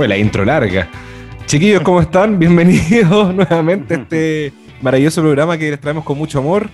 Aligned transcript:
Fue 0.00 0.08
la 0.08 0.16
intro 0.16 0.46
larga. 0.46 0.88
Chiquillos, 1.44 1.82
¿cómo 1.82 2.00
están? 2.00 2.38
Bienvenidos 2.38 3.34
nuevamente 3.34 3.92
a 3.92 3.98
este 3.98 4.50
maravilloso 4.80 5.20
programa 5.20 5.58
que 5.58 5.68
les 5.68 5.78
traemos 5.78 6.04
con 6.04 6.16
mucho 6.16 6.38
amor. 6.38 6.70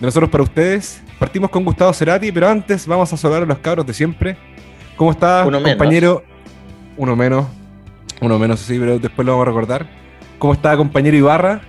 De 0.00 0.06
nosotros 0.06 0.30
para 0.30 0.44
ustedes. 0.44 1.02
Partimos 1.18 1.50
con 1.50 1.62
Gustavo 1.62 1.92
Cerati, 1.92 2.32
pero 2.32 2.48
antes 2.48 2.86
vamos 2.86 3.12
a 3.12 3.18
saludar 3.18 3.42
a 3.42 3.44
los 3.44 3.58
cabros 3.58 3.86
de 3.86 3.92
siempre. 3.92 4.38
¿Cómo 4.96 5.10
está, 5.10 5.44
Uno 5.46 5.60
menos. 5.60 5.76
compañero? 5.76 6.24
Uno 6.96 7.14
menos. 7.14 7.44
Uno 8.22 8.38
menos, 8.38 8.60
sí, 8.60 8.78
pero 8.78 8.98
después 8.98 9.26
lo 9.26 9.32
vamos 9.32 9.46
a 9.46 9.50
recordar. 9.50 9.86
¿Cómo 10.38 10.54
está, 10.54 10.74
compañero 10.74 11.18
Ibarra? 11.18 11.60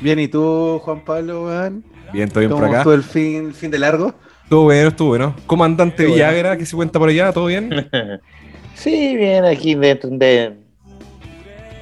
Bien, 0.00 0.20
¿y 0.20 0.28
tú, 0.28 0.78
Juan 0.84 1.00
Pablo, 1.00 1.46
weón? 1.46 1.84
Bien, 2.12 2.28
todo 2.28 2.38
bien 2.38 2.50
por 2.52 2.60
¿Cómo 2.60 2.70
acá. 2.70 2.78
estuvo 2.78 2.94
el 2.94 3.02
fin, 3.02 3.52
fin 3.52 3.72
de 3.72 3.80
largo? 3.80 4.14
Estuvo 4.44 4.62
bueno, 4.62 4.90
estuvo 4.90 5.08
bueno. 5.08 5.34
Comandante 5.48 5.96
Qué 5.96 6.02
bueno. 6.04 6.14
Villagra, 6.14 6.56
¿qué 6.56 6.66
se 6.66 6.76
cuenta 6.76 7.00
por 7.00 7.08
allá? 7.08 7.32
¿Todo 7.32 7.46
bien? 7.46 7.88
Sí, 8.80 9.14
bien, 9.16 9.44
aquí 9.44 9.74
dentro 9.74 10.08
de, 10.10 10.54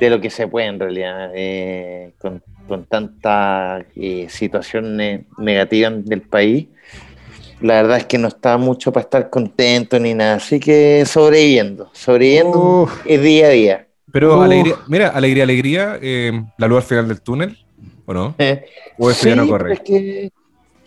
de 0.01 0.11
lo 0.11 0.21
que 0.21 0.31
se 0.31 0.49
puede 0.49 0.67
en 0.67 0.81
realidad, 0.81 1.31
eh, 1.35 2.13
con, 2.19 2.43
con 2.67 2.85
tanta 2.87 3.85
eh, 3.95 4.27
situación 4.29 4.97
ne- 4.97 5.25
negativa 5.39 5.91
del 5.91 6.23
país. 6.23 6.67
La 7.61 7.83
verdad 7.83 7.99
es 7.99 8.07
que 8.07 8.19
no 8.19 8.29
está 8.29 8.57
mucho 8.57 8.93
para 8.93 9.05
estar 9.05 9.31
contento 9.31 9.99
ni 9.99 10.15
nada, 10.15 10.35
así 10.37 10.61
que 10.61 11.05
sobreviviendo, 11.07 11.91
sobreviviendo 11.93 12.83
Uf. 12.83 13.07
es 13.07 13.23
día 13.23 13.47
a 13.47 13.51
día. 13.51 13.87
Pero 14.13 14.35
Uf. 14.37 14.45
alegría, 14.45 14.75
mira, 14.89 15.09
alegría, 15.09 15.43
alegría, 15.45 15.99
eh, 16.01 16.33
la 16.57 16.67
luz 16.67 16.79
al 16.79 16.83
final 16.85 17.09
del 17.09 17.21
túnel, 17.21 17.59
¿o 18.07 18.15
no? 18.15 18.35
Eh, 18.39 18.65
¿O 18.99 19.11
eso 19.11 19.29
ya 19.29 19.37
no 19.37 19.47
corre? 19.49 19.75
es 19.75 19.81
que- 19.81 20.31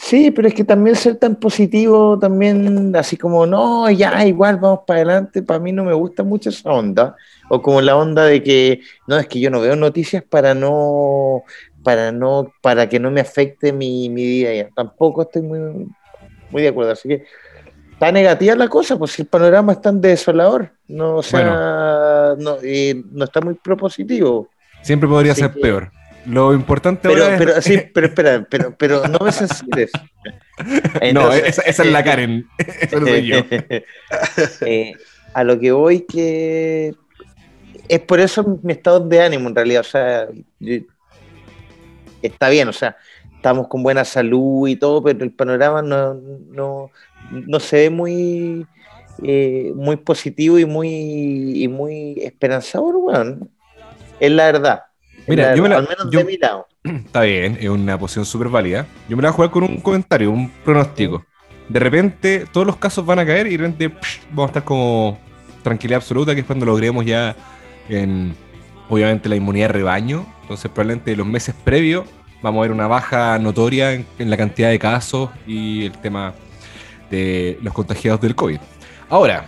sí, 0.02 0.32
pero 0.32 0.48
es 0.48 0.54
que 0.54 0.64
también 0.64 0.96
ser 0.96 1.16
tan 1.18 1.36
positivo, 1.36 2.18
también 2.20 2.94
así 2.96 3.18
como, 3.18 3.46
no, 3.46 3.90
ya, 3.90 4.26
igual 4.26 4.58
vamos 4.58 4.80
para 4.86 4.98
adelante, 5.02 5.44
para 5.44 5.60
mí 5.60 5.72
no 5.72 5.84
me 5.84 5.94
gusta 5.94 6.24
mucho 6.24 6.50
esa 6.50 6.72
onda, 6.72 7.16
o 7.50 7.62
como 7.62 7.82
la 7.82 7.96
onda 7.96 8.26
de 8.26 8.42
que, 8.42 8.82
no, 9.08 9.18
es 9.18 9.28
que 9.28 9.40
yo 9.40 9.50
no 9.50 9.62
veo 9.62 9.76
noticias 9.76 10.24
para 10.24 10.54
no, 10.54 11.44
para 11.84 12.12
no, 12.12 12.52
para 12.62 12.90
que 12.90 13.00
no 13.00 13.12
me 13.12 13.22
afecte 13.22 13.72
mi, 13.72 14.10
mi 14.10 14.24
día 14.26 14.70
tampoco 14.76 15.22
estoy 15.22 15.44
muy, 15.44 15.60
muy 16.50 16.62
de 16.62 16.68
acuerdo, 16.68 16.92
así 16.92 17.08
que 17.08 17.24
está 17.94 18.12
negativa 18.12 18.56
la 18.56 18.68
cosa, 18.68 18.98
pues 18.98 19.12
si 19.12 19.22
el 19.22 19.28
panorama 19.28 19.74
es 19.74 19.82
tan 19.82 20.02
desolador, 20.02 20.72
no, 20.88 21.18
o 21.18 21.24
sea, 21.24 22.36
no, 22.38 22.58
no 23.14 23.24
está 23.24 23.40
muy 23.42 23.54
propositivo. 23.54 24.50
Siempre 24.82 25.08
podría 25.08 25.34
Así 25.34 25.42
ser 25.42 25.52
que- 25.52 25.60
peor. 25.62 25.92
Lo 26.26 26.54
importante 26.54 27.10
Pero, 27.10 27.24
ahora 27.24 27.36
es... 27.36 27.40
pero, 27.40 27.62
sí, 27.62 27.82
pero 27.94 28.08
espera, 28.08 28.48
pero, 28.50 28.76
pero 28.78 29.08
no 29.08 29.20
me 29.20 29.32
censures. 29.32 29.92
no, 31.14 31.32
esa, 31.34 31.62
esa 31.64 31.84
es 31.84 31.92
la 31.92 32.04
Karen. 32.04 32.48
Esa 32.58 33.00
no 33.00 33.08
soy 33.08 33.26
yo. 33.28 33.38
Eh, 34.62 34.94
a 35.34 35.44
lo 35.44 35.60
que 35.60 35.72
voy 35.72 36.06
que 36.06 36.94
es 37.88 38.00
por 38.02 38.20
eso 38.20 38.60
mi 38.64 38.74
estado 38.74 39.00
de 39.00 39.22
ánimo 39.22 39.50
en 39.50 39.56
realidad, 39.56 39.82
o 39.82 39.86
sea, 39.86 40.28
yo- 40.60 40.82
está 42.22 42.50
bien, 42.50 42.68
o 42.68 42.74
sea, 42.74 42.96
estamos 43.36 43.68
con 43.68 43.82
buena 43.84 44.06
salud 44.06 44.68
y 44.68 44.76
todo, 44.76 45.02
pero 45.04 45.24
el 45.24 45.32
panorama 45.32 45.82
no, 45.82 46.14
no, 46.14 46.92
no 47.32 47.60
se 47.60 47.78
ve 47.78 47.90
muy 47.90 48.68
eh, 49.24 49.72
muy 49.76 49.98
positivo 49.98 50.58
y 50.60 50.66
muy 50.66 51.64
y 51.64 51.68
muy 51.68 52.20
esperanzador, 52.22 52.96
weón. 52.98 53.50
Es 54.20 54.32
la 54.32 54.46
verdad. 54.46 54.84
Mira, 55.28 55.56
yo 55.56 55.64
me 55.64 55.70
la- 55.70 55.78
al 55.78 55.88
menos 55.88 56.08
yo- 56.12 56.20
de 56.20 56.26
mi 56.26 56.38
lado. 56.38 56.68
Está 56.84 57.22
bien, 57.22 57.58
es 57.60 57.70
una 57.70 57.98
posición 57.98 58.26
súper 58.26 58.50
válida. 58.50 58.86
Yo 59.08 59.16
me 59.16 59.24
la 59.24 59.30
voy 59.30 59.34
a 59.34 59.36
jugar 59.36 59.52
con 59.52 59.64
un 59.64 59.78
comentario, 59.82 60.32
un 60.32 60.50
pronóstico. 60.64 61.26
De 61.70 61.80
repente, 61.80 62.46
todos 62.52 62.68
los 62.68 62.76
casos 62.78 63.06
van 63.06 63.20
a 63.20 63.26
caer 63.26 63.48
y 63.48 63.52
de 63.52 63.58
repente 63.58 63.90
psh, 63.90 64.20
vamos 64.32 64.46
a 64.46 64.48
estar 64.48 64.64
como 64.64 65.18
tranquilidad 65.64 65.98
absoluta, 65.98 66.34
que 66.34 66.42
es 66.42 66.46
cuando 66.46 66.66
logremos 66.66 67.06
ya 67.06 67.36
en, 67.88 68.34
obviamente, 68.90 69.30
la 69.30 69.36
inmunidad 69.36 69.68
de 69.68 69.74
rebaño. 69.74 70.26
Entonces, 70.42 70.70
probablemente 70.72 71.16
los 71.16 71.28
meses 71.28 71.56
previos 71.64 72.06
vamos 72.42 72.60
a 72.60 72.62
ver 72.64 72.72
una 72.72 72.88
baja 72.88 73.38
notoria 73.40 73.94
en, 73.94 74.06
en 74.18 74.30
la 74.30 74.36
cantidad 74.38 74.70
de 74.70 74.80
casos 74.80 75.30
y 75.46 75.86
el 75.86 75.92
tema 75.94 76.34
de 77.12 77.58
los 77.62 77.74
contagiados 77.74 78.20
del 78.22 78.36
COVID. 78.36 78.60
Ahora, 79.10 79.46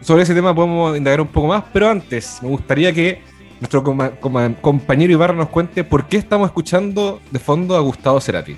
sobre 0.00 0.24
ese 0.24 0.34
tema 0.34 0.54
podemos 0.54 0.96
indagar 0.96 1.20
un 1.20 1.28
poco 1.28 1.46
más, 1.46 1.62
pero 1.72 1.88
antes 1.88 2.40
me 2.42 2.48
gustaría 2.48 2.92
que 2.92 3.22
nuestro 3.62 3.84
coma- 3.84 4.10
coma- 4.18 4.54
compañero 4.60 5.12
Ibarra 5.12 5.34
nos 5.34 5.48
cuente 5.48 5.84
por 5.84 6.08
qué 6.08 6.16
estamos 6.16 6.46
escuchando 6.48 7.20
de 7.30 7.38
fondo 7.38 7.76
a 7.76 7.80
Gustavo 7.80 8.20
Cerati. 8.20 8.56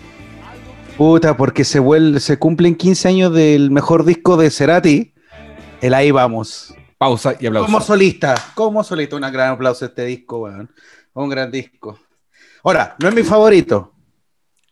Puta, 0.97 1.37
porque 1.37 1.62
se, 1.62 1.78
vuelve, 1.78 2.20
se 2.20 2.38
cumplen 2.38 2.75
15 2.75 3.09
años 3.09 3.34
del 3.34 3.70
mejor 3.70 4.06
disco 4.06 4.38
de 4.38 4.50
Cerati. 4.50 5.12
El 5.82 5.92
ahí 5.92 6.10
vamos. 6.10 6.75
Pausa 6.97 7.34
y 7.38 7.47
aplauso. 7.47 7.66
Como 7.66 7.82
solista, 7.82 8.34
como 8.54 8.82
solista. 8.82 9.16
Un 9.16 9.22
gran 9.31 9.50
aplauso 9.50 9.84
a 9.84 9.88
este 9.88 10.06
disco, 10.06 10.38
weón. 10.38 10.70
Un 11.12 11.28
gran 11.28 11.50
disco. 11.50 11.98
Ahora, 12.62 12.97
no 12.98 13.09
es 13.10 13.15
mi 13.15 13.25
favorito, 13.25 13.92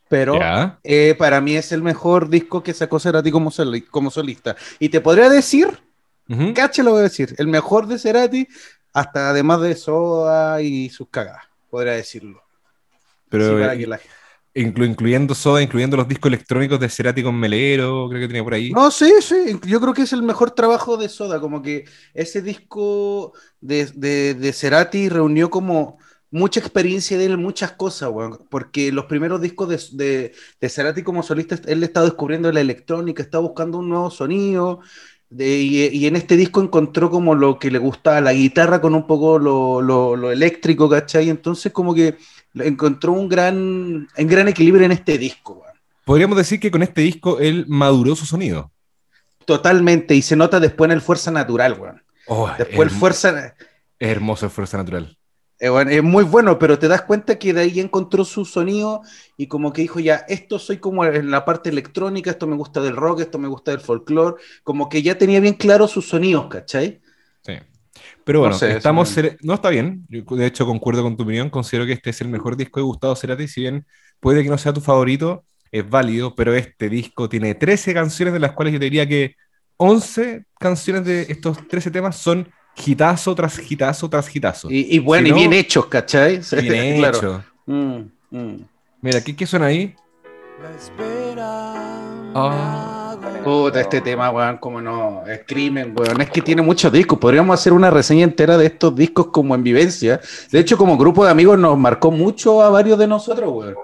pero 0.08 0.38
eh, 0.82 1.14
para 1.18 1.42
mí 1.42 1.56
es 1.56 1.72
el 1.72 1.82
mejor 1.82 2.30
disco 2.30 2.62
que 2.62 2.72
sacó 2.72 2.98
Cerati 2.98 3.30
como, 3.30 3.50
soli- 3.50 3.82
como 3.82 4.10
solista. 4.10 4.56
Y 4.78 4.88
te 4.88 5.02
podría 5.02 5.28
decir, 5.28 5.78
Ujú. 6.26 6.54
caché 6.54 6.82
lo 6.82 6.92
voy 6.92 7.00
a 7.00 7.02
decir, 7.02 7.34
el 7.36 7.48
mejor 7.48 7.86
de 7.86 7.98
Cerati, 7.98 8.48
hasta 8.92 9.30
además 9.30 9.60
de 9.62 9.74
Soda 9.76 10.60
y 10.62 10.90
sus 10.90 11.08
cagadas, 11.08 11.44
podría 11.70 11.92
decirlo. 11.94 12.42
Pero 13.28 13.44
Sí, 13.46 13.54
para 13.56 13.74
eh, 13.74 13.78
que 13.78 13.86
la- 13.86 14.00
inclu- 14.54 14.86
incluyendo 14.86 15.34
Soda, 15.34 15.62
incluyendo 15.62 15.96
los 15.96 16.08
discos 16.08 16.28
electrónicos 16.30 16.80
de 16.80 16.88
Cerati 16.88 17.22
con 17.22 17.38
Melero, 17.38 18.08
creo 18.08 18.20
que 18.22 18.28
tenía 18.28 18.44
por 18.44 18.54
ahí. 18.54 18.74
No, 18.74 18.90
sí, 18.90 19.12
sí, 19.20 19.58
yo 19.66 19.80
creo 19.80 19.92
que 19.92 20.02
es 20.02 20.12
el 20.14 20.22
mejor 20.22 20.52
trabajo 20.52 20.96
de 20.96 21.08
Soda, 21.10 21.40
como 21.40 21.60
que 21.60 21.84
ese 22.14 22.40
disco 22.40 23.34
de, 23.60 23.84
de, 23.94 24.34
de 24.34 24.52
Cerati 24.54 25.10
reunió 25.10 25.50
como 25.50 25.98
mucha 26.30 26.60
experiencia 26.60 27.18
de 27.18 27.26
él, 27.26 27.36
muchas 27.36 27.72
cosas, 27.72 28.08
weón, 28.10 28.38
porque 28.50 28.90
los 28.90 29.04
primeros 29.04 29.42
discos 29.42 29.68
de, 29.68 29.78
de, 30.04 30.34
de 30.58 30.68
Cerati 30.70 31.02
como 31.02 31.22
solista, 31.22 31.56
él 31.66 31.82
estaba 31.84 32.06
descubriendo 32.06 32.50
la 32.50 32.62
electrónica, 32.62 33.22
estaba 33.22 33.42
buscando 33.46 33.76
un 33.78 33.90
nuevo 33.90 34.10
sonido, 34.10 34.80
de- 35.32 35.58
y, 35.60 35.86
y 35.88 36.06
en 36.06 36.16
este 36.16 36.36
disco 36.36 36.60
encontró 36.62 37.10
como 37.10 37.34
lo 37.34 37.58
que 37.58 37.70
le 37.70 37.78
gustaba, 37.78 38.20
la 38.20 38.32
guitarra 38.32 38.80
con 38.80 38.94
un 38.94 39.06
poco 39.06 39.38
lo, 39.38 39.80
lo, 39.82 40.16
lo 40.16 40.30
eléctrico, 40.30 40.88
¿cachai? 40.88 41.28
Entonces 41.30 41.72
como 41.72 41.94
que 41.94 42.16
encontró 42.54 43.12
un 43.12 43.28
gran, 43.28 43.56
un 43.56 44.26
gran 44.26 44.48
equilibrio 44.48 44.84
en 44.86 44.92
este 44.92 45.18
disco. 45.18 45.62
Podríamos 46.04 46.36
decir 46.36 46.60
que 46.60 46.70
con 46.70 46.82
este 46.82 47.00
disco 47.02 47.38
él 47.38 47.64
maduró 47.68 48.14
su 48.16 48.26
sonido. 48.26 48.70
Totalmente, 49.44 50.14
y 50.14 50.22
se 50.22 50.36
nota 50.36 50.60
después 50.60 50.88
en 50.88 50.92
el 50.92 51.00
Fuerza 51.00 51.30
Natural, 51.30 51.76
weón. 51.78 52.02
Oh, 52.26 52.48
Después 52.56 52.86
es, 52.88 52.92
el 52.92 52.98
Fuerza 52.98 53.46
es 53.46 53.52
hermoso 53.98 54.46
el 54.46 54.52
Fuerza 54.52 54.76
Natural. 54.78 55.16
Eh, 55.62 55.68
bueno, 55.68 55.92
es 55.92 56.02
muy 56.02 56.24
bueno, 56.24 56.58
pero 56.58 56.76
te 56.76 56.88
das 56.88 57.02
cuenta 57.02 57.38
que 57.38 57.52
de 57.52 57.60
ahí 57.60 57.78
encontró 57.78 58.24
su 58.24 58.44
sonido 58.44 59.02
y 59.36 59.46
como 59.46 59.72
que 59.72 59.82
dijo 59.82 60.00
ya, 60.00 60.24
esto 60.26 60.58
soy 60.58 60.78
como 60.78 61.04
en 61.04 61.30
la 61.30 61.44
parte 61.44 61.70
electrónica, 61.70 62.32
esto 62.32 62.48
me 62.48 62.56
gusta 62.56 62.80
del 62.80 62.96
rock, 62.96 63.20
esto 63.20 63.38
me 63.38 63.46
gusta 63.46 63.70
del 63.70 63.78
folclore, 63.78 64.42
como 64.64 64.88
que 64.88 65.02
ya 65.02 65.16
tenía 65.16 65.38
bien 65.38 65.54
claro 65.54 65.86
sus 65.86 66.08
sonidos, 66.08 66.48
¿cachai? 66.48 67.00
Sí. 67.46 67.52
Pero 68.24 68.40
bueno, 68.40 68.54
No 68.54 68.58
sé, 68.58 68.76
estamos. 68.76 69.16
No 69.42 69.54
está 69.54 69.70
bien. 69.70 70.04
Yo, 70.08 70.22
de 70.24 70.46
hecho, 70.46 70.66
concuerdo 70.66 71.04
con 71.04 71.16
tu 71.16 71.22
opinión. 71.22 71.48
Considero 71.48 71.86
que 71.86 71.92
este 71.92 72.10
es 72.10 72.20
el 72.22 72.28
mejor 72.28 72.56
disco 72.56 72.80
de 72.80 72.84
Gustavo 72.84 73.14
Cerati. 73.14 73.46
Si 73.46 73.60
bien 73.60 73.86
puede 74.18 74.42
que 74.42 74.48
no 74.48 74.58
sea 74.58 74.72
tu 74.72 74.80
favorito, 74.80 75.44
es 75.70 75.88
válido. 75.88 76.34
Pero 76.34 76.54
este 76.54 76.88
disco 76.88 77.28
tiene 77.28 77.54
13 77.54 77.94
canciones, 77.94 78.34
de 78.34 78.40
las 78.40 78.50
cuales 78.50 78.72
yo 78.72 78.80
te 78.80 78.86
diría 78.86 79.06
que 79.06 79.36
11 79.76 80.44
canciones 80.58 81.04
de 81.04 81.22
estos 81.22 81.68
13 81.68 81.92
temas 81.92 82.16
son 82.16 82.48
hitazo 82.76 83.34
tras 83.34 83.70
hitazo 83.70 84.08
tras 84.08 84.34
hitazo. 84.34 84.70
Y, 84.70 84.96
y 84.96 84.98
bueno, 84.98 85.24
Si 85.24 85.28
y 85.28 85.32
no, 85.32 85.36
bien 85.36 85.52
hechos, 85.52 85.86
¿cachai? 85.86 86.40
Bien 86.62 86.98
claro. 86.98 87.18
hecho. 87.18 87.44
Mm, 87.66 88.00
mm. 88.30 88.64
Mira, 89.00 89.20
¿qué, 89.20 89.34
qué 89.34 89.46
suena 89.46 89.66
ahí? 89.66 89.94
Ah. 92.34 93.16
Puta, 93.44 93.80
este 93.80 94.00
tema, 94.00 94.30
weón, 94.30 94.58
como 94.58 94.80
no, 94.80 95.24
es 95.26 95.40
crimen, 95.46 95.92
weón. 95.96 96.20
Es 96.20 96.30
que 96.30 96.40
tiene 96.40 96.62
muchos 96.62 96.92
discos. 96.92 97.18
Podríamos 97.18 97.58
hacer 97.58 97.72
una 97.72 97.90
reseña 97.90 98.22
entera 98.22 98.56
de 98.56 98.66
estos 98.66 98.94
discos 98.94 99.28
como 99.32 99.54
en 99.54 99.64
vivencia. 99.64 100.20
De 100.50 100.60
hecho, 100.60 100.76
como 100.76 100.96
grupo 100.96 101.24
de 101.24 101.32
amigos 101.32 101.58
nos 101.58 101.76
marcó 101.76 102.12
mucho 102.12 102.62
a 102.62 102.70
varios 102.70 102.98
de 102.98 103.08
nosotros, 103.08 103.50
weón. 103.52 103.74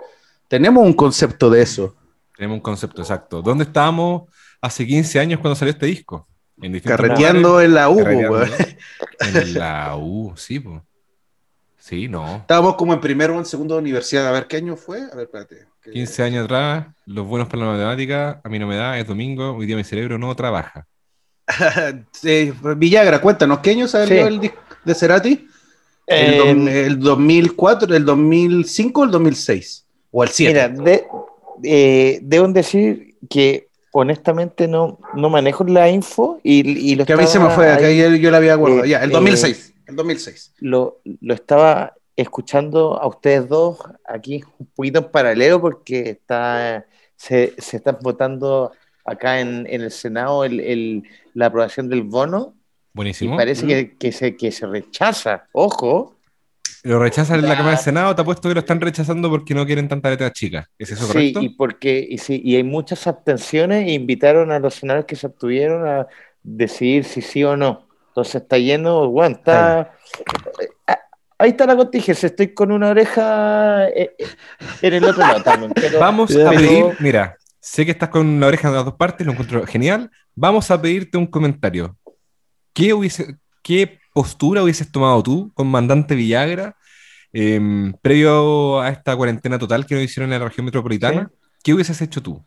Tenemos 0.47 0.85
un 0.85 0.93
concepto 0.93 1.51
de 1.51 1.63
eso. 1.63 1.97
Tenemos 2.37 2.57
un 2.57 2.63
concepto 2.63 3.03
exacto. 3.03 3.43
¿Dónde 3.43 3.65
estábamos 3.65 4.31
hace 4.61 4.87
15 4.87 5.19
años 5.19 5.41
cuando 5.41 5.57
salió 5.57 5.73
este 5.73 5.87
disco? 5.87 6.29
En 6.63 6.81
Carreteando 6.81 7.61
lugares. 7.61 7.69
en 7.69 7.75
la 7.75 7.89
U. 7.89 8.01
En 9.21 9.55
la 9.55 9.97
U, 9.97 10.33
sí, 10.37 10.61
po. 10.61 10.85
Sí, 11.79 12.09
no. 12.09 12.37
Estábamos 12.37 12.75
como 12.77 12.93
en 12.93 13.01
primero 13.01 13.35
o 13.37 13.39
en 13.39 13.45
segundo 13.47 13.75
de 13.75 13.81
universidad. 13.81 14.27
A 14.29 14.33
ver, 14.33 14.47
¿qué 14.47 14.57
año 14.59 14.77
fue? 14.77 14.99
A 15.01 15.15
ver, 15.17 15.25
espérate. 15.27 15.67
¿Qué- 15.83 15.91
15 15.93 16.23
años 16.23 16.45
atrás, 16.45 16.87
los 17.07 17.27
buenos 17.27 17.49
para 17.49 17.65
la 17.65 17.73
matemática, 17.73 18.41
a 18.45 18.49
mí 18.49 18.59
no 18.59 18.67
me 18.67 18.77
da, 18.77 18.99
es 18.99 19.07
domingo, 19.07 19.53
hoy 19.57 19.67
día 19.67 19.77
mi 19.77 19.85
cerebro 19.85 20.19
no 20.19 20.35
trabaja. 20.37 20.87
Eh, 22.25 22.53
Villagra, 22.77 23.21
cuéntanos, 23.21 23.61
¿qué 23.61 23.71
año 23.71 23.89
salió 23.89 24.23
Sí. 24.27 24.35
el 24.35 24.41
disco 24.41 24.59
de 24.85 24.95
Cerati? 24.95 25.49
¿El, 26.07 26.35
Eh, 26.35 26.39
dom- 26.41 26.69
el 26.69 26.99
2004, 27.01 27.95
el 27.97 28.05
2005 28.05 29.01
o 29.01 29.05
el 29.05 29.11
2006? 29.11 29.87
¿O 30.11 30.23
el 30.25 30.29
7? 30.31 30.53
Mira, 30.53 30.69
de- 30.85 31.07
eh, 31.65 32.19
debo 32.23 32.49
decir 32.49 33.17
que 33.31 33.68
honestamente 33.93 34.69
no, 34.69 34.99
no 35.15 35.31
manejo 35.31 35.65
la 35.65 35.89
info 35.91 36.41
y, 36.43 36.91
y 36.93 36.95
lo 36.95 37.05
que 37.07 37.13
a 37.13 37.17
mí 37.17 37.27
se 37.27 37.39
me 37.39 37.51
fue, 37.51 37.67
que 37.79 37.87
ahí, 37.87 37.99
yo, 37.99 38.15
yo 38.17 38.31
la 38.31 38.37
había 38.39 38.55
guardado. 38.55 38.85
eh, 38.85 38.89
ya, 38.89 39.03
el 39.03 39.11
eh, 39.11 39.15
2006. 39.15 39.75
El 39.87 39.97
2006. 39.97 40.55
Lo, 40.59 41.01
lo 41.21 41.35
estaba 41.35 41.95
escuchando 42.17 43.01
a 43.01 43.07
ustedes 43.07 43.49
dos 43.49 43.79
aquí 44.07 44.43
un 44.59 44.67
poquito 44.75 44.99
en 44.99 45.11
paralelo 45.11 45.61
porque 45.61 46.11
está, 46.11 46.85
se, 47.17 47.55
se 47.59 47.77
están 47.79 47.99
votando 48.03 48.73
acá 49.05 49.41
en, 49.41 49.67
en 49.71 49.83
el 49.83 49.91
Senado 49.91 50.45
el, 50.45 50.61
el- 50.61 51.03
la 51.35 51.47
aprobación 51.47 51.89
del 51.89 52.03
bono 52.03 52.55
y 52.55 52.97
Buenísimo. 52.99 53.37
parece 53.37 53.67
que, 53.67 53.97
que 53.97 54.11
se, 54.13 54.37
que 54.37 54.51
se 54.51 54.67
rechaza. 54.67 55.47
Ojo, 55.53 56.17
Lo 56.89 56.99
rechazan 56.99 57.41
en 57.41 57.49
la. 57.49 57.55
Cámara 57.57 57.77
del 57.77 57.85
Senado, 57.85 58.15
te 58.15 58.23
apuesto 58.23 58.49
que 58.49 58.55
lo 58.55 58.61
están 58.61 58.81
rechazando 58.81 59.29
porque 59.31 59.55
no 59.55 59.67
quieren 59.67 59.89
tanta 59.89 60.09
letra 60.11 60.33
chica. 60.33 60.69
¿Es 60.79 60.91
eso 60.91 61.07
sí, 61.07 61.13
correcto? 61.13 61.43
y 61.43 61.49
porque 61.51 62.07
y, 62.09 62.19
sí, 62.19 62.41
y 62.45 62.57
hay 62.57 62.63
muchas 62.63 63.07
abstenciones 63.07 63.87
e 63.87 63.93
invitaron 63.93 64.51
a 64.53 64.59
los 64.59 64.75
senadores 64.75 65.05
que 65.07 65.17
se 65.17 65.27
abstuvieron 65.27 65.87
a 65.87 66.07
decidir 66.43 67.05
si 67.05 67.21
sí 67.21 67.45
o 67.45 67.57
no. 67.57 67.87
Entonces 68.09 68.37
está 68.37 68.59
lleno, 68.59 69.09
bueno, 69.11 69.37
está... 69.37 69.93
Ah, 70.87 70.99
Ahí 71.41 71.51
está 71.51 71.67
la 71.67 71.77
contingencia, 71.77 72.27
estoy 72.27 72.53
con 72.53 72.73
una 72.73 72.89
oreja 72.89 73.87
eh, 73.91 74.11
eh, 74.19 74.27
en 74.83 74.95
el 74.95 75.05
otro 75.05 75.21
lado 75.21 75.41
también. 75.41 75.73
pero- 75.73 76.01
Vamos 76.01 76.35
a 76.35 76.51
pedir, 76.51 76.87
mira, 76.99 77.37
sé 77.61 77.85
que 77.85 77.93
estás 77.93 78.09
con 78.09 78.41
la 78.41 78.49
oreja 78.49 78.67
en 78.67 78.75
las 78.75 78.85
dos 78.85 78.95
partes, 78.95 79.25
lo 79.25 79.33
encuentro 79.33 79.65
genial. 79.65 80.11
Vamos 80.35 80.69
a 80.73 80.83
pedirte 80.83 81.17
un 81.17 81.29
comentario. 81.29 81.97
¿Qué, 82.73 82.93
hubiese, 82.93 83.37
qué 83.63 84.01
postura 84.13 84.65
hubieses 84.65 84.91
tomado 84.91 85.23
tú, 85.23 85.53
comandante 85.55 86.17
Villagra, 86.17 86.75
em, 87.33 87.93
previo 88.03 88.81
a 88.81 88.89
esta 88.91 89.17
cuarentena 89.17 89.59
total 89.59 89.87
que 89.87 89.95
nos 89.95 90.05
hicieron 90.05 90.33
en 90.33 90.41
la 90.41 90.47
región 90.49 90.65
metropolitana? 90.65 91.31
¿Qué 91.63 91.75
hubieses 91.75 92.01
hecho 92.03 92.23
tú? 92.23 92.43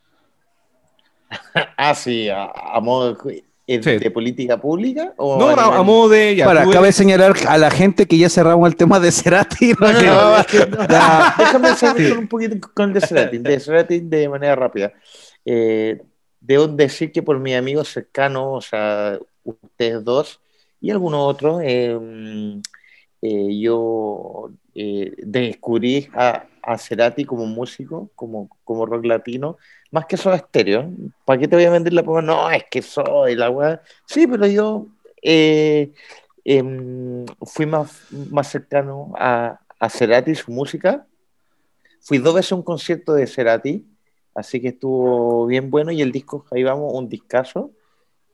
Ah, 1.78 1.96
sí, 1.96 2.30
a, 2.30 2.46
a 2.46 2.80
modo 2.82 3.14
de, 3.14 3.44
eh, 3.68 3.82
Sí. 3.82 3.98
de 3.98 4.12
política 4.12 4.60
pública. 4.60 5.14
O 5.18 5.38
No, 5.40 5.48
a, 5.50 5.82
modo 5.84 6.10
de. 6.10 6.36
ya, 6.36 6.46
Para, 6.46 6.64
cabe 6.66 6.88
eres- 6.90 6.96
señalar 6.96 7.34
a 7.48 7.58
la 7.58 7.72
gente 7.72 8.06
que 8.06 8.18
ya 8.18 8.30
cerramos 8.30 8.68
el 8.70 8.76
tema 8.76 9.00
de 9.00 9.12
Cerati. 9.12 9.74
No, 9.80 9.92
no, 9.92 10.00
Sí. 10.00 10.06
no, 10.06 10.38
es 10.38 10.46
que 10.48 10.66
no. 10.68 10.88
Ya. 10.88 11.36
Déjame 11.38 11.76
seguir 11.76 12.10
con 12.10 12.18
un 12.20 12.28
poquito 12.28 12.70
con 12.74 12.90
el 12.90 12.94
de 12.94 13.02
Cerati, 13.08 13.38
de 13.38 13.60
Cerati 13.60 14.00
de 14.02 14.30
manera 14.30 14.56
rápida. 14.56 14.92
Eh, 15.46 16.02
debo 16.40 16.68
decir 16.68 17.12
que 17.12 17.24
por 17.24 17.40
mis 17.40 17.56
amigos 17.56 17.88
cercanos, 17.90 18.44
o 18.48 18.62
sea, 18.62 19.18
ustedes 19.44 20.04
dos 20.04 20.40
y 20.82 20.92
algunos 20.92 21.22
otros, 21.22 21.62
eh, 21.64 21.98
eh, 23.22 23.60
yo 23.60 24.50
eh, 24.76 25.60
a, 26.14 26.46
a 26.64 26.78
Cerati 26.78 27.26
como 27.26 27.46
músico, 27.46 28.10
como, 28.16 28.50
como 28.64 28.86
rock 28.86 29.06
latino, 29.06 29.58
más 29.92 30.06
que 30.06 30.18
Soda 30.18 30.38
Stereo. 30.38 30.90
¿Para 31.26 31.40
qué 31.40 31.48
te 31.48 31.56
voy 31.56 31.66
a 31.66 31.72
vender 31.72 31.94
la 31.94 32.04
pomada? 32.04 32.22
No, 32.22 32.50
es 32.52 32.64
que 32.70 32.82
soy 32.82 33.36
la 33.36 33.50
weá. 33.50 33.82
Sí, 34.06 34.28
pero 34.28 34.48
yo 34.48 34.88
eh, 35.22 35.92
em, 36.46 37.26
fui 37.46 37.66
más, 37.66 38.08
más 38.30 38.50
cercano 38.50 39.14
a, 39.18 39.60
a 39.80 39.90
Cerati 39.90 40.32
y 40.32 40.36
su 40.36 40.52
música. 40.52 41.06
Fui 42.02 42.18
dos 42.18 42.34
veces 42.34 42.52
a 42.54 42.56
un 42.56 42.64
concierto 42.64 43.14
de 43.14 43.28
Cerati, 43.28 43.86
así 44.34 44.60
que 44.62 44.70
estuvo 44.70 45.46
bien 45.46 45.70
bueno. 45.70 45.92
Y 45.92 46.02
el 46.02 46.12
disco, 46.12 46.46
ahí 46.52 46.64
vamos, 46.64 46.94
un 46.94 47.10
discazo, 47.10 47.72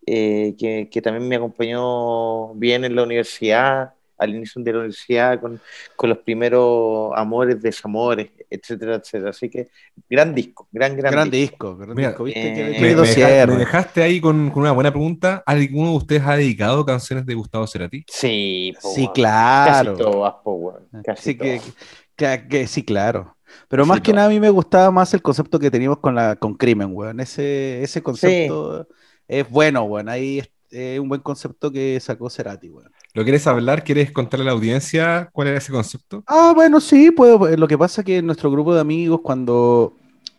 eh, 0.05 0.55
que, 0.57 0.89
que 0.89 1.01
también 1.01 1.27
me 1.27 1.35
acompañó 1.35 2.53
bien 2.53 2.85
en 2.85 2.95
la 2.95 3.03
universidad, 3.03 3.93
al 4.17 4.35
inicio 4.35 4.61
de 4.63 4.71
la 4.71 4.77
universidad, 4.79 5.39
con, 5.39 5.59
con 5.95 6.09
los 6.09 6.17
primeros 6.19 7.11
amores, 7.15 7.61
desamores, 7.61 8.29
etcétera, 8.49 8.95
etcétera. 8.95 9.29
Así 9.29 9.49
que 9.49 9.69
gran 10.09 10.33
disco, 10.33 10.67
gran, 10.71 10.95
gran, 10.97 11.11
Gran 11.11 11.29
disco. 11.29 11.67
disco, 11.69 11.77
gran 11.77 11.95
Mira, 11.95 12.09
disco. 12.09 12.23
¿Viste 12.23 12.39
eh, 12.39 12.53
que- 12.55 12.63
me- 12.63 12.71
que 12.73 12.81
Me, 12.81 12.87
lindo 12.87 13.53
me 13.53 13.59
dejaste 13.59 14.01
ahí 14.03 14.19
con, 14.19 14.49
con 14.51 14.63
una 14.63 14.71
buena 14.71 14.91
pregunta. 14.91 15.43
¿Alguno 15.45 15.91
de 15.91 15.97
ustedes 15.97 16.23
ha 16.25 16.35
dedicado 16.37 16.85
canciones 16.85 17.25
de 17.25 17.35
Gustavo 17.35 17.67
Cerati? 17.67 18.03
Sí, 18.07 18.73
po, 18.81 18.89
Sí, 18.93 19.07
claro. 19.13 19.91
Casi 19.97 20.03
todas, 20.03 20.33
po, 20.43 20.51
weón. 20.53 20.87
Casi 21.03 21.23
Sí, 21.23 21.37
que, 21.37 21.57
todas. 21.59 21.75
que- 22.15 22.47
que- 22.49 22.67
sí, 22.67 22.83
claro. 22.83 23.35
Pero 23.69 23.83
Sí, 23.83 23.89
más 23.89 24.01
que 24.01 24.11
no. 24.11 24.15
nada 24.17 24.27
a 24.27 24.31
mí 24.31 24.39
me 24.39 24.49
gustaba 24.49 24.91
más 24.91 25.13
el 25.13 25.21
concepto 25.21 25.57
que 25.59 25.71
teníamos 25.71 25.99
con 25.99 26.15
la 26.15 26.35
con 26.35 26.55
Crimen, 26.55 26.89
weón. 26.91 27.19
Ese, 27.19 27.81
ese 27.83 28.01
concepto 28.01 28.87
es 29.27 29.49
bueno, 29.49 29.83
weón. 29.83 30.09
Ahí 30.09 30.39
es, 30.39 30.49
es 30.69 30.99
un 30.99 31.07
buen 31.07 31.21
concepto 31.21 31.71
que 31.71 31.97
sacó 32.01 32.29
Cerati, 32.29 32.69
weón. 32.69 32.91
¿Lo 33.13 33.23
quieres 33.23 33.47
hablar? 33.47 33.83
¿Quieres 33.83 34.11
contarle 34.11 34.43
a 34.43 34.47
la 34.47 34.51
audiencia 34.53 35.29
cuál 35.33 35.49
era 35.49 35.57
ese 35.57 35.71
concepto? 35.73 36.25
Ah, 36.25 36.51
bueno, 36.53 36.81
sí, 36.81 37.11
pues 37.11 37.57
lo 37.57 37.67
que 37.67 37.77
pasa 37.77 38.01
es 38.01 38.05
que 38.05 38.17
en 38.17 38.25
nuestro 38.25 38.51
grupo 38.51 38.73
de 38.75 38.81
amigos, 38.81 39.21
cuando, 39.23 39.93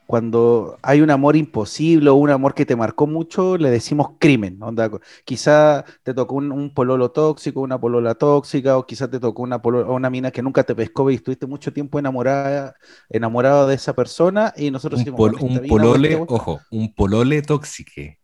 cuando 0.04 0.78
hay 0.82 1.00
un 1.00 1.10
amor 1.10 1.34
imposible 1.34 2.10
o 2.10 2.14
un 2.16 2.28
amor 2.28 2.52
que 2.54 2.66
te 2.66 2.76
marcó 2.76 3.06
mucho, 3.06 3.56
le 3.56 3.70
decimos 3.70 4.10
crimen. 4.18 4.62
Onda, 4.62 4.90
quizá 5.24 5.84
te 6.02 6.12
tocó 6.12 6.34
un, 6.34 6.52
un 6.52 6.74
pololo 6.74 7.10
tóxico, 7.10 7.60
una 7.62 7.80
polola 7.80 8.14
tóxica, 8.14 8.76
o 8.76 8.84
quizá 8.86 9.08
te 9.08 9.18
tocó 9.18 9.42
una, 9.42 9.62
polo- 9.62 9.90
una 9.94 10.10
mina 10.10 10.30
que 10.30 10.42
nunca 10.42 10.62
te 10.62 10.74
pescó 10.74 11.10
y 11.10 11.14
estuviste 11.14 11.46
mucho 11.46 11.72
tiempo 11.72 11.98
enamorada, 11.98 12.74
enamorado 13.08 13.66
de 13.66 13.74
esa 13.76 13.94
persona, 13.94 14.52
y 14.58 14.70
nosotros 14.70 14.98
Un, 14.98 15.04
decimos, 15.04 15.16
pol- 15.16 15.36
un 15.40 15.64
polole, 15.64 16.22
ojo, 16.26 16.66
un 16.70 16.92
polole 16.94 17.40
tóxique. 17.42 18.17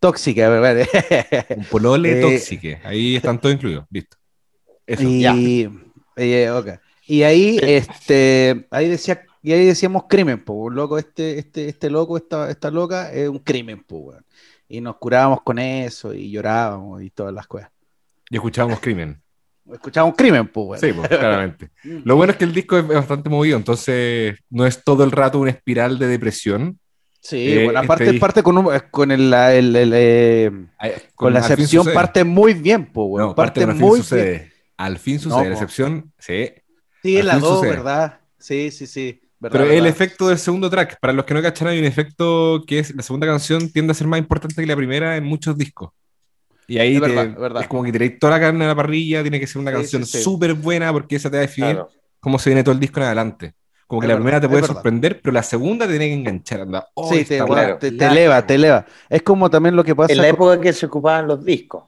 Tóxica, 0.00 0.48
¿verdad? 0.48 0.86
Un 1.56 1.64
polole 1.64 2.18
Eh, 2.18 2.22
tóxique. 2.22 2.80
Ahí 2.84 3.16
están 3.16 3.40
todos 3.40 3.54
incluidos. 3.54 3.84
Listo. 3.90 4.16
Eso. 4.86 5.02
Y, 5.02 5.68
eh. 6.16 6.50
Y 7.06 7.22
ahí, 7.22 7.58
este, 7.62 8.66
ahí 8.70 8.88
decía, 8.88 9.22
y 9.42 9.52
ahí 9.52 9.64
decíamos 9.64 10.04
crimen, 10.08 10.42
pues, 10.42 10.74
loco, 10.74 10.98
este, 10.98 11.38
este, 11.38 11.68
este 11.68 11.88
loco, 11.88 12.16
esta, 12.16 12.50
esta 12.50 12.70
loca, 12.70 13.12
es 13.12 13.28
un 13.28 13.38
crimen, 13.38 13.84
pues, 13.86 14.02
weón. 14.02 14.24
Y 14.68 14.80
nos 14.80 14.96
curábamos 14.96 15.42
con 15.42 15.60
eso, 15.60 16.12
y 16.12 16.32
llorábamos, 16.32 17.02
y 17.02 17.10
todas 17.10 17.32
las 17.32 17.46
cosas. 17.46 17.70
Y 18.28 18.34
escuchábamos 18.34 18.80
crimen. 18.80 19.22
Escuchábamos 19.72 20.16
crimen, 20.16 20.48
pues, 20.48 20.66
weón. 20.66 20.80
Sí, 20.80 20.92
pues, 20.92 21.08
claramente. 21.08 21.70
Lo 22.04 22.16
bueno 22.16 22.32
es 22.32 22.38
que 22.38 22.44
el 22.44 22.52
disco 22.52 22.76
es 22.76 22.88
bastante 22.88 23.30
movido, 23.30 23.56
entonces 23.56 24.36
no 24.50 24.66
es 24.66 24.82
todo 24.82 25.04
el 25.04 25.12
rato 25.12 25.38
una 25.38 25.50
espiral 25.50 26.00
de 26.00 26.08
depresión. 26.08 26.80
Sí, 27.28 27.52
Eh, 27.52 27.64
bueno, 27.64 27.80
este 27.80 27.86
aparte 27.86 28.04
disco- 28.12 28.20
parte 28.20 28.42
con, 28.42 28.58
un- 28.58 28.68
con 28.90 29.10
el, 29.10 29.30
la- 29.30 29.52
el- 29.54 29.74
el, 29.74 29.92
eh, 29.94 30.50
con 31.14 31.32
la 31.32 31.40
excepción 31.40 31.86
parte 31.92 32.22
muy 32.24 32.54
bien, 32.54 32.86
pues, 32.86 33.06
weón. 33.10 33.28
No, 33.30 33.34
parte 33.34 33.66
muy 33.66 33.74
bien. 33.74 33.96
sucede. 34.02 34.52
Al 34.76 34.98
fin 34.98 35.18
sucede. 35.18 35.38
la 35.44 35.46
po. 35.48 35.52
excepción, 35.52 36.12
sí. 36.18 36.50
Sí, 37.02 37.22
la 37.22 37.38
dos. 37.38 37.62
¿verdad? 37.62 38.20
Sí, 38.38 38.70
sí, 38.70 38.86
sí. 38.86 39.20
verdad, 39.40 39.58
Pero 39.58 39.64
el 39.64 39.70
verdad. 39.82 39.88
efecto 39.88 40.28
del 40.28 40.38
segundo 40.38 40.70
track, 40.70 40.98
para 41.00 41.12
los 41.12 41.24
que 41.24 41.34
no 41.34 41.42
cachan, 41.42 41.68
hay 41.68 41.78
un 41.78 41.84
efecto 41.84 42.62
que 42.66 42.78
es 42.78 42.94
la 42.94 43.02
segunda 43.02 43.26
canción 43.26 43.70
tiende 43.70 43.90
a 43.90 43.94
ser 43.94 44.06
más 44.06 44.18
importante 44.18 44.54
que 44.60 44.66
la 44.66 44.76
primera 44.76 45.16
en 45.16 45.24
muchos 45.24 45.56
discos. 45.58 45.90
Y 46.68 46.78
ahí 46.78 46.94
Es 46.96 47.02
te- 47.02 47.08
verdad, 47.08 47.26
es 47.26 47.36
verdad. 47.36 47.62
es 47.62 47.68
como 47.68 47.82
que 47.84 47.92
tiráis 47.92 48.18
toda 48.18 48.32
la 48.32 48.40
carne 48.40 48.64
a 48.64 48.68
la 48.68 48.74
parrilla, 48.74 49.22
tiene 49.22 49.38
que 49.40 49.46
ser 49.46 49.60
una 49.62 49.70
Sí, 49.72 49.76
canción 49.76 50.06
sí, 50.06 50.18
sí. 50.18 50.24
súper 50.24 50.54
buena 50.54 50.92
porque 50.92 51.16
esa 51.16 51.28
te 51.30 51.36
va 51.36 51.40
a 51.40 51.46
definir 51.46 51.70
Claro. 51.74 51.90
cómo 52.20 52.38
se 52.38 52.50
viene 52.50 52.62
todo 52.64 52.72
el 52.74 52.80
disco 52.80 52.98
en 53.00 53.06
adelante. 53.06 53.54
Como 53.86 54.00
que 54.00 54.06
Es 54.06 54.08
la 54.08 54.14
verdad, 54.14 54.24
primera 54.24 54.40
te 54.40 54.48
puede 54.48 54.60
verdad. 54.62 54.74
sorprender, 54.74 55.20
pero 55.22 55.32
la 55.32 55.42
segunda 55.44 55.86
te 55.86 55.92
tiene 55.92 56.08
que 56.08 56.14
enganchar. 56.14 56.60
Anda, 56.62 56.88
oh, 56.94 57.08
Sí, 57.12 57.24
te, 57.24 57.42
claro. 57.44 57.78
te, 57.78 57.92
te 57.92 58.06
eleva, 58.06 58.44
te 58.46 58.54
eleva. 58.56 58.84
Es 59.08 59.22
como 59.22 59.48
también 59.48 59.76
lo 59.76 59.84
que 59.84 59.94
pasa 59.94 60.12
En 60.12 60.18
la 60.18 60.24
con- 60.24 60.34
época 60.34 60.60
que 60.60 60.72
se 60.72 60.86
ocupaban 60.86 61.28
los 61.28 61.44
discos. 61.44 61.84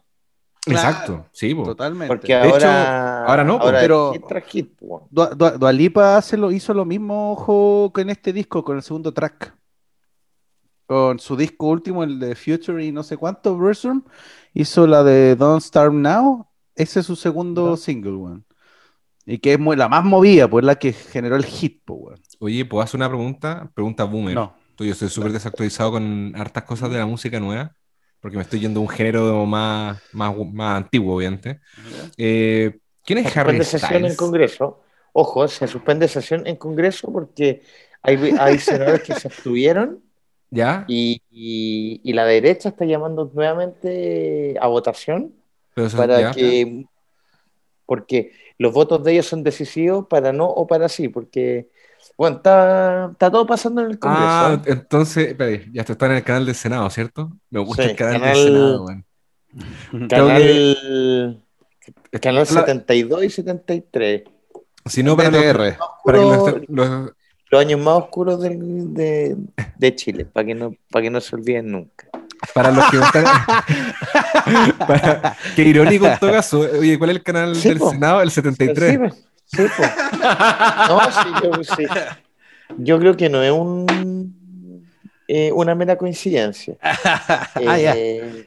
Exacto, 0.67 1.27
sí, 1.33 1.55
po. 1.55 1.63
Totalmente. 1.65 2.07
Porque 2.09 2.35
De 2.35 2.41
hecho, 2.47 2.55
ahora, 2.55 3.25
ahora 3.25 3.43
no, 3.45 3.55
ahora 3.59 3.81
pero- 3.81 4.13
hit. 4.47 4.79
Dua- 5.11 5.31
Dua- 5.31 5.57
Dua 5.59 5.73
Lipa 5.73 6.17
hace 6.19 6.37
lo, 6.37 6.53
hizo 6.53 6.75
lo 6.75 6.85
mismo, 6.85 7.33
ojo, 7.33 7.91
que 7.95 8.03
en 8.03 8.11
este 8.11 8.33
disco, 8.35 8.63
con 8.63 8.77
el 8.77 8.83
segundo 8.83 9.13
track. 9.15 9.55
Con 10.87 11.19
su 11.19 11.37
disco 11.37 11.67
último, 11.67 12.03
el 12.05 12.19
de 12.19 12.35
Future 12.35 12.85
y 12.85 12.93
no 12.93 13.03
sé 13.03 13.17
cuánto, 13.17 13.59
Versum, 13.59 14.03
hizo 14.55 14.87
la 14.87 15.03
de 15.03 15.37
Don't 15.37 15.63
Starve 15.63 15.97
Now. 15.97 16.47
Ese 16.75 17.01
es 17.01 17.07
su 17.07 17.17
segundo 17.17 17.77
single, 17.77 18.13
weón. 18.13 18.45
Y 19.31 19.39
que 19.39 19.53
es 19.53 19.59
muy- 19.59 19.77
la 19.77 19.89
más 19.89 20.05
movida, 20.05 20.49
pues 20.49 20.65
la 20.65 20.77
que 20.77 20.93
generó 20.95 21.37
el 21.37 21.45
hit, 21.45 21.83
pues, 21.85 21.99
weón. 22.01 22.21
Oye, 22.41 22.65
¿puedo 22.65 22.83
hacer 22.83 22.97
una 22.99 23.09
pregunta? 23.09 23.71
Pregunta 23.75 24.05
boomer. 24.05 24.35
No. 24.35 24.55
Tú, 24.75 24.85
Yo 24.85 24.93
estoy 24.93 25.09
súper 25.09 25.33
desactualizado 25.33 25.93
con 25.93 26.33
hartas 26.37 26.63
cosas 26.65 26.91
de 26.91 26.99
la 26.99 27.05
música 27.07 27.39
nueva, 27.39 27.75
porque 28.21 28.37
me 28.37 28.43
estoy 28.43 28.61
yendo 28.61 28.81
a 28.81 28.83
un 28.85 28.89
género 28.89 29.45
más, 29.45 30.01
más, 30.13 30.35
más 30.53 30.77
antiguo, 30.79 31.17
obviamente. 31.17 31.61
Eh, 32.17 32.79
¿Quién 33.05 33.23
Se 33.23 33.29
es 33.29 33.37
Harry 33.37 33.51
suspende 33.63 33.65
sesión 33.65 33.93
en 33.93 33.99
Styles? 33.99 34.17
Congreso. 34.17 34.81
Ojo, 35.13 35.47
se 35.49 35.67
suspende 35.67 36.09
sesión 36.09 36.47
en 36.47 36.57
Congreso 36.57 37.13
porque 37.13 37.63
hay, 38.03 38.17
hay 38.39 38.59
senadores 38.59 39.03
que 39.03 39.15
se 39.15 39.29
abstuvieron 39.29 40.01
¿Ya? 40.51 40.85
y, 40.89 41.21
y- 41.31 42.01
y 42.05 42.13
la 42.15 42.25
derecha 42.25 42.69
está 42.71 42.85
llamando 42.87 43.31
nuevamente 43.35 44.55
a 44.61 44.67
votación 44.69 45.35
Pero 45.75 45.87
eso- 45.89 45.97
para 45.99 46.21
ya. 46.21 46.31
que, 46.31 46.85
porque 47.87 48.33
los 48.59 48.73
votos 48.73 49.03
de 49.05 49.13
ellos 49.13 49.27
son 49.27 49.43
decisivos 49.43 50.07
para 50.09 50.33
no 50.33 50.47
o 50.47 50.67
para 50.67 50.89
sí, 50.89 51.09
porque, 51.09 51.69
bueno, 52.17 52.37
está, 52.39 53.09
está 53.13 53.31
todo 53.31 53.47
pasando 53.47 53.81
en 53.83 53.91
el 53.93 53.99
Congreso. 53.99 54.25
Ah, 54.27 54.63
entonces, 54.67 55.29
espera, 55.29 55.63
ya 55.73 55.83
está 55.83 56.07
en 56.07 56.13
el 56.13 56.25
canal 56.25 56.47
del 56.47 56.55
Senado, 56.55 56.91
¿cierto? 56.91 57.31
Me 57.51 57.61
gusta 57.61 57.85
Sí, 57.85 57.91
el 57.91 57.97
canal, 57.97 58.21
canal- 58.21 58.35
del 58.37 58.45
Senado, 58.45 58.85
weón. 58.85 59.05
canal, 60.09 61.43
canal 62.21 62.43
Habla- 62.49 62.61
72 62.61 63.25
y 63.25 63.31
73. 63.31 64.23
Si 64.87 65.03
no, 65.03 65.17
para, 65.17 65.31
BTR. 65.31 65.77
para 66.05 66.19
que 66.19 66.25
los- 66.25 66.69
los- 66.69 67.13
los 67.51 67.61
años 67.63 67.81
más 67.81 67.95
oscuros 67.97 68.41
de, 68.43 69.37
de 69.79 69.95
Chile, 69.97 70.27
para 70.27 70.47
que 70.47 70.55
no, 70.55 70.75
para 70.91 71.03
que 71.05 71.11
no 71.11 71.21
se 71.21 71.35
olviden 71.35 71.71
nunca. 71.73 72.08
Para 72.63 72.71
los 72.73 72.91
que 72.91 72.97
no 72.97 73.05
están. 73.05 73.25
para- 74.79 75.37
qué 75.57 75.63
irónico 75.63 76.07
en 76.07 76.19
todo 76.19 76.33
caso. 76.33 76.61
Oye, 76.61 76.99
¿cuál 76.99 77.11
es 77.11 77.17
el 77.17 77.23
canal 77.23 77.55
Sí, 77.57 77.69
del 77.69 77.79
po. 77.79 77.91
Senado? 77.91 78.21
El 78.23 78.31
73. 78.31 78.91
Sí, 78.91 78.99
pues. 78.99 79.15
Sí, 79.47 79.63
pues. 79.77 79.91
No, 80.89 81.01
sí, 81.11 81.29
yo, 81.43 81.65
sí. 81.77 81.87
Yo 82.79 82.99
creo 82.99 83.17
que 83.17 83.29
no 83.31 83.43
es 83.43 83.51
un, 83.51 84.87
eh, 85.27 85.51
una 85.53 85.75
mera 85.75 85.97
coincidencia. 85.97 86.77
Ah, 86.83 87.79
ya. 87.79 87.95
Eh, 87.97 88.47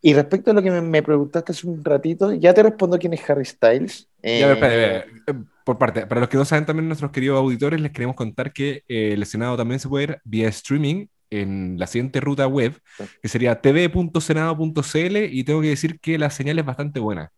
y 0.00 0.14
respecto 0.14 0.52
a 0.52 0.54
lo 0.54 0.62
que 0.62 0.70
me, 0.70 0.80
me 0.80 1.02
preguntaste 1.02 1.50
hace 1.52 1.66
un 1.66 1.84
ratito, 1.84 2.32
ya 2.32 2.54
te 2.54 2.62
respondo 2.62 2.98
quién 2.98 3.12
es 3.14 3.28
Harry 3.28 3.44
Styles. 3.44 4.08
Ya, 4.22 4.46
a 4.46 4.48
ver, 4.48 4.50
Eh, 4.50 4.52
espera, 4.52 4.96
espera, 4.98 5.38
eh, 5.38 5.44
Por 5.64 5.76
parte, 5.76 6.06
para 6.06 6.20
los 6.20 6.30
que 6.30 6.36
no 6.36 6.44
saben 6.44 6.64
también 6.64 6.86
nuestros 6.86 7.10
queridos 7.10 7.38
auditores, 7.38 7.80
les 7.80 7.90
queremos 7.92 8.14
contar 8.14 8.52
que 8.52 8.84
eh, 8.88 9.12
el 9.14 9.26
Senado 9.26 9.56
también 9.56 9.80
se 9.80 9.88
puede 9.88 10.06
ver 10.06 10.20
vía 10.24 10.48
streaming 10.48 11.06
en 11.30 11.78
la 11.78 11.86
siguiente 11.86 12.20
ruta 12.20 12.46
web, 12.46 12.78
que 13.22 13.28
sería 13.28 13.60
tv.senado.cl 13.60 15.16
y 15.30 15.44
tengo 15.44 15.60
que 15.60 15.68
decir 15.68 16.00
que 16.00 16.18
la 16.18 16.30
señal 16.30 16.58
es 16.58 16.64
bastante 16.64 17.00
buena. 17.00 17.30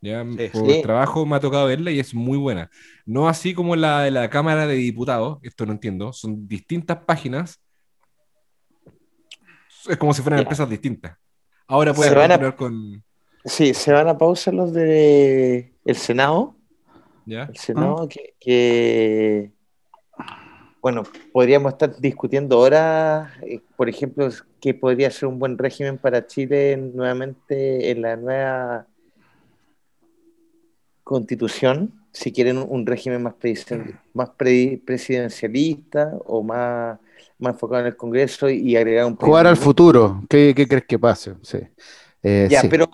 Ya 0.00 0.24
Sí, 0.24 0.48
por 0.52 0.70
sí. 0.72 0.82
trabajo 0.82 1.26
me 1.26 1.36
ha 1.36 1.40
tocado 1.40 1.66
verla 1.66 1.90
y 1.90 1.98
es 1.98 2.14
muy 2.14 2.38
buena. 2.38 2.70
No 3.04 3.28
así 3.28 3.52
como 3.54 3.74
la 3.76 4.02
de 4.02 4.10
la 4.12 4.30
Cámara 4.30 4.66
de 4.66 4.74
Diputados, 4.74 5.38
esto 5.42 5.66
no 5.66 5.72
entiendo, 5.72 6.12
son 6.12 6.46
distintas 6.46 6.98
páginas. 7.04 7.60
Es 9.88 9.96
como 9.96 10.12
si 10.14 10.22
fueran 10.22 10.38
Ya. 10.38 10.42
empresas 10.42 10.68
distintas. 10.70 11.16
Ahora 11.66 11.92
a- 11.92 11.94
continuar 11.94 12.56
con... 12.56 13.04
Sí, 13.44 13.72
se 13.72 13.92
van 13.92 14.08
a 14.08 14.18
pausa 14.18 14.52
los 14.52 14.72
de 14.72 15.74
el 15.84 15.96
Senado. 15.96 16.56
¿Ya? 17.24 17.44
El 17.44 17.56
Senado 17.56 18.08
que, 18.08 18.34
que, 18.40 19.52
bueno, 20.88 21.02
podríamos 21.32 21.72
estar 21.74 21.94
discutiendo 22.00 22.56
ahora, 22.56 23.34
eh, 23.42 23.60
por 23.76 23.90
ejemplo, 23.90 24.26
que 24.58 24.72
podría 24.72 25.10
ser 25.10 25.28
un 25.28 25.38
buen 25.38 25.58
régimen 25.58 25.98
para 25.98 26.26
Chile 26.26 26.78
nuevamente 26.78 27.90
en 27.90 28.00
la 28.02 28.16
nueva 28.16 28.86
constitución, 31.04 31.92
si 32.12 32.32
quieren 32.32 32.58
un 32.66 32.86
régimen 32.86 33.22
más, 33.22 33.34
presiden- 33.34 33.98
más 34.14 34.30
pre- 34.30 34.80
presidencialista 34.84 36.14
o 36.24 36.42
más, 36.42 36.98
más 37.38 37.52
enfocado 37.52 37.80
en 37.82 37.86
el 37.88 37.96
Congreso 37.96 38.48
y 38.48 38.74
agregar 38.74 39.04
un 39.04 39.16
Jugar 39.16 39.46
al 39.46 39.56
futuro. 39.58 40.22
¿Qué, 40.28 40.54
qué 40.56 40.66
crees 40.66 40.84
que 40.86 40.98
pase? 40.98 41.34
Sí. 41.42 41.58
Eh, 42.22 42.48
Ya, 42.50 42.62
sí. 42.62 42.68
pero 42.68 42.88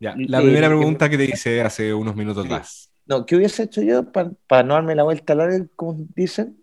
Ya, 0.00 0.16
La 0.16 0.40
Eh, 0.40 0.42
primera 0.44 0.68
pregunta 0.68 1.10
que 1.10 1.18
te 1.18 1.24
hice 1.24 1.60
hace 1.60 1.92
unos 1.92 2.16
minutos 2.16 2.46
más. 2.48 2.90
no, 3.06 3.24
¿qué 3.26 3.36
hubiese 3.36 3.64
hecho 3.64 3.82
yo 3.82 4.04
para 4.12 4.62
no 4.62 4.74
darme 4.74 4.94
la 4.94 5.02
vuelta 5.04 5.34
larga, 5.34 5.64
como 5.76 5.94
dicen? 6.16 6.56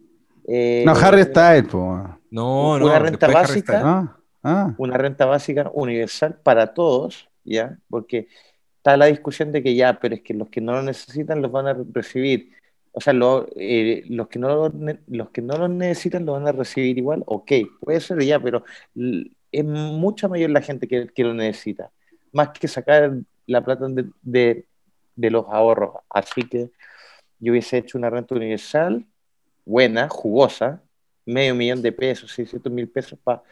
Eh, 0.51 0.83
No, 0.85 0.93
Harry 0.93 1.23
Styles, 1.23 1.67
po. 1.69 2.17
No, 2.31 2.71
Una 2.75 2.99
no. 2.99 2.99
renta 3.05 3.27
básica. 3.27 3.81
Ah, 3.83 4.17
ah. 4.43 4.73
una 4.77 4.97
renta 4.97 5.25
básica 5.25 5.69
universal 5.73 6.39
para 6.43 6.73
todos, 6.73 7.29
¿ya? 7.43 7.77
Porque 7.89 8.27
está 8.77 8.97
la 8.97 9.05
discusión 9.07 9.51
de 9.51 9.61
que 9.61 9.75
ya, 9.75 9.99
pero 9.99 10.15
es 10.15 10.21
que 10.21 10.33
los 10.33 10.49
que 10.49 10.61
no 10.61 10.73
lo 10.73 10.81
necesitan 10.83 11.41
los 11.41 11.51
van 11.51 11.67
a 11.67 11.77
recibir. 11.93 12.51
O 12.91 13.01
sea, 13.01 13.13
lo- 13.13 13.47
eh, 13.55 14.03
los, 14.09 14.27
que 14.27 14.39
no 14.39 14.71
los 15.07 15.29
que 15.29 15.41
no 15.41 15.57
lo 15.57 15.67
necesitan 15.67 16.25
lo 16.25 16.33
van 16.33 16.47
a 16.47 16.51
recibir 16.51 16.97
igual, 16.97 17.23
ok, 17.27 17.51
puede 17.81 17.99
ser 17.99 18.21
ya, 18.23 18.39
pero 18.39 18.63
es 19.51 19.63
mucha 19.65 20.27
mayor 20.27 20.49
la 20.49 20.61
gente 20.61 20.87
que, 20.87 21.07
que 21.07 21.23
lo 21.23 21.33
necesita, 21.33 21.91
más 22.31 22.49
que 22.49 22.67
sacar 22.67 23.13
la 23.45 23.63
plata 23.63 23.87
de, 23.89 24.05
de- 24.21 24.65
de 25.15 25.29
los 25.31 25.45
ahorros. 25.49 25.93
Así 26.09 26.43
que 26.43 26.71
yo 27.39 27.51
hubiese 27.51 27.77
hecho 27.77 27.97
una 27.97 28.09
renta 28.09 28.35
universal 28.35 29.05
buena, 29.69 30.09
jugosa, 30.09 30.81
medio 31.25 31.53
millón 31.55 31.81
de 31.81 31.91
pesos, 31.91 32.31
600 32.33 32.71
mil 32.71 32.87
pesos 32.89 33.17
para 33.23 33.43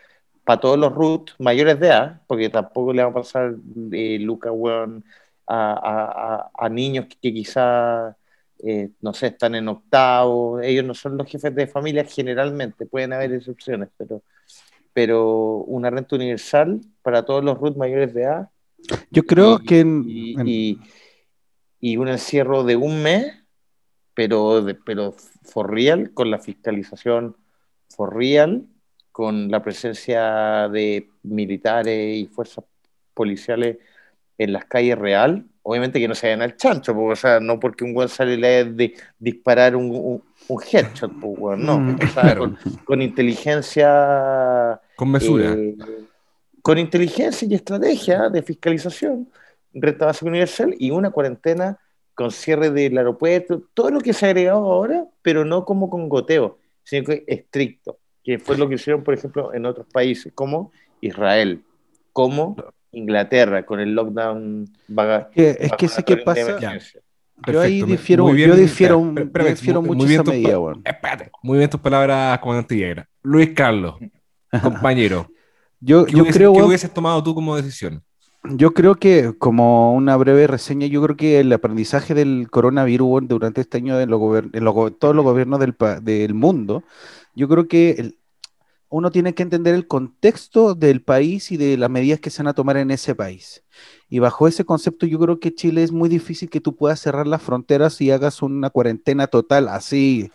para 0.44 0.62
todos 0.62 0.80
los 0.80 0.94
root 0.94 1.32
mayores 1.40 1.78
de 1.78 1.88
edad, 1.88 2.22
porque 2.26 2.50
tampoco 2.50 2.94
le 2.94 3.04
va 3.04 3.10
a 3.10 3.14
pasar 3.14 3.54
eh, 3.92 4.18
Luca 4.18 4.50
weón, 4.50 5.04
a, 5.46 5.74
a- 5.74 6.36
a- 6.38 6.66
a 6.66 6.70
niños 6.70 7.06
que, 7.08 7.18
que 7.22 7.34
quizás, 7.34 8.16
eh, 8.64 8.90
no 9.02 9.14
sé, 9.14 9.28
están 9.28 9.56
en 9.56 9.68
octavo, 9.68 10.62
ellos 10.62 10.86
no 10.86 10.94
son 10.94 11.18
los 11.18 11.28
jefes 11.28 11.54
de 11.54 11.68
familia 11.68 12.06
generalmente, 12.06 12.86
pueden 12.86 13.12
haber 13.12 13.34
excepciones, 13.34 13.90
pero, 13.98 14.22
pero 14.94 15.58
una 15.68 15.90
renta 15.90 16.16
universal 16.16 16.80
para 17.02 17.26
todos 17.26 17.44
los 17.44 17.58
root 17.58 17.76
mayores 17.76 18.14
de 18.14 18.22
edad. 18.24 18.50
Yo 19.12 19.24
creo 19.26 19.60
y, 19.62 19.66
que 19.66 19.80
en- 19.82 20.06
y, 20.08 20.40
en- 20.40 20.48
y- 20.48 20.80
y 21.82 21.98
un 21.98 22.08
encierro 22.08 22.64
de 22.64 22.78
un 22.78 23.04
mes, 23.04 23.34
pero, 24.18 24.64
de, 24.64 24.74
pero 24.74 25.14
for 25.44 25.70
real, 25.72 26.12
con 26.16 26.32
la 26.32 26.40
fiscalización 26.40 27.36
for 27.96 28.16
real, 28.16 28.64
con 29.12 29.50
la 29.52 29.62
presencia 29.62 30.68
de 30.70 31.08
militares 31.22 32.18
y 32.18 32.26
fuerzas 32.26 32.66
policiales 33.14 33.78
en 34.40 34.54
las 34.54 34.66
calles 34.66 34.98
real, 34.98 35.46
obviamente 35.62 36.00
que 36.00 36.08
no 36.08 36.16
se 36.16 36.28
vayan 36.28 36.42
al 36.42 36.56
chancho, 36.58 36.96
porque, 36.96 37.14
o 37.14 37.16
sea, 37.16 37.40
no 37.40 37.60
porque 37.60 37.84
un 37.84 37.96
weón 37.96 38.10
sale 38.10 38.38
le 38.38 38.66
de 38.66 38.96
disparar 39.20 39.76
un, 39.76 39.86
un, 39.92 40.24
un 40.48 40.62
headshot, 40.72 41.12
pues, 41.20 41.34
weón, 41.38 41.64
no, 41.66 41.78
Mm, 41.80 41.96
o 41.96 42.08
sea, 42.08 42.22
claro. 42.24 42.40
con, 42.42 42.58
con 42.86 43.02
inteligencia 43.04 44.82
Con 44.96 45.12
mesura. 45.12 45.54
eh, 45.54 45.76
con 46.64 46.78
inteligencia 46.80 47.48
y 47.48 47.54
estrategia 47.54 48.30
de 48.30 48.42
fiscalización, 48.42 49.30
renta 49.74 50.08
básica 50.08 50.30
universal 50.30 50.76
y 50.80 50.90
una 50.92 51.12
cuarentena 51.12 51.78
con 52.18 52.32
cierre 52.32 52.72
del 52.72 52.98
aeropuerto, 52.98 53.62
todo 53.76 53.92
lo 53.92 54.00
que 54.02 54.12
se 54.12 54.26
ha 54.26 54.30
agregado 54.30 54.58
ahora, 54.66 55.06
pero 55.22 55.46
no 55.46 55.66
como 55.66 55.88
con 55.88 56.10
goteo, 56.10 56.58
sino 56.84 57.06
que 57.06 57.24
estricto, 57.28 58.00
que 58.24 58.40
fue 58.40 58.58
lo 58.58 58.68
que 58.68 58.74
hicieron, 58.76 59.04
por 59.04 59.14
ejemplo, 59.14 59.54
en 59.54 59.68
otros 59.68 59.86
países, 59.94 60.34
como 60.34 60.72
Israel, 61.00 61.62
como 62.12 62.56
Inglaterra, 62.92 63.64
con 63.68 63.80
el 63.80 63.94
lockdown 63.94 64.66
vaga- 64.88 65.30
que- 65.30 65.52
es 65.60 65.72
que 65.74 65.88
sé 65.88 66.04
qué 66.04 66.16
vacunatorio 66.16 66.18
de 66.18 66.24
pasa. 66.24 66.42
emergencia. 66.42 67.02
Yo 67.46 67.62
ahí 67.62 67.82
Perfecto, 67.82 67.86
muy 67.86 67.92
difiero, 67.98 68.26
bien, 68.32 68.50
yo 68.50 68.56
difiero, 68.56 68.98
un- 68.98 69.10
espera, 69.10 69.22
yo 69.22 69.28
espérame, 69.28 69.50
difiero 69.56 69.82
muy- 69.82 69.88
mucho 69.90 69.98
muy 69.98 70.08
bien 70.08 70.16
esa 70.16 70.24
tus 70.24 70.34
medida, 70.34 70.60
weón. 70.60 70.82
Espérate, 70.84 71.32
muy 71.44 71.58
bien 71.60 71.70
tus 71.70 71.80
palabras, 71.80 72.40
comandante 72.40 72.76
Yegra. 72.76 73.08
Luis 73.22 73.50
Carlos, 73.54 73.96
compañero, 74.64 75.28
Yo, 75.80 76.06
¿qué, 76.08 76.14
yo 76.14 76.24
hubieses, 76.24 76.36
creo, 76.38 76.54
qué 76.54 76.64
hubieses 76.64 76.92
tomado 76.92 77.22
tú 77.24 77.36
como 77.36 77.56
decisión? 77.56 78.02
Yo 78.52 78.74
creo 78.74 78.96
que, 78.96 79.34
como 79.38 79.94
una 79.94 80.16
breve 80.16 80.48
reseña, 80.48 80.88
yo 80.88 81.02
creo 81.02 81.18
que 81.18 81.40
el 81.40 81.52
aprendizaje 81.52 82.14
del 82.14 82.50
coronavirus 82.50 83.28
durante 83.28 83.62
este 83.62 83.78
año 83.78 84.00
en, 84.00 84.10
los 84.10 84.98
todos 85.00 85.16
los 85.16 85.26
gobiernos 85.26 85.60
del, 85.60 85.76
del 86.02 86.34
mundo, 86.34 86.84
yo 87.36 87.48
creo 87.48 87.68
que 87.68 88.16
uno 88.90 89.12
tiene 89.12 89.34
que 89.34 89.44
entender 89.44 89.76
el 89.76 89.88
contexto 89.88 90.76
del 90.76 91.02
país 91.02 91.52
y 91.52 91.58
de 91.58 91.78
las 91.78 91.90
medidas 91.90 92.20
que 92.20 92.30
se 92.30 92.42
van 92.42 92.48
a 92.48 92.54
tomar 92.54 92.78
en 92.78 92.92
ese 92.92 93.16
país. 93.16 93.64
Y 94.10 94.20
bajo 94.20 94.48
ese 94.48 94.64
concepto, 94.66 95.06
yo 95.06 95.20
creo 95.20 95.40
que 95.40 95.54
Chile 95.54 95.84
es 95.84 95.92
muy 95.92 96.08
difícil 96.08 96.50
que 96.50 96.62
tú 96.62 96.76
puedas 96.76 97.00
cerrar 97.02 97.28
las 97.28 97.42
fronteras 97.42 98.00
y 98.02 98.12
hagas 98.12 98.42
una 98.42 98.70
cuarentena 98.70 99.28
total 99.28 99.68
así 99.68 100.32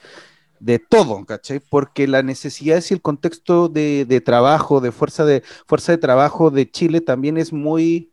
de 0.63 0.79
todo, 0.79 1.25
¿cachai? 1.27 1.61
Porque 1.61 2.07
la 2.07 2.23
necesidad 2.23 2.83
y 2.89 2.95
el 2.95 3.03
contexto 3.03 3.69
de, 3.69 4.05
de 4.07 4.21
trabajo, 4.21 4.81
de 4.81 4.93
fuerza 4.93 5.25
de 5.25 5.43
fuerza 5.67 5.93
de 5.93 5.99
trabajo 5.99 6.51
de 6.51 6.71
Chile 6.71 7.01
también 7.01 7.37
es 7.37 7.53
muy, 7.53 8.13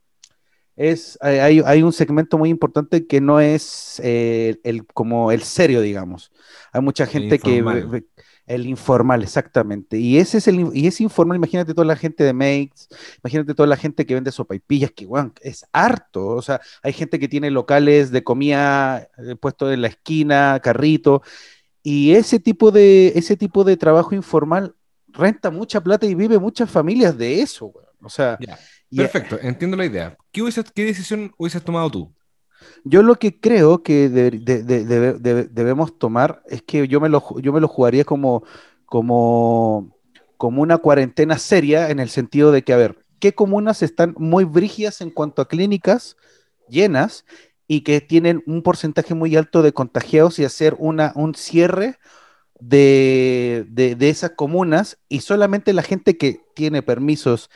es, 0.76 1.18
hay- 1.22 1.62
hay, 1.66 1.84
un 1.84 1.94
segmento 1.94 2.38
muy 2.38 2.50
importante 2.50 3.06
que 3.08 3.22
no 3.22 3.40
es 3.40 4.02
eh, 4.04 4.60
el, 4.64 4.86
como 4.88 5.32
el 5.32 5.44
serio, 5.44 5.82
digamos. 5.82 6.32
Hay 6.74 6.82
mucha 6.82 7.06
gente 7.06 7.40
que 7.40 7.64
el 8.48 8.66
informal, 8.66 9.22
exactamente. 9.22 9.98
Y 10.00 10.18
ese 10.18 10.40
es 10.40 10.48
el 10.48 10.72
y 10.74 10.88
ese 10.88 11.04
informal, 11.04 11.38
imagínate 11.38 11.74
toda 11.76 11.86
la 11.86 11.96
gente 11.96 12.24
de 12.24 12.34
Makes, 12.34 12.88
imagínate 13.24 13.54
toda 13.54 13.68
la 13.68 13.78
gente 13.78 14.06
que 14.08 14.16
vende 14.16 14.32
sopaipillas, 14.32 14.92
que 14.92 15.06
weón, 15.06 15.34
es 15.42 15.66
harto. 15.72 16.28
O 16.30 16.42
sea, 16.42 16.60
hay 16.82 16.94
gente 16.94 17.20
que 17.20 17.28
tiene 17.28 17.52
locales 17.52 18.10
de 18.12 18.24
comida 18.24 19.08
eh, 19.20 19.36
puesto 19.40 19.72
en 19.72 19.82
la 19.84 19.90
esquina, 19.90 20.60
carrito. 20.64 21.22
Y 21.84 22.14
ese 22.14 22.40
tipo 22.40 22.72
de, 22.72 23.14
ese 23.16 23.38
tipo 23.38 23.64
de 23.64 23.78
trabajo 23.78 24.16
informal 24.16 24.76
renta 25.08 25.50
mucha 25.50 25.82
plata 25.82 26.06
y 26.06 26.16
vive 26.16 26.38
muchas 26.40 26.70
familias 26.70 27.18
de 27.18 27.42
eso. 27.42 27.74
O 28.02 28.10
sea, 28.10 28.40
Perfecto, 28.94 29.38
entiendo 29.42 29.78
la 29.78 29.86
idea. 29.86 30.18
¿Qué, 30.32 30.42
decisión 30.84 31.32
hubieses 31.38 31.64
tomado 31.64 31.90
tú? 31.90 32.14
yo 32.84 33.04
lo 33.04 33.16
que 33.16 33.40
creo 33.40 33.84
que 33.84 34.10
de- 34.10 34.32
de- 34.32 34.64
de- 34.64 34.86
debe- 34.86 35.20
debe- 35.20 35.48
debemos 35.52 35.98
tomar 35.98 36.42
es 36.48 36.62
que 36.64 36.88
yo 36.88 37.00
me 37.00 37.10
lo, 37.10 37.24
yo 37.40 37.54
me 37.54 37.62
lo 37.62 37.68
jugaría 37.68 38.04
como, 38.06 38.44
como, 38.86 39.96
como 40.38 40.62
una 40.62 40.78
cuarentena 40.78 41.38
seria 41.38 41.90
en 41.90 42.00
el 42.00 42.10
sentido 42.10 42.52
de 42.52 42.64
que, 42.64 42.74
a 42.74 42.78
ver, 42.78 42.98
¿qué 43.20 43.34
comunas 43.34 43.82
están 43.84 44.16
muy 44.18 44.46
brígidas 44.46 45.02
en 45.02 45.10
cuanto 45.12 45.42
a 45.42 45.48
clínicas 45.48 46.16
llenas 46.68 47.26
y 47.70 47.84
que 47.84 48.02
tienen 48.02 48.44
un 48.48 48.64
porcentaje 48.64 49.16
muy 49.16 49.38
alto 49.38 49.64
de 49.64 49.74
contagiados 49.74 50.40
y 50.40 50.46
hacer 50.46 50.76
una, 50.80 51.14
un 51.16 51.36
cierre 51.36 51.98
de, 52.60 53.66
de, 53.70 53.96
de 53.96 54.10
esas 54.10 54.32
comunas 54.32 55.00
y 55.10 55.22
solamente 55.22 55.74
la 55.74 55.84
gente 55.84 56.18
que 56.18 56.42
tiene 56.56 56.84
permisos 56.84 57.50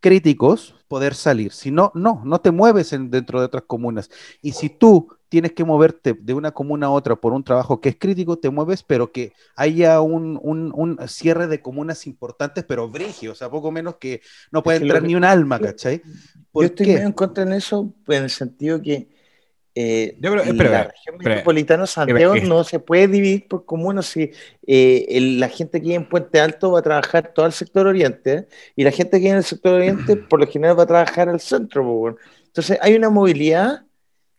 críticos 0.00 0.74
poder 0.88 1.14
salir. 1.14 1.52
Si 1.52 1.70
no, 1.70 1.90
no, 1.94 2.22
no 2.24 2.40
te 2.40 2.50
mueves 2.50 2.92
en- 2.92 3.10
dentro 3.10 3.40
de 3.40 3.46
otras 3.46 3.64
comunas. 3.66 4.10
Y 4.42 4.52
si 4.52 4.68
tú 4.70 5.08
tienes 5.28 5.52
que 5.52 5.64
moverte 5.64 6.14
de 6.20 6.34
una 6.34 6.52
comuna 6.52 6.86
a 6.86 6.90
otra 6.90 7.16
por 7.16 7.32
un 7.32 7.42
trabajo 7.44 7.80
que 7.80 7.88
es 7.90 7.96
crítico, 7.98 8.38
te 8.38 8.50
mueves, 8.50 8.82
pero 8.82 9.10
que 9.12 9.32
haya 9.56 10.00
un, 10.00 10.38
un, 10.42 10.72
un 10.74 10.98
cierre 11.08 11.48
de 11.48 11.62
comunas 11.62 12.06
importantes, 12.06 12.64
pero 12.68 12.88
brigio, 12.88 13.32
o 13.32 13.34
sea, 13.34 13.50
poco 13.50 13.72
menos 13.72 13.96
que 13.96 14.20
no 14.52 14.62
puede 14.62 14.78
entrar 14.78 15.02
ni 15.02 15.14
un 15.16 15.24
alma, 15.24 15.60
¿cachai? 15.60 16.02
Yo 16.56 16.66
estoy 16.66 16.86
medio 16.86 17.06
en 17.08 17.12
contra 17.12 17.42
en 17.44 17.52
eso, 17.52 17.92
en 18.08 18.22
el 18.24 18.30
sentido 18.30 18.80
que 18.82 19.08
eh, 19.74 20.14
Yo, 20.20 20.30
pero, 20.30 20.42
espera, 20.42 20.70
la 20.70 20.84
región 20.84 21.14
espera. 21.16 21.34
metropolitana 21.36 21.82
de 21.82 21.86
Santiago 21.88 22.34
no 22.36 22.62
se 22.64 22.78
puede 22.78 23.08
dividir 23.08 23.48
por 23.48 23.64
comunas. 23.64 24.06
Si 24.06 24.30
eh, 24.66 25.06
el- 25.08 25.40
la 25.40 25.48
gente 25.48 25.78
que 25.80 25.84
vive 25.84 25.96
en 25.96 26.08
Puente 26.08 26.38
Alto 26.40 26.70
va 26.72 26.78
a 26.78 26.82
trabajar 26.82 27.32
todo 27.34 27.46
el 27.46 27.52
sector 27.52 27.86
oriente 27.86 28.32
¿eh? 28.34 28.46
y 28.76 28.84
la 28.84 28.90
gente 28.92 29.12
que 29.12 29.18
vive 29.24 29.30
en 29.30 29.36
el 29.38 29.44
sector 29.44 29.74
oriente 29.74 30.16
por 30.16 30.38
lo 30.40 30.46
general 30.46 30.78
va 30.78 30.84
a 30.84 30.86
trabajar 30.86 31.28
al 31.28 31.40
centro. 31.40 32.16
Entonces 32.46 32.78
hay 32.80 32.94
una 32.94 33.10
movilidad 33.10 33.82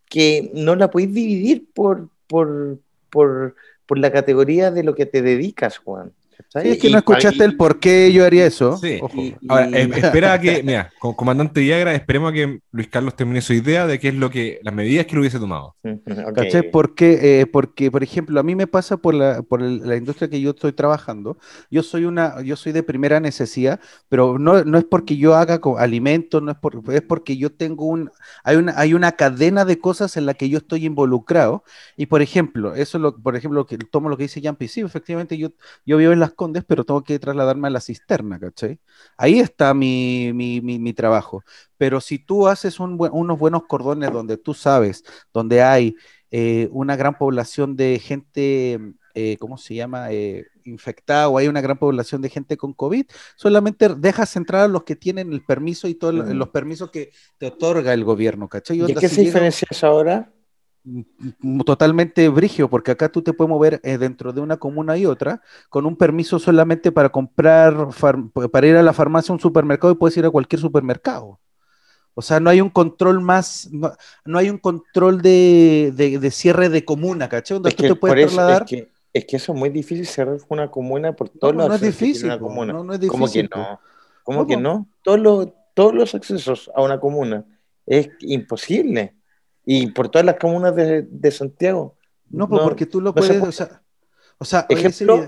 que 0.10 0.51
no 0.54 0.75
la 0.75 0.89
podéis 0.89 1.13
dividir 1.13 1.65
por, 1.74 2.08
por, 2.27 2.77
por, 3.10 3.56
por 3.86 3.98
la 3.98 4.12
categoría 4.12 4.72
de 4.72 4.84
lo 4.84 4.96
que 4.96 5.06
te 5.06 5.22
dedicas, 5.22 5.77
Juan. 5.80 6.13
Sí, 6.50 6.70
es 6.70 6.77
que 6.80 6.88
Y 6.88 6.92
no 6.92 6.98
escuchaste 7.00 7.44
el 7.44 7.58
por 7.58 7.80
qué 7.80 8.12
yo 8.13 8.25
haría 8.25 8.46
eso. 8.46 8.77
Sí. 8.77 9.00
Ojo. 9.01 9.13
y- 9.22 9.36
Ahora, 9.48 9.70
y- 9.70 9.75
eh, 9.75 9.89
espera 9.96 10.34
a 10.34 10.39
que, 10.39 10.63
mira, 10.63 10.92
comandante 11.00 11.60
Viagra, 11.62 11.94
esperemos 11.94 12.32
a 12.32 12.34
que 12.34 12.60
Luis 12.72 12.88
Carlos 12.88 13.15
termine 13.15 13.42
su 13.42 13.54
idea 13.54 13.86
de 13.88 14.00
qué 14.00 14.10
es 14.10 14.15
lo 14.15 14.30
que, 14.30 14.60
las 14.63 14.74
medidas 14.74 15.06
que 15.06 15.15
lo 15.15 15.22
hubiese 15.22 15.39
tomado. 15.39 15.75
Ok. 16.27 16.34
¿Cachai? 16.36 16.72
Porque, 16.72 17.42
eh, 17.42 17.46
porque, 17.46 17.92
por 17.92 18.04
ejemplo, 18.04 18.39
a 18.39 18.44
mí 18.44 18.56
me 18.56 18.68
pasa 18.68 18.98
por 18.98 19.13
la, 19.13 19.42
por 19.42 19.62
el- 19.62 19.86
la 19.88 19.96
industria 19.96 20.30
que 20.30 20.39
yo 20.42 20.51
estoy 20.51 20.72
trabajando. 20.74 21.38
Yo 21.70 21.84
soy 21.84 22.06
una, 22.06 22.42
yo 22.42 22.56
soy 22.56 22.72
de 22.72 22.84
primera 22.84 23.20
necesidad, 23.20 23.80
pero 24.10 24.38
no, 24.39 24.63
no 24.63 24.77
es 24.77 24.84
porque 24.86 25.18
yo 25.18 25.36
haga 25.36 25.60
alimentos, 25.77 26.42
no 26.42 26.51
es, 26.51 26.58
por, 26.58 26.82
es 26.94 27.01
porque 27.01 27.38
yo 27.38 27.51
tengo 27.51 27.86
un, 27.86 28.10
hay 28.44 28.56
una, 28.58 28.74
hay 28.80 28.94
una 28.94 29.12
cadena 29.13 29.65
de 29.65 29.80
cosas 29.80 30.18
en 30.18 30.25
la 30.25 30.34
que 30.34 30.50
yo 30.50 30.58
estoy 30.60 30.86
involucrado. 30.86 31.63
Y 31.98 32.06
por 32.08 32.22
ejemplo, 32.22 32.75
eso 32.75 32.98
es 32.98 33.01
lo, 33.01 33.15
por 33.18 33.36
ejemplo, 33.36 33.65
que 33.65 33.77
tomo 33.77 34.10
lo 34.10 34.18
que 34.18 34.24
dice 34.24 34.42
Jampi, 34.42 34.68
sí, 34.68 34.82
efectivamente 34.82 35.38
yo, 35.38 35.50
yo 35.86 35.98
vivo 35.98 36.12
en 36.12 36.20
Las 36.25 36.34
Condes, 36.34 36.63
pero 36.65 36.84
tengo 36.84 37.03
que 37.03 37.20
trasladarme 37.20 37.67
a 37.67 37.72
la 37.72 37.82
cisterna, 37.82 38.39
¿cachai? 38.39 38.79
Ahí 39.17 39.39
está 39.39 39.74
mi, 39.74 40.32
mi, 40.34 40.62
mi, 40.62 40.79
mi 40.79 40.94
trabajo. 40.94 41.44
Pero 41.77 42.01
si 42.01 42.20
tú 42.20 42.48
haces 42.48 42.79
un 42.79 42.98
unos 43.12 43.39
buenos 43.39 43.63
cordones 43.67 44.12
donde 44.12 44.38
tú 44.38 44.53
sabes, 44.53 45.03
donde 45.34 45.62
hay 45.63 45.96
eh, 46.32 46.67
una 46.72 46.96
gran 46.96 47.17
población 47.17 47.75
de 47.75 48.00
gente, 48.00 48.79
eh, 49.13 49.38
¿cómo 49.39 49.58
se 49.58 49.75
llama? 49.75 50.12
Eh, 50.12 50.46
infectada 50.65 51.29
o 51.29 51.38
hay 51.38 51.48
una 51.48 51.62
gran 51.62 51.77
población 51.77 52.22
de 52.22 52.29
gente 52.29 52.58
con 52.58 52.74
COVID, 52.74 53.05
solamente 53.36 53.89
dejas 53.96 54.36
entrar 54.36 54.63
a 54.63 54.67
los 54.67 54.84
que 54.84 54.96
tienen 54.96 55.32
el 55.32 55.44
permiso 55.46 55.88
y 55.88 55.96
todos 55.96 56.13
Mm. 56.15 56.32
los 56.32 56.50
permisos 56.50 56.89
que 56.91 57.12
te 57.38 57.48
otorga 57.48 57.94
el 57.94 58.03
gobierno, 58.03 58.50
¿cachai? 58.50 58.77
¿Y 58.77 58.82
en 58.82 58.96
qué 58.96 59.10
se 59.10 59.22
diferencia 59.22 59.67
eso 59.70 59.88
ahora? 59.88 60.35
Mm, 60.86 61.62
totalmente 61.62 62.30
brigio, 62.30 62.70
porque 62.70 62.92
acá 62.92 63.10
tú 63.12 63.22
te 63.24 63.34
puedes 63.34 63.50
mover 63.50 63.82
eh, 63.84 63.98
dentro 63.98 64.34
de 64.34 64.42
una 64.42 64.58
comuna 64.58 64.98
y 64.98 65.06
otra 65.06 65.42
con 65.70 65.86
un 65.86 65.96
permiso 65.98 66.39
solamente 66.39 66.92
para 66.92 67.10
comprar, 67.10 67.89
para 68.51 68.68
ir 68.68 68.75
a 68.77 68.84
la 68.84 68.94
farmacia 68.94 69.32
a 69.34 69.36
un 69.36 69.39
supermercado 69.42 69.94
y 69.94 69.96
puedes 69.98 70.18
ir 70.18 70.25
a 70.25 70.30
cualquier 70.32 70.60
supermercado. 70.62 71.39
O 72.15 72.22
sea, 72.24 72.39
no 72.39 72.50
hay 72.50 72.62
un 72.62 72.70
control 72.70 73.22
más, 73.22 73.70
no, 73.72 73.92
no 74.25 74.39
hay 74.39 74.50
un 74.50 74.58
control 74.60 75.22
de, 75.22 75.94
de- 75.96 76.20
de 76.20 76.32
cierre 76.32 76.70
de 76.70 76.86
comuna, 76.86 77.30
¿cachai? 77.30 77.56
Donde 77.58 77.72
Es 77.72 77.75
tú 77.75 77.84
que 77.84 77.88
te 77.88 77.96
puedes 77.96 78.18
eso, 78.18 78.20
trasladar. 78.20 78.46
es 78.48 78.62
que, 78.62 78.92
es 79.13 79.25
que 79.25 79.38
eso 79.38 79.54
es 79.54 79.60
muy 79.60 79.70
difícil 79.70 80.06
cerrar 80.06 80.38
una 80.50 80.70
comuna 80.72 81.15
por 81.15 81.30
todos 81.30 81.56
No, 81.56 81.63
los 81.63 81.65
no 81.65 81.74
es 81.75 81.82
difícil, 81.82 82.24
una 82.24 82.39
comuna. 82.39 82.74
no, 82.74 82.84
no 82.84 82.94
es 82.94 83.00
¿Cómo 83.06 83.32
que 83.32 83.44
difícil, 83.44 83.50
no? 83.51 83.82
¿Cómo 84.24 84.46
No, 84.46 84.48
que 84.48 84.58
no? 84.58 84.89
Todos 85.01 85.20
los, 85.20 85.48
todos 85.74 85.94
los 85.94 86.15
accesos 86.15 86.72
a 86.75 86.82
una 86.84 87.00
comuna 87.00 87.46
es 87.86 88.10
imposible. 88.20 89.15
Y 89.65 89.88
por 89.91 90.10
todas 90.10 90.25
las 90.25 90.36
comunas 90.36 90.75
de, 90.75 91.03
de 91.03 91.31
Santiago. 91.31 91.95
No, 92.29 92.48
pues 92.48 92.62
No, 92.62 92.67
porque 92.67 92.86
tú 92.86 93.01
lo 93.01 93.13
no 93.13 93.22
se 93.22 93.34
puedes, 93.34 93.39
puede. 93.39 93.50
o 93.50 93.51
sea, 93.51 93.81
o 94.38 94.45
sea, 94.45 94.65
oye, 94.69 94.79
Ejemplo, 94.79 95.27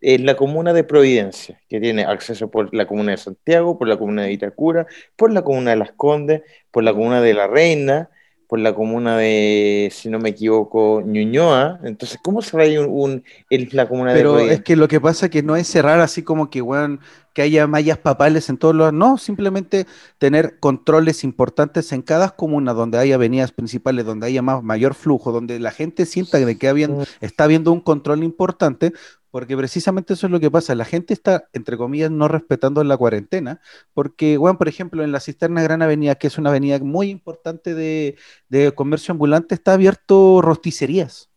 En 0.00 0.24
la 0.24 0.34
comuna 0.34 0.72
de 0.72 0.84
Providencia, 0.84 1.60
que 1.68 1.78
tiene 1.80 2.04
acceso 2.04 2.50
por 2.50 2.74
la 2.74 2.86
comuna 2.86 3.12
de 3.12 3.18
Santiago, 3.18 3.78
por 3.78 3.86
la 3.88 3.98
comuna 3.98 4.22
de 4.22 4.32
Itacura, 4.32 4.86
por 5.16 5.30
la 5.32 5.42
comuna 5.42 5.70
de 5.72 5.76
Las 5.76 5.92
Condes, 5.92 6.42
por 6.70 6.84
la 6.84 6.92
comuna 6.94 7.20
de 7.20 7.34
La 7.34 7.46
Reina, 7.46 8.08
por 8.50 8.58
la 8.58 8.74
comuna 8.74 9.16
de, 9.16 9.90
si 9.92 10.08
no 10.10 10.18
me 10.18 10.30
equivoco, 10.30 11.02
Ñuñoa. 11.06 11.78
Entonces, 11.84 12.18
¿cómo 12.20 12.42
se 12.42 12.56
va 12.56 12.64
a 12.64 12.66
ir 12.66 12.80
un, 12.80 13.22
un- 13.48 13.68
la 13.70 13.88
comuna 13.88 14.12
de 14.12 14.18
Pero 14.18 14.40
es 14.40 14.62
que 14.62 14.74
lo 14.74 14.88
que 14.88 15.00
pasa 15.00 15.26
es 15.26 15.32
que 15.32 15.44
no 15.44 15.54
es 15.54 15.68
cerrar 15.68 16.00
así 16.00 16.24
como 16.24 16.50
que, 16.50 16.60
weón, 16.60 16.98
que 17.32 17.42
haya 17.42 17.68
mallas 17.68 17.98
papales 17.98 18.48
en 18.50 18.58
todos 18.58 18.74
los... 18.74 18.92
No, 18.92 19.16
simplemente 19.18 19.86
tener 20.18 20.58
controles 20.58 21.22
importantes 21.22 21.92
en 21.92 22.02
cada 22.02 22.30
comuna 22.30 22.74
donde 22.74 22.98
hay 22.98 23.12
avenidas 23.12 23.52
principales, 23.52 24.04
donde 24.04 24.26
haya 24.26 24.42
más, 24.42 24.64
mayor 24.64 24.94
flujo, 24.94 25.30
donde 25.30 25.60
la 25.60 25.70
gente 25.70 26.04
sienta 26.04 26.38
de 26.38 26.58
que 26.58 26.66
habían- 26.68 26.96
está 27.20 27.44
habiendo 27.44 27.70
un 27.70 27.80
control 27.80 28.24
importante, 28.24 28.92
porque 29.30 29.56
precisamente 29.56 30.14
eso 30.14 30.26
es 30.26 30.32
lo 30.32 30.40
que 30.40 30.50
pasa. 30.50 30.74
La 30.74 30.84
gente 30.84 31.14
está, 31.14 31.44
entre 31.52 31.76
comillas, 31.76 32.10
no 32.10 32.28
respetando 32.28 32.82
la 32.84 32.96
cuarentena, 32.96 33.60
porque, 33.94 34.38
weón, 34.38 34.56
por 34.58 34.68
ejemplo, 34.68 35.02
en 35.04 35.12
la 35.12 35.20
Cisterna 35.20 35.62
Gran 35.62 35.82
Avenida, 35.82 36.16
que 36.16 36.26
es 36.26 36.38
una 36.38 36.50
avenida 36.50 36.78
muy 36.80 37.10
importante 37.10 37.74
de, 37.74 38.16
de 38.48 38.72
comercio 38.72 39.12
ambulante, 39.12 39.54
está 39.54 39.74
abierto 39.74 40.40
rosticerías. 40.42 41.28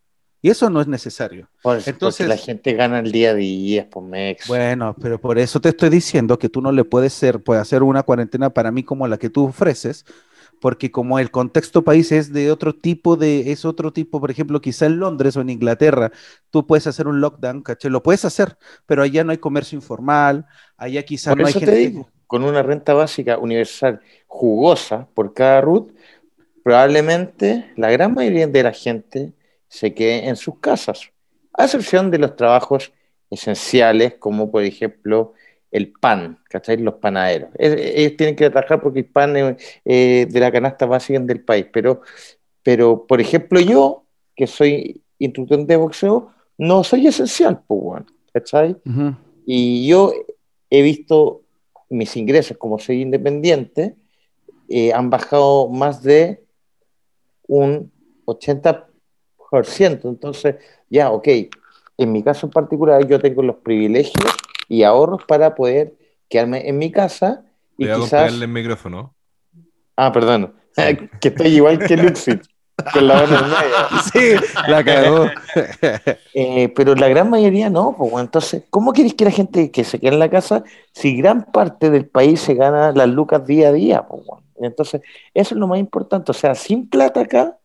Y 0.45 0.49
eso 0.49 0.69
no 0.69 0.81
es 0.81 0.87
necesario. 0.87 1.49
Por- 1.61 1.77
porque 1.77 1.89
entonces- 1.91 2.27
la 2.27 2.35
gente 2.35 2.73
gana 2.73 2.99
el 2.99 3.13
día 3.13 3.29
a 3.29 3.33
día, 3.33 3.89
por 3.89 4.03
mex. 4.03 4.45
Bueno, 4.47 4.93
pero 5.01 5.21
por 5.21 5.39
eso 5.39 5.61
te 5.61 5.69
estoy 5.69 5.89
diciendo 5.89 6.37
que 6.37 6.49
tú 6.49 6.61
no 6.61 6.73
le 6.73 6.83
puedes 6.83 7.13
ser, 7.13 7.41
puede 7.41 7.61
hacer 7.61 7.81
una 7.81 8.03
cuarentena 8.03 8.49
para 8.49 8.69
mí 8.69 8.83
como 8.83 9.07
la 9.07 9.17
que 9.17 9.29
tú 9.29 9.45
ofreces, 9.45 10.03
porque 10.63 10.91
como 10.91 11.19
el 11.19 11.29
contexto 11.29 11.83
país 11.83 12.13
es 12.13 12.31
de 12.31 12.49
otro 12.49 12.73
tipo 12.73 13.17
de, 13.17 13.51
es 13.51 13.65
otro 13.65 13.91
tipo, 13.91 14.21
por 14.21 14.31
ejemplo, 14.31 14.61
quizá 14.61 14.85
en 14.85 14.97
Londres 14.97 15.35
o 15.35 15.41
en 15.41 15.49
Inglaterra, 15.49 16.13
tú 16.51 16.65
puedes 16.65 16.87
hacer 16.87 17.05
un 17.05 17.19
lockdown, 17.19 17.63
¿caché? 17.63 17.89
Lo 17.89 18.01
puedes 18.01 18.23
hacer, 18.23 18.57
pero 18.85 19.03
allá 19.03 19.25
no 19.25 19.31
hay 19.33 19.39
comercio 19.39 19.75
informal, 19.75 20.45
allá 20.77 21.03
quizá 21.03 21.31
Por 21.31 21.41
no 21.41 21.47
hay 21.47 21.49
eso 21.49 21.59
te 21.59 21.65
gente. 21.65 21.79
digo, 21.81 22.09
con 22.27 22.45
una 22.45 22.63
renta 22.63 22.93
básica 22.93 23.37
universal 23.39 23.99
jugosa 24.25 25.05
por 25.13 25.33
cada 25.33 25.59
RUT, 25.59 25.91
probablemente 26.63 27.73
la 27.75 27.91
gran 27.91 28.13
mayoría 28.13 28.47
de 28.47 28.63
la 28.63 28.71
gente 28.71 29.33
se 29.67 29.93
quede 29.93 30.29
en 30.29 30.37
sus 30.37 30.59
casas, 30.59 31.09
a 31.51 31.65
excepción 31.65 32.09
de 32.09 32.19
los 32.19 32.37
trabajos 32.37 32.93
esenciales, 33.29 34.13
como 34.17 34.49
por 34.49 34.63
ejemplo 34.63 35.33
el 35.73 35.91
pan, 35.91 36.39
¿cachai? 36.49 36.77
Los 36.77 36.95
panaderos. 36.95 37.49
Ellos 37.57 38.15
tienen 38.15 38.35
que 38.35 38.49
trabajar 38.49 38.81
porque 38.81 38.99
el 38.99 39.05
pan 39.05 39.35
es 39.35 39.81
eh, 39.83 40.27
de 40.29 40.39
la 40.39 40.51
canasta 40.51 40.85
básica 40.85 41.19
del 41.19 41.41
país, 41.41 41.65
pero, 41.73 42.01
pero 42.61 43.05
por 43.07 43.19
ejemplo 43.19 43.59
yo, 43.59 44.05
que 44.35 44.45
soy 44.47 45.01
instructor 45.17 45.65
de 45.65 45.75
boxeo, 45.75 46.31
no 46.57 46.83
soy 46.83 47.07
esencial, 47.07 47.61
pues, 47.67 48.03
¿cachai? 48.31 48.77
Ujú. 48.85 49.15
Y 49.45 49.87
yo 49.87 50.13
he 50.69 50.81
visto 50.83 51.41
mis 51.89 52.15
ingresos, 52.15 52.55
como 52.57 52.77
soy 52.77 53.01
independiente, 53.01 53.95
eh, 54.69 54.93
han 54.93 55.09
bajado 55.09 55.69
más 55.69 56.03
de 56.03 56.43
un 57.47 57.91
80%. 58.25 58.87
Entonces, 60.07 60.55
ya, 60.89 61.11
ok, 61.11 61.27
en 61.97 62.11
mi 62.11 62.21
caso 62.23 62.45
en 62.45 62.51
particular 62.51 63.07
yo 63.07 63.19
tengo 63.19 63.41
los 63.41 63.57
privilegios 63.57 64.33
y 64.67 64.83
ahorros 64.83 65.23
para 65.25 65.55
poder 65.55 65.93
quedarme 66.29 66.67
en 66.67 66.77
mi 66.77 66.91
casa 66.91 67.45
y 67.77 67.87
con 67.87 68.01
quizás... 68.01 68.23
pegarle 68.23 68.45
el 68.45 68.51
micrófono. 68.51 69.13
Ah, 69.95 70.11
perdón, 70.11 70.53
que 71.21 71.27
estoy 71.27 71.47
igual 71.47 71.79
que 71.79 71.97
Luxit, 71.97 72.41
con 72.93 73.07
la 73.07 73.15
mano 73.15 73.37
en 73.37 73.45
medio. 73.45 74.01
Sí, 74.11 74.45
la 74.67 74.83
cagó. 74.83 75.25
Eh, 76.35 76.69
pero 76.75 76.95
la 76.95 77.07
gran 77.09 77.29
mayoría 77.29 77.69
no, 77.69 77.95
pues, 77.95 78.11
entonces, 78.17 78.63
¿cómo 78.71 78.91
quieres 78.91 79.13
que 79.13 79.25
la 79.25 79.29
gente 79.29 79.69
que 79.69 79.83
se 79.83 79.99
quede 79.99 80.13
en 80.13 80.19
la 80.19 80.31
casa 80.31 80.63
si 80.91 81.15
gran 81.15 81.45
parte 81.45 81.91
del 81.91 82.07
país 82.07 82.41
se 82.41 82.55
gana 82.55 82.91
las 82.91 83.07
lucas 83.07 83.45
día 83.45 83.69
a 83.69 83.71
día? 83.71 84.01
Pues? 84.07 84.23
Entonces, 84.59 85.01
eso 85.35 85.53
es 85.53 85.59
lo 85.59 85.67
más 85.67 85.79
importante, 85.79 86.31
o 86.31 86.33
sea, 86.33 86.55
sin 86.55 86.89
plata 86.89 87.21
acá, 87.21 87.59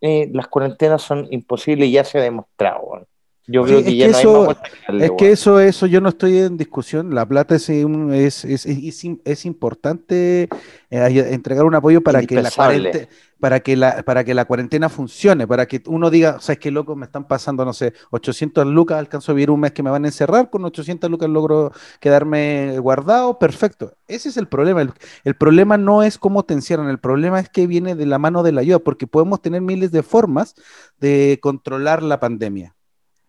eh, 0.00 0.30
las 0.32 0.48
cuarentenas 0.48 1.02
son 1.02 1.26
imposibles 1.30 1.88
y 1.88 1.92
ya 1.92 2.04
se 2.04 2.18
ha 2.18 2.22
demostrado. 2.22 3.06
Yo 3.46 3.64
creo 3.64 3.78
es 3.78 3.84
que 3.84 3.90
que 3.90 3.96
ya 3.98 4.08
no 4.08 4.16
hay 4.16 4.46
más 4.46 4.56
que 4.56 4.70
darle, 4.86 5.04
Es 5.04 5.12
que 5.18 5.30
eso, 5.32 5.60
eso 5.60 5.86
yo 5.86 6.00
no 6.00 6.08
estoy 6.08 6.38
en 6.38 6.56
discusión. 6.56 7.14
La 7.14 7.26
plata 7.26 7.54
es, 7.54 7.68
es, 7.68 8.44
es, 8.44 8.66
es, 8.66 9.04
es 9.24 9.44
importante 9.44 10.48
eh, 10.90 11.28
entregar 11.30 11.64
un 11.64 11.74
apoyo 11.74 12.00
para 12.00 12.22
que 12.22 12.40
la 12.40 12.50
cuarentena, 12.50 13.06
para 13.40 13.60
que 13.60 13.76
la, 13.76 14.02
para 14.02 14.24
que 14.24 14.32
la 14.32 14.46
cuarentena 14.46 14.88
funcione, 14.88 15.46
para 15.46 15.66
que 15.66 15.82
uno 15.86 16.08
diga, 16.08 16.40
sabes 16.40 16.58
qué 16.58 16.70
loco, 16.70 16.96
me 16.96 17.04
están 17.04 17.28
pasando, 17.28 17.66
no 17.66 17.74
sé, 17.74 17.92
800 18.12 18.66
lucas, 18.66 18.98
alcanzo 18.98 19.32
a 19.32 19.34
vivir 19.34 19.50
un 19.50 19.60
mes 19.60 19.72
que 19.72 19.82
me 19.82 19.90
van 19.90 20.06
a 20.06 20.08
encerrar, 20.08 20.48
con 20.48 20.64
800 20.64 21.10
lucas 21.10 21.28
logro 21.28 21.70
quedarme 22.00 22.78
guardado, 22.78 23.38
perfecto. 23.38 23.92
Ese 24.08 24.30
es 24.30 24.38
el 24.38 24.48
problema. 24.48 24.80
El, 24.80 24.92
el 25.24 25.36
problema 25.36 25.76
no 25.76 26.02
es 26.02 26.16
cómo 26.16 26.44
te 26.44 26.54
encierran, 26.54 26.88
el 26.88 26.98
problema 26.98 27.40
es 27.40 27.50
que 27.50 27.66
viene 27.66 27.94
de 27.94 28.06
la 28.06 28.18
mano 28.18 28.42
de 28.42 28.52
la 28.52 28.62
ayuda, 28.62 28.78
porque 28.78 29.06
podemos 29.06 29.42
tener 29.42 29.60
miles 29.60 29.92
de 29.92 30.02
formas 30.02 30.54
de 30.98 31.38
controlar 31.42 32.02
la 32.02 32.20
pandemia. 32.20 32.74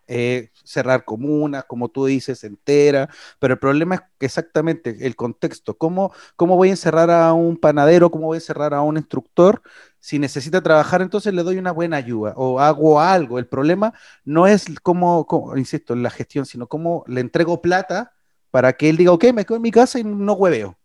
Eh, 0.07 0.51
cerrar 0.63 1.05
comunas, 1.05 1.65
como 1.65 1.89
tú 1.89 2.05
dices, 2.05 2.43
entera, 2.43 3.09
pero 3.39 3.53
el 3.53 3.59
problema 3.59 3.95
es 3.95 4.01
exactamente 4.19 4.97
el 5.01 5.15
contexto, 5.15 5.77
¿cómo, 5.77 6.11
cómo 6.35 6.55
voy 6.55 6.69
a 6.69 6.71
encerrar 6.71 7.09
a 7.09 7.33
un 7.33 7.57
panadero, 7.57 8.11
cómo 8.11 8.27
voy 8.27 8.35
a 8.35 8.39
encerrar 8.39 8.73
a 8.73 8.81
un 8.81 8.97
instructor? 8.97 9.61
Si 9.99 10.19
necesita 10.19 10.61
trabajar, 10.61 11.01
entonces 11.01 11.33
le 11.33 11.43
doy 11.43 11.57
una 11.57 11.71
buena 11.71 11.97
ayuda 11.97 12.33
o 12.35 12.59
hago 12.59 12.99
algo. 13.01 13.39
El 13.39 13.47
problema 13.47 13.93
no 14.23 14.45
es 14.45 14.65
cómo, 14.83 15.25
insisto, 15.55 15.93
en 15.93 16.03
la 16.03 16.11
gestión, 16.11 16.45
sino 16.45 16.67
cómo 16.67 17.03
le 17.07 17.21
entrego 17.21 17.61
plata 17.61 18.13
para 18.51 18.73
que 18.73 18.89
él 18.89 18.97
diga, 18.97 19.11
ok, 19.11 19.25
me 19.33 19.45
quedo 19.45 19.57
en 19.57 19.63
mi 19.63 19.71
casa 19.71 19.99
y 19.99 20.03
no 20.03 20.33
hueveo. 20.33 20.77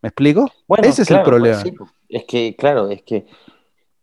¿Me 0.00 0.10
explico? 0.10 0.50
Bueno, 0.68 0.84
Ese 0.88 1.02
es 1.02 1.10
el 1.10 1.22
problema. 1.22 1.56
pues 1.56 1.62
sí, 1.64 1.72
pues. 1.72 1.90
es 2.08 2.24
que, 2.24 2.54
claro, 2.56 2.88
es 2.88 3.02
que 3.02 3.26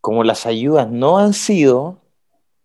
como 0.02 0.24
las 0.24 0.46
ayudas 0.46 0.92
no 0.92 1.18
han 1.18 1.34
sido 1.34 2.05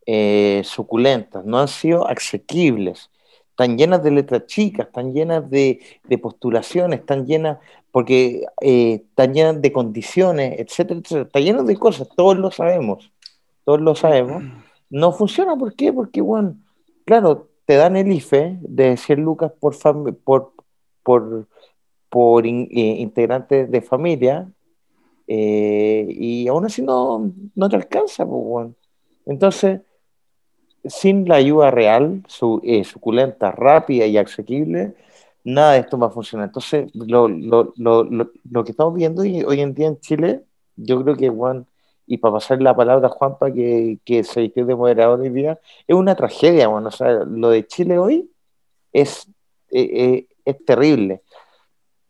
eh, 0.06 0.62
suculentas, 0.64 1.44
no 1.44 1.58
han 1.58 1.68
sido 1.68 2.06
asequibles, 2.08 3.10
están 3.50 3.76
llenas 3.76 4.02
de 4.02 4.10
letras 4.10 4.46
chicas, 4.46 4.86
están 4.86 5.12
llenas 5.12 5.48
de, 5.50 5.80
de 6.04 6.18
postulaciones, 6.18 7.00
están 7.00 7.26
llenas, 7.26 7.58
porque 7.92 8.44
eh, 8.62 9.02
están 9.08 9.34
llenas 9.34 9.60
de 9.60 9.72
condiciones, 9.72 10.58
etcétera, 10.58 11.00
etcétera, 11.00 11.22
están 11.26 11.42
llenas 11.44 11.66
de 11.66 11.76
cosas, 11.76 12.08
todos 12.16 12.38
lo 12.38 12.50
sabemos, 12.50 13.12
todos 13.64 13.80
lo 13.80 13.94
sabemos. 13.94 14.42
No 14.88 15.12
funciona, 15.12 15.56
¿por 15.56 15.74
qué? 15.74 15.92
Porque, 15.92 16.20
bueno, 16.20 16.56
claro, 17.04 17.48
te 17.66 17.74
dan 17.76 17.96
el 17.96 18.10
IFE 18.10 18.58
de 18.62 18.96
100 18.96 19.20
lucas 19.22 19.52
por, 19.60 19.76
por, 20.24 20.52
por, 21.02 21.46
por 22.08 22.46
in- 22.46 22.68
eh, 22.72 22.96
integrantes 22.98 23.70
de 23.70 23.82
familia, 23.82 24.48
eh, 25.28 26.06
y 26.08 26.48
aún 26.48 26.64
así 26.64 26.82
no, 26.82 27.30
no 27.54 27.68
te 27.68 27.76
alcanza, 27.76 28.24
pues, 28.26 28.40
weón. 28.42 28.76
Entonces, 29.26 29.80
sin 30.84 31.28
la 31.28 31.36
ayuda 31.36 31.70
real, 31.70 32.22
su, 32.28 32.60
eh, 32.64 32.84
suculenta, 32.84 33.50
rápida 33.52 34.06
y 34.06 34.18
asequible, 34.18 34.94
nada 35.44 35.72
de 35.72 35.80
esto 35.80 35.98
va 35.98 36.08
a 36.08 36.10
funcionar. 36.10 36.48
Entonces, 36.48 36.90
lo, 36.94 37.28
lo, 37.28 37.72
lo, 37.76 38.04
lo, 38.04 38.64
que 38.64 38.70
estamos 38.72 38.94
viendo 38.94 39.22
hoy, 39.22 39.60
en 39.60 39.74
día 39.74 39.88
en 39.88 40.00
Chile, 40.00 40.42
yo 40.76 41.02
creo 41.02 41.16
que, 41.16 41.28
Juan, 41.28 41.66
y 42.06 42.18
para 42.18 42.34
pasar 42.34 42.60
la 42.62 42.74
palabra 42.74 43.08
a 43.08 43.10
Juanpa, 43.10 43.52
que, 43.52 43.98
que 44.04 44.24
se 44.24 44.40
vistió 44.42 44.66
de 44.66 44.74
moderador 44.74 45.20
hoy 45.20 45.30
día, 45.30 45.60
es 45.86 45.94
una 45.96 46.16
tragedia, 46.16 46.68
bueno, 46.68 46.88
o 46.88 46.92
sea, 46.92 47.24
lo 47.24 47.50
de 47.50 47.66
Chile 47.66 47.98
hoy 47.98 48.30
es, 48.92 49.28
eh, 49.70 49.90
eh, 49.92 50.26
es 50.44 50.64
terrible. 50.64 51.22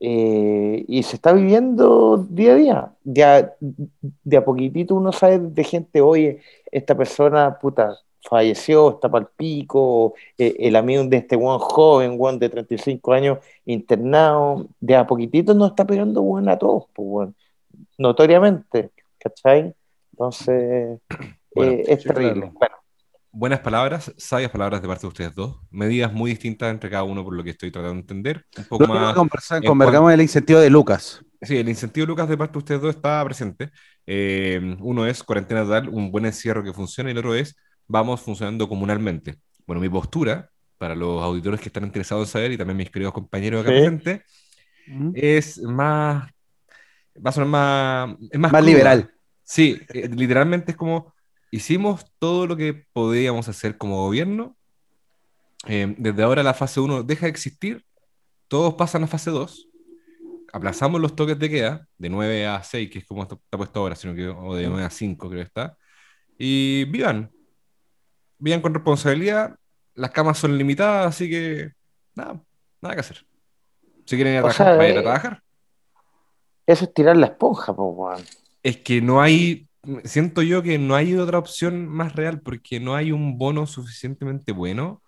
Eh, 0.02 0.84
y 0.88 1.02
se 1.02 1.16
está 1.16 1.32
viviendo 1.34 2.26
día 2.30 2.52
a 2.52 2.54
día. 2.56 2.92
Ya 3.04 3.54
de 3.60 4.36
a 4.36 4.44
poquitito 4.44 4.94
uno 4.94 5.12
sabe 5.12 5.38
de 5.38 5.64
gente, 5.64 6.00
oye, 6.00 6.40
esta 6.72 6.96
persona, 6.96 7.58
puta, 7.58 7.98
falleció, 8.28 8.90
está 8.90 9.08
para 9.10 9.24
el 9.24 9.30
pico, 9.36 10.14
eh, 10.38 10.54
el 10.60 10.76
amigo 10.76 11.04
de 11.04 11.16
este 11.18 11.36
one 11.36 11.58
joven, 11.60 12.16
one 12.18 12.38
de 12.38 12.48
35 12.48 13.12
años, 13.12 13.38
internado, 13.64 14.66
de 14.80 14.96
a 14.96 15.06
poquitito 15.06 15.54
nos 15.54 15.70
está 15.70 15.84
pegando 15.86 16.22
bueno 16.22 16.50
a 16.52 16.58
todos, 16.58 16.84
pues, 16.94 17.08
bueno, 17.08 17.34
notoriamente, 17.98 18.90
¿cachai? 19.18 19.74
Entonces, 20.12 21.00
Bueno, 21.54 21.72
eh, 21.72 21.84
es 21.88 22.04
terrible. 22.04 22.32
claro. 22.42 22.52
Bueno, 22.58 22.76
Buenas 23.32 23.60
palabras, 23.60 24.12
sabias 24.16 24.50
palabras 24.50 24.82
de 24.82 24.88
parte 24.88 25.02
de 25.02 25.08
ustedes 25.08 25.34
dos. 25.36 25.56
Medidas 25.70 26.12
muy 26.12 26.30
distintas 26.30 26.70
entre 26.72 26.90
cada 26.90 27.04
uno 27.04 27.22
por 27.24 27.34
lo 27.34 27.42
que 27.44 27.50
estoy 27.50 27.70
tratando 27.70 27.94
de 27.94 28.00
entender. 28.00 28.44
Un 28.58 28.64
poco 28.64 28.86
Lo 28.86 28.92
que 28.92 28.98
más. 28.98 29.14
conversa- 29.14 29.56
en 29.58 29.62
convergamos 29.64 30.12
el 30.12 30.20
incentivo 30.20 30.58
de 30.60 30.68
Lucas. 30.70 31.24
Sí, 31.42 31.56
el 31.56 31.68
incentivo, 31.68 32.06
Lucas, 32.06 32.28
de 32.28 32.36
parte 32.36 32.52
de 32.54 32.58
ustedes 32.58 32.80
dos 32.80 32.94
está 32.94 33.24
presente. 33.24 33.70
Eh, 34.06 34.76
uno 34.80 35.06
es 35.06 35.22
cuarentena 35.22 35.62
total, 35.64 35.88
un 35.88 36.10
buen 36.10 36.26
encierro 36.26 36.62
que 36.64 36.72
funciona, 36.72 37.10
y 37.10 37.12
el 37.12 37.18
otro 37.18 37.34
es 37.36 37.56
vamos 37.90 38.20
funcionando 38.20 38.68
comunalmente. 38.68 39.36
Bueno, 39.66 39.80
mi 39.80 39.88
postura, 39.88 40.48
para 40.78 40.94
los 40.94 41.22
auditores 41.22 41.60
que 41.60 41.68
están 41.68 41.84
interesados 41.84 42.28
en 42.28 42.32
saber, 42.32 42.52
y 42.52 42.56
también 42.56 42.76
mis 42.76 42.90
queridos 42.90 43.12
compañeros 43.12 43.62
acá 43.62 43.70
Sí. 43.72 43.78
presentes, 43.78 44.22
es 45.14 45.58
más. 45.58 46.30
Va 47.24 47.30
a 47.30 47.32
sonar 47.32 47.48
más. 47.48 48.16
Es 48.30 48.38
más, 48.38 48.52
Más 48.52 48.64
liberal. 48.64 49.10
Sí, 49.42 49.80
eh, 49.92 50.08
literalmente 50.08 50.72
es 50.72 50.76
como. 50.76 51.12
Hicimos 51.50 52.06
todo 52.20 52.46
lo 52.46 52.56
que 52.56 52.86
podíamos 52.92 53.48
hacer 53.48 53.76
como 53.76 54.04
gobierno. 54.04 54.56
Eh, 55.66 55.94
desde 55.98 56.22
ahora 56.22 56.44
la 56.44 56.54
fase 56.54 56.78
1 56.78 57.02
deja 57.02 57.26
de 57.26 57.30
existir. 57.30 57.84
Todos 58.46 58.74
pasan 58.74 59.02
a 59.02 59.06
fase 59.08 59.30
2 59.30 59.66
aplazamos 60.52 61.00
los 61.00 61.14
toques 61.14 61.38
de 61.38 61.48
queda 61.48 61.86
de 61.96 62.08
9 62.08 62.46
a 62.46 62.60
6, 62.62 62.90
que 62.90 62.98
es 62.98 63.04
como 63.06 63.22
está, 63.22 63.36
está 63.36 63.56
puesto 63.56 63.78
ahora, 63.80 63.94
sino 63.94 64.14
que, 64.16 64.26
o 64.26 64.56
de 64.56 64.66
9 64.66 64.82
a 64.84 64.90
5 64.90 65.28
creo 65.28 65.40
que 65.42 65.46
está, 65.46 65.76
y 66.36 66.84
vivan, 66.86 67.30
vivan 68.40 68.62
con 68.62 68.74
responsabilidad, 68.74 69.56
las 69.94 70.10
camas 70.12 70.38
son 70.38 70.58
limitadas, 70.58 71.08
así 71.08 71.30
que 71.30 71.72
nada, 72.14 72.42
nada 72.82 72.94
que 72.96 73.00
hacer. 73.02 73.26
Si 74.06 74.16
quieren 74.16 74.34
ir 74.34 74.40
a 74.40 74.42
O 74.42 74.50
trabajar, 74.50 74.50
sea, 74.50 74.76
vayan 74.76 74.98
a 74.98 75.00
eh, 75.00 75.02
trabajar. 75.02 75.42
eso 76.66 76.84
es 76.86 76.94
tirar 76.94 77.16
la 77.18 77.26
esponja, 77.26 77.72
weón. 77.72 78.24
Es 78.62 78.78
que 78.78 79.00
no 79.00 79.20
hay, 79.22 79.68
siento 80.04 80.42
yo 80.42 80.62
que 80.62 80.78
no 80.78 80.94
hay 80.94 81.14
otra 81.16 81.38
opción 81.38 81.86
más 81.88 82.14
real, 82.14 82.40
porque 82.42 82.80
no 82.80 82.94
hay 82.94 83.12
un 83.12 83.38
bono 83.38 83.66
suficientemente 83.66 84.52
bueno 84.52 85.02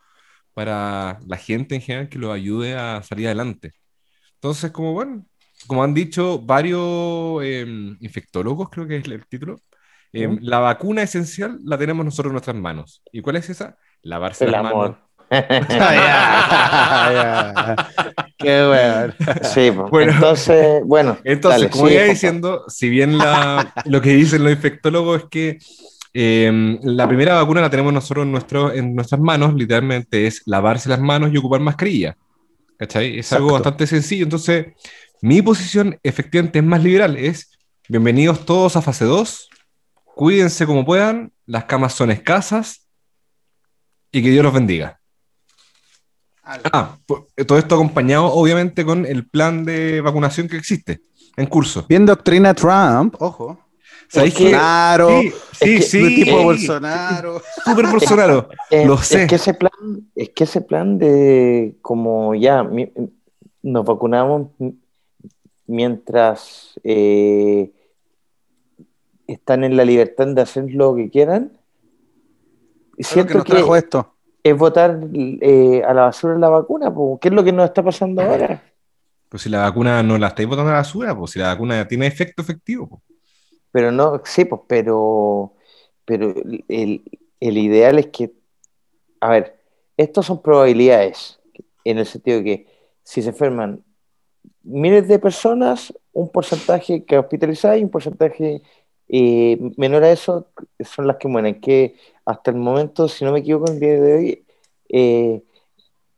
para 0.54 1.20
la 1.26 1.36
gente 1.38 1.74
en 1.76 1.82
general 1.82 2.08
que 2.10 2.18
lo 2.18 2.32
ayude 2.32 2.76
a 2.76 3.02
salir 3.02 3.26
adelante. 3.28 3.72
Entonces, 4.36 4.72
como 4.72 4.94
bueno, 4.94 5.26
como 5.66 5.84
han 5.84 5.94
dicho 5.94 6.40
varios 6.40 7.42
eh, 7.44 7.66
infectólogos, 8.00 8.70
creo 8.70 8.86
que 8.88 8.98
es 8.98 9.06
el 9.06 9.26
título, 9.28 9.58
eh, 10.12 10.28
¿Mm? 10.28 10.38
la 10.42 10.58
vacuna 10.58 11.02
esencial 11.02 11.58
la 11.64 11.78
tenemos 11.78 12.04
nosotros 12.04 12.30
en 12.30 12.34
nuestras 12.34 12.56
manos. 12.56 13.02
¿Y 13.12 13.20
cuál 13.22 13.36
es 13.36 13.48
esa? 13.50 13.76
Lavarse 14.02 14.44
El 14.44 14.52
las 14.52 14.60
amor. 14.60 14.98
manos. 15.32 15.66
Qué 18.38 18.66
weón. 18.68 19.14
Sí, 19.42 19.70
pues. 19.70 19.90
Bueno. 19.90 20.12
entonces, 20.12 20.82
bueno. 20.84 21.18
Entonces, 21.24 21.60
dale, 21.62 21.70
como 21.70 21.84
sigue, 21.86 21.94
iba 21.94 22.02
compa. 22.02 22.12
diciendo, 22.14 22.64
si 22.68 22.88
bien 22.88 23.18
la- 23.18 23.72
lo 23.86 24.00
que 24.00 24.10
dicen 24.10 24.44
los 24.44 24.52
infectólogos 24.52 25.22
es 25.22 25.28
que 25.30 25.58
eh, 26.14 26.78
la 26.82 27.08
primera 27.08 27.34
vacuna 27.34 27.60
la 27.62 27.70
tenemos 27.70 27.92
nosotros 27.92 28.24
en, 28.26 28.32
nuestro, 28.32 28.72
en 28.72 28.94
nuestras 28.94 29.20
manos, 29.20 29.54
literalmente 29.54 30.26
es 30.26 30.42
lavarse 30.46 30.88
las 30.88 31.00
manos 31.00 31.30
y 31.32 31.36
ocupar 31.38 31.60
mascarilla. 31.60 32.16
¿Cachai? 32.78 33.18
Es 33.18 33.32
algo 33.32 33.48
Exacto. 33.48 33.64
bastante 33.70 33.86
sencillo. 33.86 34.24
Entonces, 34.24 34.66
mi 35.22 35.40
posición 35.40 35.98
efectivamente 36.02 36.58
es 36.58 36.64
más 36.64 36.82
liberal, 36.82 37.16
es 37.16 37.58
bienvenidos 37.88 38.44
todos 38.44 38.76
a 38.76 38.82
fase 38.82 39.04
2, 39.04 39.48
cuídense 40.22 40.66
como 40.66 40.84
puedan, 40.84 41.32
las 41.46 41.64
camas 41.64 41.94
son 41.94 42.12
escasas 42.12 42.86
y 44.12 44.22
que 44.22 44.30
Dios 44.30 44.44
los 44.44 44.54
bendiga. 44.54 45.00
Ah, 46.44 46.96
po- 47.06 47.26
todo 47.44 47.58
esto 47.58 47.74
acompañado 47.74 48.26
obviamente 48.32 48.84
con 48.84 49.04
el 49.04 49.26
plan 49.28 49.64
de 49.64 50.00
vacunación 50.00 50.46
que 50.48 50.56
existe 50.56 51.00
en 51.36 51.46
curso. 51.46 51.84
Bien 51.88 52.06
doctrina 52.06 52.54
Trump, 52.54 53.16
ojo. 53.18 53.58
¿Sabéis 54.08 54.34
que- 54.34 54.44
qué? 54.44 54.50
Bolsonaro, 54.50 55.08
Sí, 55.22 55.32
sí, 55.54 55.76
que- 55.76 55.82
sí, 55.82 56.14
tipo 56.24 56.38
eh, 56.38 56.44
Bolsonaro. 56.44 57.42
súper 57.64 57.86
Bolsonaro. 57.88 58.48
Eh, 58.70 58.86
Lo 58.86 58.98
sé. 58.98 59.22
Es 59.24 59.28
que 59.28 59.34
ese 59.34 59.54
plan, 59.54 59.72
es 60.14 60.28
que 60.30 60.44
ese 60.44 60.60
plan 60.60 60.98
de 60.98 61.76
como 61.82 62.34
ya 62.36 62.62
mi- 62.62 62.92
nos 63.62 63.84
vacunamos 63.84 64.50
mientras 65.66 66.78
eh, 66.84 67.72
están 69.26 69.64
en 69.64 69.76
la 69.76 69.84
libertad 69.84 70.26
de 70.28 70.42
hacer 70.42 70.70
lo 70.72 70.94
que 70.94 71.10
quieran. 71.10 71.52
Lo 72.92 72.96
que 72.96 73.04
Siento 73.04 73.34
nos 73.38 73.44
que 73.44 73.78
esto. 73.78 74.14
es 74.42 74.56
votar 74.56 75.00
eh, 75.14 75.82
a 75.86 75.94
la 75.94 76.02
basura 76.02 76.38
la 76.38 76.48
vacuna, 76.48 76.92
po. 76.92 77.18
¿qué 77.20 77.28
es 77.28 77.34
lo 77.34 77.42
que 77.44 77.52
nos 77.52 77.64
está 77.66 77.82
pasando 77.82 78.22
ahora? 78.22 78.62
Pues 79.28 79.42
si 79.42 79.48
la 79.48 79.62
vacuna 79.62 80.02
no 80.02 80.18
la 80.18 80.28
estáis 80.28 80.48
botando 80.48 80.70
a 80.70 80.74
la 80.74 80.80
basura, 80.80 81.16
pues 81.16 81.30
si 81.32 81.38
la 81.38 81.48
vacuna 81.48 81.88
tiene 81.88 82.06
efecto 82.06 82.42
efectivo. 82.42 82.86
pues. 82.88 83.02
Pero 83.70 83.90
no, 83.90 84.20
sí, 84.24 84.44
pues, 84.44 84.60
pero, 84.66 85.54
pero 86.04 86.34
el, 86.68 87.02
el 87.40 87.58
ideal 87.58 87.98
es 87.98 88.08
que, 88.08 88.32
a 89.20 89.30
ver, 89.30 89.58
estos 89.96 90.26
son 90.26 90.42
probabilidades, 90.42 91.40
en 91.84 91.98
el 91.98 92.06
sentido 92.06 92.38
de 92.38 92.44
que 92.44 92.66
si 93.02 93.22
se 93.22 93.30
enferman 93.30 93.82
miles 94.62 95.08
de 95.08 95.18
personas, 95.18 95.92
un 96.12 96.28
porcentaje 96.28 97.04
que 97.04 97.18
hospitalizadas 97.18 97.78
y 97.78 97.84
un 97.84 97.90
porcentaje 97.90 98.62
eh, 99.14 99.58
menor 99.76 100.04
a 100.04 100.10
eso 100.10 100.48
son 100.80 101.06
las 101.06 101.18
que 101.18 101.28
mueren, 101.28 101.60
que 101.60 101.96
hasta 102.24 102.50
el 102.50 102.56
momento, 102.56 103.08
si 103.08 103.24
no 103.26 103.32
me 103.32 103.40
equivoco, 103.40 103.70
el 103.70 103.78
día 103.78 104.00
de 104.00 104.14
hoy, 104.14 104.44
eh, 104.88 105.42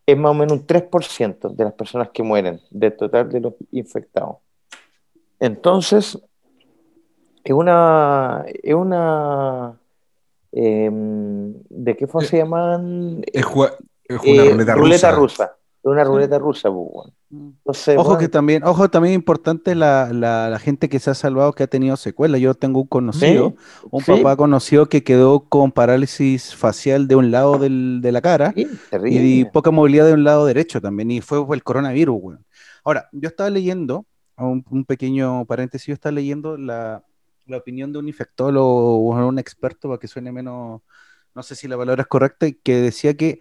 es 0.06 0.16
más 0.16 0.30
o 0.30 0.34
menos 0.34 0.52
un 0.52 0.66
3% 0.66 1.48
de 1.48 1.64
las 1.64 1.72
personas 1.72 2.10
que 2.10 2.22
mueren 2.22 2.60
del 2.70 2.96
total 2.96 3.28
de 3.30 3.40
los 3.40 3.54
infectados. 3.72 4.36
Entonces, 5.40 6.18
es 7.42 7.52
una, 7.52 8.44
es 8.62 8.74
una, 8.74 9.78
em, 10.52 11.52
¿de 11.68 11.96
qué 11.96 12.06
forma 12.06 12.28
se 12.28 12.38
llaman? 12.38 13.22
Es, 13.32 13.44
una 13.46 13.70
Eh, 14.24 14.50
ruleta, 14.54 14.74
rusa. 14.76 15.12
rusa. 15.12 15.53
Una 15.84 16.04
ruleta 16.04 16.38
rusa, 16.38 16.70
pues. 16.70 17.12
Entonces, 17.30 17.96
Ojo 17.96 18.18
que 18.18 18.28
también, 18.28 18.64
ojo 18.64 18.90
también 18.90 19.14
importante 19.14 19.74
la, 19.76 20.12
la, 20.12 20.48
la 20.50 20.58
gente 20.58 20.88
que 20.88 20.98
se 20.98 21.10
ha 21.10 21.14
salvado 21.14 21.52
que 21.52 21.62
ha 21.62 21.66
tenido 21.68 21.96
secuelas. 21.96 22.40
Yo 22.40 22.54
tengo 22.54 22.80
un 22.80 22.86
conocido, 22.88 23.54
un 23.90 24.02
sí, 24.02 24.12
papá 24.22 24.36
conocido 24.36 24.88
que 24.88 25.04
quedó 25.04 25.48
con 25.48 25.70
parálisis 25.70 26.54
facial 26.56 27.06
de 27.06 27.14
un 27.16 27.30
lado 27.30 27.58
del- 27.58 28.00
de 28.02 28.10
la 28.12 28.20
cara 28.20 28.52
sí, 28.54 28.66
y, 29.06 29.44
poca 29.46 29.70
movilidad 29.70 30.06
de 30.06 30.14
un 30.14 30.24
lado 30.24 30.46
derecho 30.46 30.80
también. 30.80 31.10
Y 31.12 31.20
fue 31.20 31.44
por 31.46 31.54
el 31.56 31.62
coronavirus, 31.62 32.16
weón. 32.20 32.46
Ahora, 32.84 33.08
yo 33.12 33.28
estaba 33.28 33.48
leyendo, 33.50 34.06
un, 34.36 34.64
un 34.70 34.84
pequeño 34.84 35.44
paréntesis, 35.46 35.86
yo 35.88 35.94
estaba 35.94 36.12
leyendo 36.14 36.56
la, 36.56 37.04
la 37.46 37.56
opinión 37.58 37.92
de 37.92 37.98
un 38.00 38.08
infectólogo 38.08 38.98
o 39.08 39.26
un 39.28 39.38
experto 39.38 39.88
para 39.88 39.98
que 40.00 40.08
suene 40.08 40.32
menos, 40.32 40.80
no 41.34 41.42
sé 41.42 41.54
si 41.54 41.68
la 41.68 41.76
palabra 41.76 42.02
es 42.02 42.08
correcta, 42.08 42.46
que 42.62 42.76
decía 42.76 43.14
que 43.16 43.40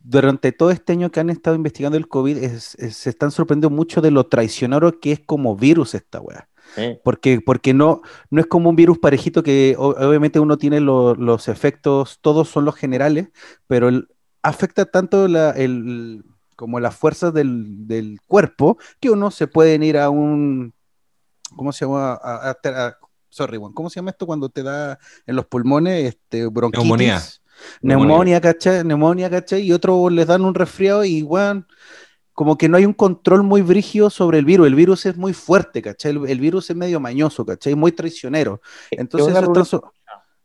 durante 0.00 0.52
todo 0.52 0.70
este 0.70 0.92
año 0.92 1.10
que 1.10 1.20
han 1.20 1.30
estado 1.30 1.56
investigando 1.56 1.96
el 1.98 2.08
COVID, 2.08 2.36
es- 2.38 2.74
es- 2.76 2.96
se 2.96 3.10
están 3.10 3.30
sorprendiendo 3.30 3.74
mucho 3.74 4.00
de 4.00 4.10
lo 4.10 4.26
traicionero 4.26 4.98
que 5.00 5.12
es 5.12 5.20
como 5.24 5.56
virus 5.56 5.94
esta 5.94 6.20
weá. 6.20 6.48
Sí. 6.74 6.98
Porque, 7.04 7.40
porque 7.44 7.74
no, 7.74 8.00
no 8.30 8.40
es 8.40 8.46
como 8.46 8.70
un 8.70 8.76
virus 8.76 8.98
parejito 8.98 9.42
que 9.42 9.76
o- 9.78 9.90
obviamente 10.08 10.40
uno 10.40 10.56
tiene 10.58 10.80
lo- 10.80 11.14
los 11.14 11.48
efectos, 11.48 12.18
todos 12.22 12.48
son 12.48 12.64
los 12.64 12.74
generales, 12.74 13.28
pero 13.66 13.88
el- 13.88 14.08
afecta 14.42 14.84
tanto 14.86 15.28
la, 15.28 15.50
el, 15.50 16.24
como 16.56 16.80
las 16.80 16.94
fuerzas 16.96 17.32
del, 17.34 17.86
del 17.86 18.18
cuerpo 18.26 18.78
que 19.00 19.10
uno 19.10 19.30
se 19.30 19.46
pueden 19.46 19.82
ir 19.82 19.98
a 19.98 20.08
un, 20.10 20.72
¿cómo 21.56 21.72
se 21.72 21.84
llama? 21.84 22.12
A- 22.14 22.50
a- 22.50 22.86
a- 22.86 22.96
sorry, 23.28 23.58
Juan, 23.58 23.72
¿cómo 23.72 23.90
se 23.90 23.96
llama 23.96 24.10
esto 24.10 24.26
cuando 24.26 24.48
te 24.48 24.62
da 24.62 24.98
en 25.26 25.36
los 25.36 25.46
pulmones 25.46 26.04
este, 26.14 26.46
bronquitis? 26.46 26.84
Neumonía. 26.84 27.22
Neumonía, 27.82 28.40
¿cachai? 28.40 28.84
Neumonía, 28.84 29.30
¿cachai? 29.30 29.62
Y 29.62 29.72
otros 29.72 30.12
les 30.12 30.26
dan 30.26 30.42
un 30.42 30.54
resfriado 30.54 31.04
y, 31.04 31.22
weón, 31.22 31.66
como 32.32 32.58
que 32.58 32.68
no 32.68 32.76
hay 32.76 32.84
un 32.84 32.92
control 32.92 33.42
muy 33.42 33.62
brígido 33.62 34.10
sobre 34.10 34.38
el 34.38 34.44
virus. 34.44 34.66
El 34.66 34.74
virus 34.74 35.06
es 35.06 35.16
muy 35.16 35.32
fuerte, 35.32 35.82
¿cachai? 35.82 36.12
El, 36.12 36.28
el 36.28 36.40
virus 36.40 36.70
es 36.70 36.76
medio 36.76 37.00
mañoso, 37.00 37.44
¿cachai? 37.46 37.74
Muy 37.74 37.92
traicionero. 37.92 38.60
Entonces, 38.90 39.34
eso 39.36 39.52
está 39.62 39.80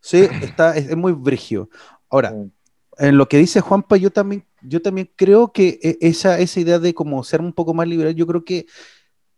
sí, 0.01 0.27
está, 0.41 0.77
es, 0.77 0.89
es 0.89 0.97
muy 0.97 1.11
brígido. 1.13 1.69
Ahora, 2.09 2.31
Mm. 2.31 2.51
en 2.99 3.17
lo 3.17 3.27
que 3.27 3.37
dice 3.37 3.61
Juanpa, 3.61 3.97
yo 3.97 4.11
también, 4.11 4.45
yo 4.61 4.81
también 4.81 5.09
creo 5.15 5.51
que 5.51 5.79
e- 5.81 5.97
esa, 6.01 6.39
esa 6.39 6.59
idea 6.59 6.79
de 6.79 6.93
como 6.93 7.23
ser 7.23 7.41
un 7.41 7.53
poco 7.53 7.73
más 7.73 7.87
liberal, 7.87 8.13
yo 8.15 8.27
creo 8.27 8.43
que 8.43 8.65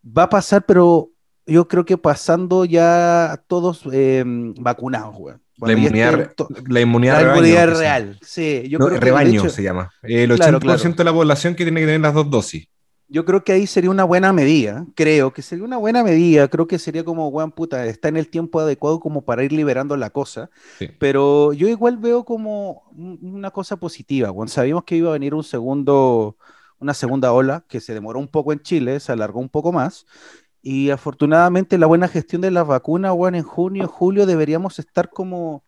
va 0.06 0.24
a 0.24 0.30
pasar, 0.30 0.66
pero 0.66 1.12
yo 1.46 1.68
creo 1.68 1.86
que 1.86 1.98
pasando 1.98 2.66
ya 2.66 3.44
todos 3.48 3.84
eh, 3.92 4.24
vacunados, 4.26 5.16
weón. 5.18 5.42
La 5.62 5.74
inmunidad, 5.74 6.32
la 6.68 6.82
inmunidad 6.82 7.22
la 7.68 7.74
real, 7.80 8.20
sí. 8.22 8.64
Yo 8.68 8.80
no, 8.80 8.88
creo 8.88 9.00
que, 9.00 9.06
rebaño 9.06 9.42
hecho, 9.42 9.50
se 9.50 9.64
llama. 9.64 9.92
El 10.04 10.32
80% 10.32 10.36
Claro, 10.38 10.60
claro. 10.60 10.94
de 10.96 11.04
la 11.04 11.14
población 11.14 11.56
que 11.56 11.64
tiene 11.64 11.80
que 11.80 11.86
tener 11.86 12.02
las 12.02 12.14
dos 12.14 12.30
dosis. 12.30 12.68
Yo 13.08 13.26
creo 13.26 13.44
que 13.44 13.52
ahí 13.52 13.68
sería 13.68 13.90
una 13.90 14.06
buena 14.06 14.32
medida, 14.32 14.86
creo 14.96 15.34
que 15.34 15.42
sería 15.42 15.66
una 15.66 15.76
buena 15.78 16.02
medida, 16.02 16.48
creo 16.48 16.66
que 16.66 16.80
sería 16.80 17.04
como, 17.04 17.28
weón, 17.28 17.52
puta, 17.52 17.86
está 17.86 18.08
en 18.08 18.16
el 18.16 18.30
tiempo 18.30 18.62
adecuado 18.62 19.02
como 19.02 19.26
para 19.26 19.44
ir 19.44 19.52
liberando 19.52 19.98
la 19.98 20.12
cosa, 20.12 20.50
Sí. 20.80 20.88
pero 20.98 21.52
yo 21.52 21.68
igual 21.68 21.98
veo 21.98 22.24
como 22.24 22.84
un- 22.96 23.20
una 23.22 23.52
cosa 23.52 23.76
positiva, 23.76 24.32
weón, 24.32 24.48
sabíamos 24.48 24.86
que 24.86 24.96
iba 24.96 25.10
a 25.10 25.14
venir 25.14 25.34
un 25.34 25.44
segundo, 25.44 26.38
una 26.80 26.94
segunda 26.94 27.34
ola, 27.34 27.66
que 27.68 27.82
se 27.82 27.94
demoró 27.94 28.18
un 28.18 28.30
poco 28.30 28.54
en 28.54 28.62
Chile, 28.62 28.98
se 29.02 29.12
alargó 29.12 29.42
un 29.42 29.50
poco 29.50 29.74
más, 29.74 30.06
y 30.62 30.90
afortunadamente 30.92 31.78
la 31.78 31.88
buena 31.88 32.08
gestión 32.08 32.42
de 32.42 32.52
las 32.52 32.68
vacunas, 32.68 33.14
weón, 33.16 33.36
en 33.36 33.44
junio, 33.44 33.88
julio 33.88 34.26
deberíamos 34.26 34.78
estar 34.80 35.10
como, 35.10 35.64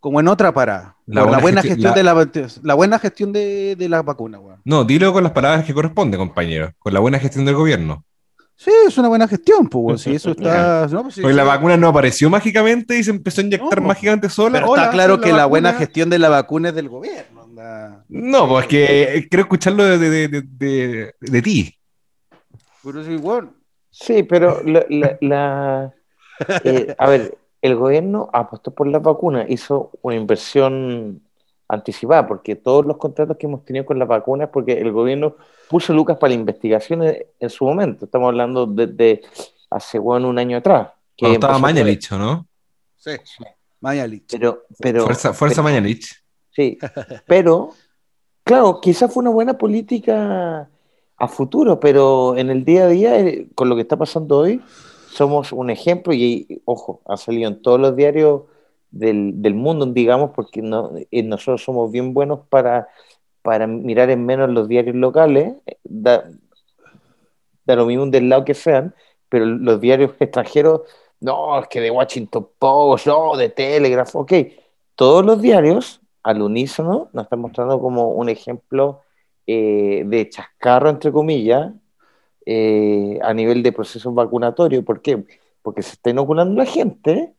como 0.00 0.20
en 0.20 0.28
otra 0.28 0.52
parada, 0.52 0.96
La 1.06 1.22
buena 1.22 1.38
buena 1.38 1.62
gesti- 1.62 1.68
gestión 1.68 1.90
la- 1.90 1.94
de 1.96 2.02
la, 2.02 2.50
la 2.62 2.74
buena 2.74 2.98
gestión 2.98 3.32
de, 3.32 3.76
de 3.76 3.88
las 3.88 4.04
vacunas, 4.04 4.40
weón. 4.42 4.60
No, 4.64 4.84
dilo 4.84 5.12
con 5.12 5.22
las 5.22 5.32
palabras 5.32 5.64
que 5.64 5.72
corresponde, 5.74 6.16
compañero. 6.18 6.72
Con 6.78 6.92
la 6.92 7.00
buena 7.00 7.18
gestión 7.18 7.44
del 7.44 7.54
gobierno. 7.54 8.04
Sí, 8.58 8.70
es 8.86 8.96
una 8.96 9.08
buena 9.08 9.28
gestión, 9.28 9.68
pues, 9.68 9.84
weón, 9.84 9.98
si 9.98 10.14
eso 10.14 10.30
está... 10.36 10.86
no, 10.88 11.02
pues, 11.04 11.18
la 11.18 11.44
vacuna 11.44 11.76
no 11.76 11.88
apareció 11.88 12.30
mágicamente 12.30 12.98
y 12.98 13.04
se 13.04 13.10
empezó 13.10 13.40
a 13.40 13.44
inyectar 13.44 13.80
No, 13.80 13.88
mágicamente 13.88 14.28
sola. 14.30 14.52
Pero 14.58 14.70
Hola, 14.70 14.82
está 14.84 14.92
claro 14.92 15.20
que 15.20 15.32
la 15.32 15.46
buena 15.46 15.72
gestión 15.74 16.08
de 16.10 16.18
la 16.18 16.28
vacuna 16.28 16.68
es 16.70 16.74
del 16.74 16.88
gobierno. 16.88 17.42
anda. 17.42 18.04
No, 18.08 18.48
pues 18.48 18.66
que 18.66 19.26
quiero 19.30 19.42
escucharlo 19.42 19.82
de, 19.84 19.98
de, 19.98 20.28
de, 20.28 21.14
de- 21.20 21.42
ti. 21.42 21.74
Pero 22.84 23.04
sí, 23.04 23.16
weón. 23.16 23.52
Sí, 23.98 24.22
pero 24.24 24.62
la, 24.62 24.84
la- 24.90 25.18
la- 25.22 25.94
eh, 26.64 26.94
a 26.98 27.08
ver, 27.08 27.38
el 27.62 27.76
gobierno 27.76 28.28
apostó 28.32 28.70
por 28.72 28.86
las 28.86 29.02
vacunas, 29.02 29.46
hizo 29.48 29.90
una 30.02 30.16
inversión 30.16 31.22
anticipada, 31.68 32.26
porque 32.26 32.56
todos 32.56 32.84
los 32.86 32.98
contratos 32.98 33.36
que 33.38 33.46
hemos 33.46 33.64
tenido 33.64 33.86
con 33.86 33.98
las 33.98 34.06
vacunas, 34.06 34.50
porque 34.52 34.74
el 34.74 34.92
gobierno 34.92 35.36
puso 35.70 35.92
lucas 35.94 36.18
para 36.18 36.28
la 36.28 36.34
investigación 36.40 37.02
en, 37.02 37.24
en 37.40 37.50
su 37.50 37.64
momento, 37.64 38.04
estamos 38.04 38.28
hablando 38.28 38.66
desde 38.66 39.22
hace 39.70 39.98
bueno, 39.98 40.28
un 40.28 40.38
año 40.38 40.58
atrás. 40.58 40.90
que 41.16 41.24
Cuando 41.24 41.36
estaba 41.36 41.58
Mañalich, 41.58 42.12
¿o 42.12 42.18
¿no? 42.18 42.46
Sí, 42.96 43.12
Mañalich. 43.80 44.24
Pero, 44.30 44.64
pero, 44.78 45.04
fuerza 45.04 45.32
fuerza 45.32 45.62
pero- 45.62 45.64
Mañalich. 45.64 46.22
Sí, 46.50 46.78
pero, 47.26 47.70
claro, 48.44 48.78
quizás 48.80 49.12
fue 49.12 49.22
una 49.22 49.30
buena 49.30 49.56
política 49.58 50.68
a 51.18 51.28
futuro, 51.28 51.80
pero 51.80 52.36
en 52.36 52.50
el 52.50 52.64
día 52.64 52.84
a 52.84 52.88
día, 52.88 53.18
eh, 53.20 53.48
con 53.54 53.68
lo 53.68 53.76
que 53.76 53.82
está 53.82 53.96
pasando 53.96 54.38
hoy, 54.38 54.60
somos 55.10 55.52
un 55.52 55.70
ejemplo 55.70 56.12
y, 56.12 56.62
ojo, 56.66 57.00
ha 57.06 57.16
salido 57.16 57.48
en 57.48 57.62
todos 57.62 57.80
los 57.80 57.96
diarios 57.96 58.42
del, 58.90 59.40
del 59.42 59.54
mundo, 59.54 59.86
digamos, 59.86 60.30
porque 60.34 60.62
no, 60.62 60.92
eh, 61.10 61.22
nosotros 61.22 61.62
somos 61.64 61.90
bien 61.90 62.12
buenos 62.12 62.40
para, 62.48 62.88
para 63.42 63.66
mirar 63.66 64.10
en 64.10 64.26
menos 64.26 64.50
los 64.50 64.68
diarios 64.68 64.94
locales, 64.96 65.54
eh, 65.66 65.78
da, 65.84 66.28
da 67.64 67.76
lo 67.76 67.86
mismo 67.86 68.06
del 68.06 68.28
lado 68.28 68.44
que 68.44 68.54
sean, 68.54 68.94
pero 69.28 69.46
los 69.46 69.80
diarios 69.80 70.12
extranjeros, 70.20 70.82
no, 71.20 71.58
es 71.60 71.68
que 71.68 71.80
de 71.80 71.90
Washington 71.90 72.48
Post, 72.58 73.06
no, 73.06 73.36
de 73.36 73.48
Telegraph, 73.48 74.14
ok, 74.16 74.32
todos 74.94 75.24
los 75.24 75.40
diarios 75.40 76.00
al 76.22 76.42
unísono 76.42 77.08
nos 77.12 77.24
están 77.24 77.40
mostrando 77.40 77.80
como 77.80 78.10
un 78.10 78.28
ejemplo 78.28 79.02
eh, 79.46 80.04
de 80.06 80.28
chascarro, 80.28 80.90
entre 80.90 81.12
comillas, 81.12 81.72
eh, 82.44 83.18
a 83.22 83.34
nivel 83.34 83.62
de 83.62 83.72
proceso 83.72 84.12
vacunatorio. 84.12 84.84
¿Por 84.84 85.02
qué? 85.02 85.24
Porque 85.62 85.82
se 85.82 85.92
está 85.92 86.10
inoculando 86.10 86.54
la 86.54 86.66
gente, 86.66 87.32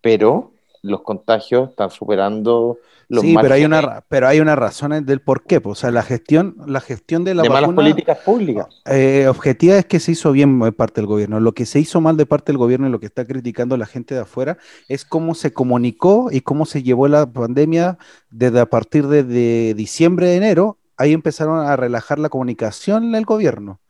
pero 0.00 0.52
los 0.82 1.02
contagios 1.02 1.70
están 1.70 1.90
superando 1.90 2.78
los 3.08 3.22
Sí, 3.22 3.34
pero 3.40 3.54
hay, 3.54 3.64
una, 3.64 4.04
pero 4.08 4.28
hay 4.28 4.40
una 4.40 4.56
razón 4.56 5.04
del 5.04 5.20
por 5.20 5.44
qué. 5.44 5.60
O 5.62 5.74
sea, 5.74 5.90
la 5.90 6.02
gestión, 6.02 6.56
la 6.66 6.80
gestión 6.80 7.24
de 7.24 7.34
la 7.34 7.42
de 7.42 7.48
malas 7.48 7.62
vacuna 7.62 7.76
políticas 7.76 8.18
públicas. 8.18 8.66
eh, 8.86 9.26
objetiva 9.28 9.76
es 9.76 9.86
que 9.86 10.00
se 10.00 10.12
hizo 10.12 10.32
bien 10.32 10.58
de 10.58 10.72
parte 10.72 11.00
del 11.00 11.06
gobierno. 11.06 11.40
Lo 11.40 11.52
que 11.52 11.66
se 11.66 11.80
hizo 11.80 12.00
mal 12.00 12.16
de 12.16 12.26
parte 12.26 12.52
del 12.52 12.58
gobierno 12.58 12.88
y 12.88 12.90
lo 12.90 13.00
que 13.00 13.06
está 13.06 13.26
criticando 13.26 13.76
la 13.76 13.86
gente 13.86 14.14
de 14.14 14.22
afuera 14.22 14.58
es 14.88 15.04
cómo 15.04 15.34
se 15.34 15.52
comunicó 15.52 16.28
y 16.30 16.40
cómo 16.40 16.66
se 16.66 16.82
llevó 16.82 17.08
la 17.08 17.30
pandemia 17.30 17.98
desde 18.30 18.60
a 18.60 18.66
partir 18.66 19.06
de, 19.06 19.22
de 19.22 19.74
diciembre 19.74 20.28
de 20.28 20.36
enero. 20.36 20.78
Ahí 20.96 21.12
empezaron 21.12 21.58
a 21.66 21.76
relajar 21.76 22.18
la 22.18 22.28
comunicación 22.28 23.12
del 23.12 23.24
gobierno. 23.24 23.80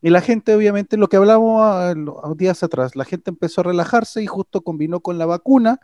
Y 0.00 0.10
la 0.10 0.20
gente, 0.20 0.54
obviamente, 0.54 0.96
lo 0.96 1.08
que 1.08 1.16
hablamos 1.16 1.62
a- 1.62 1.90
a 1.90 2.34
días 2.36 2.62
atrás, 2.62 2.96
la 2.96 3.04
gente 3.04 3.30
empezó 3.30 3.60
a 3.60 3.64
relajarse 3.64 4.22
y 4.22 4.26
justo 4.26 4.62
combinó 4.62 5.00
con 5.00 5.18
la 5.18 5.26
vacuna 5.26 5.80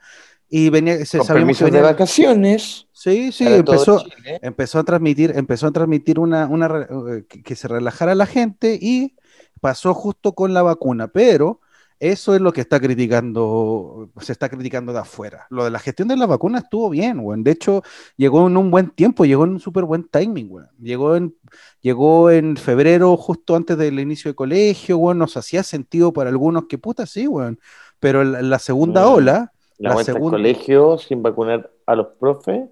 y 0.48 0.70
venía, 0.70 1.04
se 1.04 1.18
Con 1.18 1.26
sabíamos 1.26 1.58
que 1.58 1.64
permisos 1.64 1.72
de 1.72 1.82
vacaciones. 1.82 2.86
Sí, 2.92 3.32
sí, 3.32 3.44
empezó, 3.46 4.02
empezó 4.42 4.78
a 4.80 4.84
transmitir, 4.84 5.32
empezó 5.36 5.68
a 5.68 5.72
transmitir 5.72 6.18
una, 6.18 6.46
una 6.46 6.88
eh, 7.10 7.24
que, 7.28 7.42
que 7.42 7.54
se 7.54 7.68
relajara 7.68 8.14
la 8.14 8.26
gente 8.26 8.78
y 8.80 9.14
pasó 9.60 9.94
justo 9.94 10.34
con 10.34 10.52
la 10.54 10.62
vacuna, 10.62 11.08
pero 11.08 11.60
eso 12.00 12.34
es 12.34 12.40
lo 12.40 12.52
que 12.52 12.60
está 12.60 12.78
criticando, 12.80 14.10
se 14.20 14.32
está 14.32 14.48
criticando 14.48 14.92
de 14.92 15.00
afuera. 15.00 15.46
Lo 15.50 15.64
de 15.64 15.70
la 15.70 15.78
gestión 15.78 16.08
de 16.08 16.16
la 16.16 16.26
vacuna 16.26 16.58
estuvo 16.58 16.88
bien, 16.90 17.18
weón. 17.20 17.42
De 17.42 17.50
hecho, 17.50 17.82
llegó 18.16 18.46
en 18.46 18.56
un 18.56 18.70
buen 18.70 18.90
tiempo, 18.90 19.24
llegó 19.24 19.44
en 19.44 19.50
un 19.50 19.60
súper 19.60 19.84
buen 19.84 20.04
timing, 20.04 20.48
weón. 20.50 20.68
Llegó 20.80 21.16
en, 21.16 21.34
llegó 21.80 22.30
en 22.30 22.56
febrero, 22.56 23.16
justo 23.16 23.56
antes 23.56 23.76
del 23.78 23.98
inicio 24.00 24.30
de 24.30 24.34
colegio, 24.34 24.98
weón. 24.98 25.18
Nos 25.18 25.36
hacía 25.36 25.62
sentido 25.62 26.12
para 26.12 26.30
algunos 26.30 26.66
que 26.66 26.78
puta, 26.78 27.06
sí, 27.06 27.26
weón. 27.26 27.58
Pero 27.98 28.22
la, 28.22 28.42
la 28.42 28.58
segunda 28.58 29.08
ola, 29.08 29.52
La, 29.78 29.94
La 29.94 30.04
segunda- 30.04 30.36
al 30.36 30.42
colegio 30.42 30.98
sin 30.98 31.22
vacunar 31.22 31.70
a 31.86 31.94
los 31.96 32.08
profes 32.18 32.68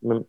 me, 0.00 0.24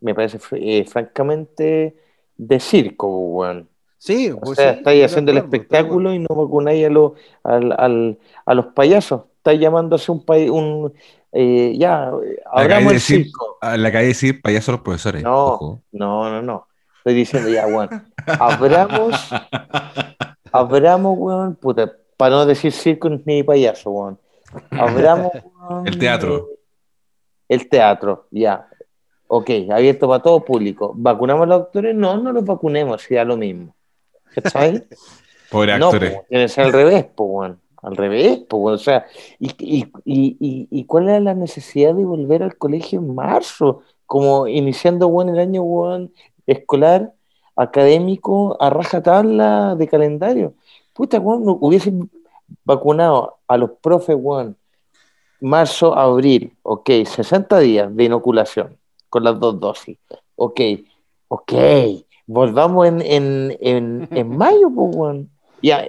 me 0.00 0.14
parece 0.14 0.38
eh, 0.52 0.84
francamente 0.84 1.96
de 2.36 2.60
circo, 2.60 3.06
weón. 3.18 3.68
Sí, 4.04 4.30
O 4.30 4.40
pues 4.40 4.56
sea, 4.58 4.72
sí, 4.72 4.78
estáis 4.78 5.04
haciendo 5.04 5.30
el 5.32 5.38
acuerdo, 5.38 5.56
espectáculo 5.56 6.12
y 6.14 6.18
no 6.18 6.28
vacunáis 6.34 6.86
a, 6.86 6.90
los 6.90 7.12
al, 7.44 7.72
al- 7.78 8.18
a 8.44 8.54
los 8.54 8.66
payasos. 8.66 9.22
Estáis 9.36 9.60
llamándose 9.60 10.10
un 10.12 10.24
país, 10.24 10.50
un 10.50 10.92
eh, 11.32 11.74
ya, 11.78 12.08
Acabé 12.08 12.42
abramos 12.46 12.92
el 12.92 12.98
decir, 12.98 13.24
circo. 13.24 13.58
a 13.60 13.76
la 13.76 13.90
calle 13.90 14.02
de 14.02 14.08
decir 14.08 14.42
payaso 14.42 14.70
a 14.70 14.74
los 14.74 14.82
profesores. 14.82 15.22
No, 15.22 15.46
Ojo. 15.46 15.80
no, 15.92 16.28
no, 16.30 16.42
no. 16.42 16.66
Estoy 16.98 17.14
diciendo 17.14 17.48
ya, 17.48 17.66
weón. 17.66 17.88
Abramos, 18.38 19.14
abramos, 20.52 21.14
weón, 21.18 21.54
puta, 21.56 21.92
para 22.16 22.36
no 22.36 22.46
decir 22.46 22.72
circo 22.72 23.08
ni 23.24 23.42
payaso, 23.42 23.90
weón. 23.90 24.18
Abramos, 24.70 25.32
weón, 25.68 25.86
El 25.86 25.98
teatro. 25.98 26.48
eh, 26.50 26.58
el 27.48 27.68
teatro, 27.68 28.26
ya. 28.30 28.68
Ok, 29.26 29.50
abierto 29.72 30.06
para 30.08 30.22
todo 30.22 30.44
público. 30.44 30.92
¿Vacunamos 30.94 31.44
a 31.44 31.46
los 31.46 31.60
actores? 31.62 31.94
No, 31.94 32.18
no 32.18 32.32
los 32.32 32.44
vacunemos, 32.44 33.06
da 33.08 33.24
lo 33.24 33.36
mismo. 33.36 33.74
¿Cachai? 34.34 34.84
Pobre 35.50 35.74
No, 35.74 35.86
actores. 35.86 36.12
pues, 36.14 36.28
tiene 36.28 36.44
que 36.44 36.48
ser 36.48 36.64
al 36.64 36.72
revés, 36.72 37.06
pues, 37.14 37.28
weón. 37.30 37.60
Al 37.82 37.96
revés, 37.96 38.38
pues, 38.48 38.60
weón. 38.62 38.74
O 38.74 38.78
sea, 38.78 39.06
y, 39.38 39.48
y, 39.58 39.84
y, 40.04 40.68
y, 40.70 40.84
cuál 40.86 41.08
era 41.08 41.20
la 41.20 41.34
necesidad 41.34 41.94
de 41.94 42.04
volver 42.04 42.42
al 42.42 42.56
colegio 42.56 43.00
en 43.00 43.14
marzo? 43.14 43.82
Como 44.06 44.46
iniciando, 44.48 45.08
weón, 45.08 45.28
el 45.30 45.38
año, 45.38 45.62
weón, 45.62 46.12
escolar, 46.46 47.12
académico, 47.56 48.56
a 48.60 48.70
rajatabla 48.70 49.74
de 49.76 49.88
calendario. 49.88 50.54
Puta, 50.94 51.18
weón, 51.20 51.44
no 51.44 51.58
hubiesen 51.60 52.10
vacunado 52.64 53.38
a 53.48 53.56
los 53.56 53.70
profes, 53.82 54.16
weón, 54.18 54.56
marzo, 55.40 55.94
abril, 55.96 56.56
ok, 56.62 56.88
60 57.04 57.58
días 57.58 57.94
de 57.94 58.04
inoculación 58.04 58.78
con 59.08 59.24
las 59.24 59.38
dos 59.40 59.58
dosis. 59.60 59.98
Ok, 60.36 60.60
ok, 61.28 61.52
volvamos 62.26 62.86
en, 62.88 63.02
en, 63.02 63.56
en, 63.60 64.08
en 64.16 64.36
mayo, 64.36 64.70
pues, 64.74 64.96
weón. 64.96 65.30
Ya, 65.62 65.86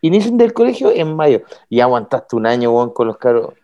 inicien 0.00 0.36
del 0.36 0.52
colegio 0.52 0.90
en 0.92 1.14
mayo. 1.16 1.42
Y 1.68 1.80
aguantaste 1.80 2.36
un 2.36 2.46
año, 2.46 2.70
weón, 2.72 2.90
con 2.92 3.06
los 3.06 3.16
caros 3.18 3.54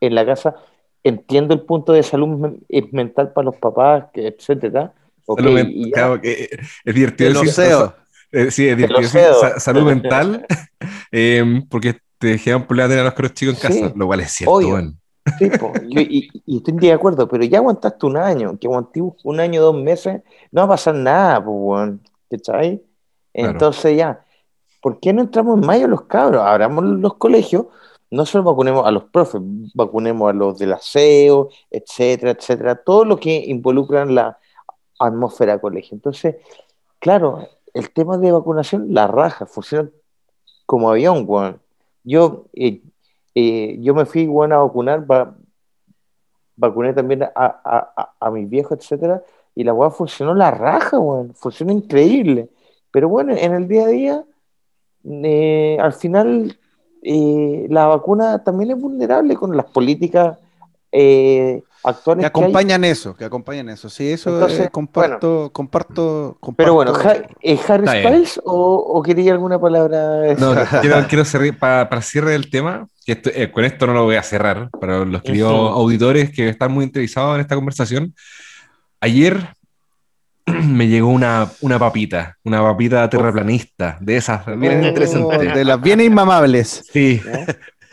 en 0.00 0.14
la 0.14 0.24
casa. 0.26 0.54
Entiendo 1.02 1.54
el 1.54 1.60
punto 1.62 1.92
de 1.92 2.02
salud 2.02 2.28
men- 2.28 2.60
eh, 2.68 2.86
mental 2.92 3.32
para 3.32 3.46
los 3.46 3.56
papás, 3.56 4.04
que, 4.12 4.26
etcétera. 4.28 4.92
Ok, 5.24 5.40
Salud 5.40 5.54
men- 5.54 5.70
y 5.70 5.86
ya. 5.86 5.92
claro, 5.94 6.20
que, 6.20 6.48
es 6.84 6.94
divertido 6.94 7.30
El 7.30 7.36
decir- 7.36 7.48
oseo. 7.50 7.94
eh, 8.32 8.50
sí, 8.50 8.68
es 8.68 8.76
divertido 8.76 9.00
decir 9.00 9.20
sa- 9.40 9.58
salud 9.60 9.84
mental, 9.84 10.44
eh, 11.12 11.62
porque 11.70 11.96
te 12.18 12.26
dejaban 12.28 12.66
por 12.66 12.76
tener 12.76 12.98
a 12.98 13.04
los 13.04 13.14
caros 13.14 13.32
chicos 13.32 13.64
en 13.64 13.72
Sí, 13.72 13.80
casa, 13.80 13.92
lo 13.96 14.06
cual 14.06 14.20
es 14.20 14.30
cierto, 14.32 14.52
obvio. 14.54 14.92
Sí, 15.38 15.50
po, 15.50 15.72
yo- 15.88 16.00
y, 16.00 16.28
y 16.46 16.56
estoy 16.58 16.74
de 16.74 16.92
acuerdo, 16.92 17.28
pero 17.28 17.44
ya 17.44 17.58
aguantaste 17.58 18.06
un 18.06 18.16
año, 18.16 18.58
que 18.58 18.66
aguanté 18.66 19.00
un 19.00 19.40
año, 19.40 19.62
dos 19.62 19.74
meses, 19.74 20.22
no 20.52 20.60
va 20.62 20.64
a 20.66 20.68
pasar 20.70 20.94
nada, 20.94 21.44
pues, 21.44 21.92
¿cachai? 22.30 22.82
Claro. 23.32 23.50
Entonces 23.50 23.96
ya, 23.96 24.24
¿por 24.82 24.98
qué 25.00 25.12
no 25.12 25.22
entramos 25.22 25.60
en 25.60 25.66
mayo 25.66 25.88
los 25.88 26.02
cabros? 26.02 26.42
Abramos 26.42 26.84
los 26.84 27.14
colegios, 27.14 27.66
no 28.10 28.26
solo 28.26 28.44
vacunemos 28.44 28.86
a 28.86 28.90
los 28.90 29.04
profes, 29.04 29.40
vacunemos 29.74 30.30
a 30.30 30.32
los 30.32 30.58
del 30.58 30.72
aseo, 30.72 31.48
etcétera, 31.70 32.32
etcétera, 32.32 32.74
todo 32.76 33.04
lo 33.04 33.18
que 33.18 33.44
involucra 33.46 34.02
en 34.02 34.14
la 34.14 34.38
atmósfera 34.98 35.60
colegio. 35.60 35.94
Entonces, 35.94 36.36
claro, 36.98 37.46
el 37.72 37.90
tema 37.90 38.18
de 38.18 38.32
vacunación, 38.32 38.92
la 38.92 39.06
raja, 39.06 39.46
funciona 39.46 39.88
como 40.66 40.90
avión, 40.90 41.24
weón. 41.26 41.60
Yo, 42.02 42.46
eh, 42.54 42.80
yo 43.80 43.94
me 43.94 44.04
fui, 44.04 44.26
weón, 44.26 44.52
a 44.52 44.58
vacunar, 44.58 45.10
va- 45.10 45.34
vacuné 46.56 46.92
también 46.92 47.22
a, 47.22 47.30
a, 47.34 48.14
a, 48.20 48.30
mis 48.30 48.48
viejos, 48.48 48.78
etcétera, 48.78 49.22
y 49.54 49.64
la 49.64 49.72
weá 49.72 49.90
funcionó 49.90 50.34
la 50.34 50.50
raja, 50.50 50.98
funcionó 51.34 51.72
increíble. 51.72 52.48
Pero 52.90 53.08
bueno, 53.08 53.34
en 53.36 53.54
el 53.54 53.66
día 53.66 53.84
a 53.84 53.88
día, 53.88 54.24
eh, 55.04 55.78
al 55.80 55.92
final, 55.92 56.58
eh, 57.02 57.66
la 57.70 57.86
vacuna 57.86 58.42
también 58.44 58.72
es 58.72 58.80
vulnerable 58.80 59.34
con 59.36 59.56
las 59.56 59.66
políticas 59.66 60.38
eh, 60.92 61.62
actuales 61.84 62.24
Que 62.26 62.30
que 62.32 62.38
hay. 62.38 62.42
acompañan 62.44 62.84
eso, 62.84 63.14
que 63.16 63.24
acompañan 63.24 63.68
eso. 63.68 63.88
Sí, 63.88 64.10
eso 64.10 64.30
Entonces, 64.34 64.60
eh, 64.66 64.68
comparto, 64.70 65.50
comparto, 65.52 66.36
comparto. 66.40 66.56
Pero 66.56 66.74
bueno, 66.74 66.94
Ja- 66.94 67.22
¿es 67.40 67.70
Harry 67.70 67.84
Está 67.84 67.94
bien. 67.94 68.06
Styles 68.06 68.40
o, 68.44 68.76
o 68.76 69.02
quería 69.02 69.32
alguna 69.32 69.58
palabra? 69.60 70.34
No, 70.38 70.54
quiero, 70.80 71.06
quiero 71.08 71.24
cerrar, 71.24 71.56
para, 71.58 71.88
para 71.88 72.02
cierre 72.02 72.32
del 72.32 72.50
tema, 72.50 72.86
que 73.04 73.12
esto- 73.12 73.30
eh, 73.34 73.50
con 73.50 73.64
esto 73.64 73.86
no 73.86 73.94
lo 73.94 74.04
voy 74.04 74.16
a 74.16 74.22
cerrar, 74.22 74.68
para 74.80 75.04
los 75.04 75.22
queridos 75.22 75.52
Ujú. 75.52 75.60
auditores 75.68 76.30
que 76.30 76.48
están 76.48 76.72
muy 76.72 76.84
interesados 76.84 77.34
en 77.36 77.40
esta 77.42 77.54
conversación. 77.54 78.14
Ayer 79.00 79.54
me 80.46 80.88
llegó 80.88 81.08
una, 81.08 81.48
una 81.60 81.78
papita, 81.78 82.36
una 82.44 82.60
papita 82.62 83.08
terraplanista, 83.08 83.96
de 84.00 84.16
esas, 84.16 84.44
bien 84.58 84.82
Oh. 84.84 84.88
interesantes. 84.88 85.54
de 85.54 85.64
las 85.64 85.80
bienes 85.80 86.06
inmamables. 86.06 86.84
Sí, 86.92 87.22
¿Ya? 87.24 87.46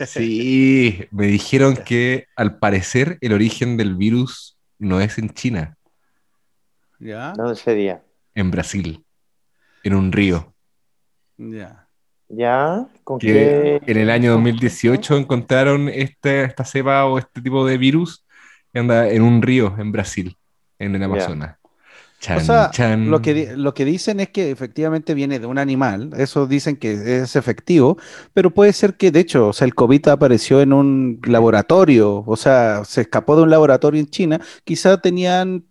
Sí, 0.06 1.06
me 1.10 1.26
dijeron 1.26 1.76
que 1.76 2.26
al 2.36 2.58
parecer 2.58 3.18
el 3.20 3.32
origen 3.32 3.76
del 3.76 3.96
virus 3.96 4.58
no 4.78 5.00
es 5.00 5.18
en 5.18 5.30
China, 5.30 5.76
Ya, 7.00 7.32
¿Dónde 7.36 7.54
sería? 7.56 8.02
en 8.34 8.50
Brasil, 8.50 9.04
en 9.84 9.94
un 9.94 10.12
río. 10.12 10.54
ya. 11.36 11.84
¿Ya? 12.30 12.86
¿Con 13.04 13.18
que 13.18 13.80
qué? 13.86 13.90
en 13.90 13.96
el 13.96 14.10
año 14.10 14.32
2018 14.32 15.16
encontraron 15.16 15.88
este, 15.88 16.44
esta 16.44 16.62
cepa 16.62 17.06
o 17.06 17.18
este 17.18 17.40
tipo 17.40 17.64
de 17.66 17.78
virus 17.78 18.26
que 18.70 18.80
anda 18.80 19.08
en 19.08 19.22
un 19.22 19.40
río 19.40 19.74
en 19.78 19.92
Brasil, 19.92 20.36
en 20.78 20.94
el 20.94 21.00
Ya. 21.00 21.06
Amazonas. 21.06 21.56
Chan, 22.20 22.38
O 22.38 22.40
sea, 22.40 22.70
chan. 22.72 23.10
Lo 23.10 23.22
que, 23.22 23.54
lo 23.56 23.74
que 23.74 23.84
dicen 23.84 24.18
es 24.18 24.30
que 24.30 24.50
efectivamente 24.50 25.14
viene 25.14 25.38
de 25.38 25.46
un 25.46 25.56
animal, 25.56 26.10
eso 26.16 26.48
dicen 26.48 26.76
que 26.76 27.20
es 27.22 27.36
efectivo, 27.36 27.96
pero 28.34 28.52
puede 28.52 28.72
ser 28.72 28.96
que 28.96 29.12
de 29.12 29.20
hecho, 29.20 29.48
o 29.48 29.52
sea, 29.52 29.66
el 29.66 29.74
COVID 29.76 30.08
apareció 30.08 30.60
en 30.60 30.72
un 30.72 31.20
laboratorio, 31.24 32.24
o 32.26 32.36
sea, 32.36 32.84
se 32.84 33.02
escapó 33.02 33.36
de 33.36 33.42
un 33.42 33.50
laboratorio 33.50 34.00
en 34.00 34.08
China, 34.08 34.40
quizá 34.64 35.00
tenían 35.00 35.64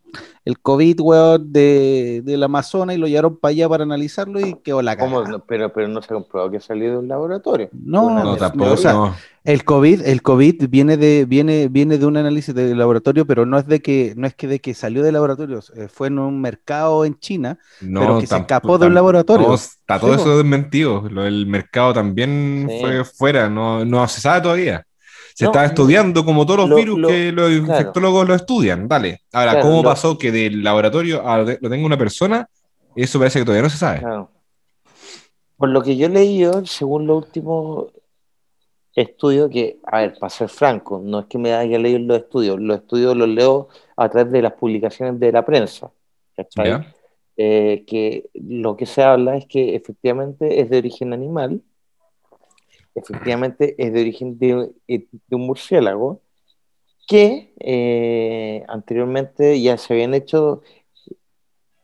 el 0.45 0.59
COVID, 0.59 0.99
weón, 1.01 1.51
de, 1.51 2.21
del 2.23 2.43
Amazonas 2.43 2.95
y 2.95 2.99
lo 2.99 3.07
llevaron 3.07 3.37
para 3.37 3.49
allá 3.51 3.67
para 3.69 3.83
analizarlo 3.83 4.39
y 4.39 4.55
quedó 4.61 4.81
la. 4.81 4.95
No, 4.95 5.43
pero, 5.47 5.73
pero 5.73 5.87
no 5.87 6.01
se 6.01 6.13
ha 6.13 6.15
comprobado 6.15 6.49
que 6.51 6.57
ha 6.57 6.61
salido 6.61 6.93
de 6.93 6.97
un 6.99 7.07
laboratorio. 7.07 7.69
No, 7.73 8.09
No, 8.23 8.37
tampoco. 8.37 8.71
o 8.71 8.77
sea, 8.77 8.93
no. 8.93 9.15
El 9.43 9.63
COVID, 9.63 10.01
el 10.05 10.21
COVID 10.21 10.67
viene 10.69 10.97
de, 10.97 11.25
viene, 11.25 11.69
viene 11.69 11.97
de 11.97 12.05
un 12.05 12.17
análisis 12.17 12.53
de 12.53 12.75
laboratorio, 12.75 13.25
pero 13.25 13.45
no 13.45 13.57
es 13.57 13.65
de 13.67 13.81
que, 13.81 14.13
no 14.17 14.27
es 14.27 14.35
que 14.35 14.45
de 14.47 14.59
que 14.59 14.73
salió 14.73 15.03
de 15.03 15.11
laboratorio, 15.13 15.59
eh, 15.75 15.87
fue 15.87 16.07
en 16.07 16.19
un 16.19 16.41
mercado 16.41 17.05
en 17.05 17.17
China, 17.19 17.57
No, 17.79 18.01
pero 18.01 18.19
que 18.19 18.27
se 18.27 18.35
escapó 18.37 18.77
de 18.77 18.87
un 18.87 18.93
laboratorio. 18.93 19.47
no, 19.47 19.53
está 19.55 19.99
todo 19.99 20.15
Sí, 20.15 20.21
eso 20.21 20.37
desmentido. 20.37 21.07
Lo 21.09 21.23
del 21.23 21.45
mercado 21.45 21.93
también 21.93 22.67
Sí. 22.69 22.77
fue 22.81 23.03
fuera, 23.05 23.49
no, 23.49 23.85
no 23.85 24.07
se 24.07 24.21
sabe 24.21 24.41
todavía. 24.41 24.86
Se 25.37 25.45
No, 25.45 25.51
está 25.51 25.65
estudiando 25.65 26.25
como 26.25 26.47
todos 26.47 26.61
los 26.61 26.69
lo- 26.69 26.75
virus 26.77 26.97
lo- 26.99 27.07
que 27.09 27.31
los 27.31 27.47
claro. 27.49 27.53
infectólogos 27.59 28.27
lo 28.27 28.33
estudian. 28.33 28.87
Dale. 28.87 29.21
Ahora, 29.31 29.51
Claro, 29.51 29.67
¿cómo 29.67 29.83
lo- 29.83 29.89
pasó 29.89 30.17
que 30.17 30.31
del 30.31 30.63
laboratorio 30.63 31.27
a 31.27 31.37
lo 31.37 31.69
tenga 31.69 31.85
una 31.85 31.95
persona? 31.97 32.49
Eso 32.95 33.19
parece 33.19 33.37
que 33.37 33.45
todavía 33.45 33.61
no 33.61 33.69
se 33.69 33.77
sabe. 33.77 33.99
Claro. 33.99 34.31
Por 35.55 35.69
lo 35.69 35.83
que 35.83 35.95
yo 35.95 36.07
he 36.07 36.09
leído, 36.09 36.65
según 36.65 37.05
los 37.05 37.17
últimos 37.25 37.85
estudios, 38.95 39.51
que, 39.51 39.77
a 39.85 39.99
ver, 39.99 40.17
para 40.17 40.31
ser 40.31 40.49
franco, 40.49 40.99
no 41.03 41.19
es 41.19 41.25
que 41.27 41.37
me 41.37 41.53
haya 41.53 41.77
leído 41.77 41.99
los 41.99 42.17
estudios, 42.17 42.59
los 42.59 42.77
estudios 42.77 43.15
los 43.15 43.29
leo 43.29 43.67
a 43.95 44.09
través 44.09 44.31
de 44.31 44.41
las 44.41 44.53
publicaciones 44.53 45.19
de 45.19 45.31
la 45.31 45.45
prensa, 45.45 45.91
¿cachai? 46.35 46.83
Eh, 47.39 47.83
que 47.85 48.27
lo 48.33 48.75
que 48.75 48.87
se 48.87 49.03
habla 49.03 49.37
es 49.37 49.45
que 49.45 49.75
efectivamente 49.75 50.59
es 50.61 50.71
de 50.71 50.79
origen 50.79 51.13
animal, 51.13 51.61
efectivamente 52.97 53.75
es 53.77 53.93
de 53.93 54.01
origen 54.01 54.37
de, 54.39 54.71
de 54.87 55.35
un 55.35 55.41
murciélago, 55.47 56.21
que 57.07 57.53
eh, 57.59 58.63
anteriormente 58.67 59.61
ya 59.61 59.77
se 59.77 59.93
habían 59.93 60.13
hecho 60.13 60.61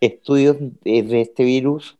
estudios 0.01 0.57
de, 0.59 1.21
este 1.21 1.45
virus 1.45 1.97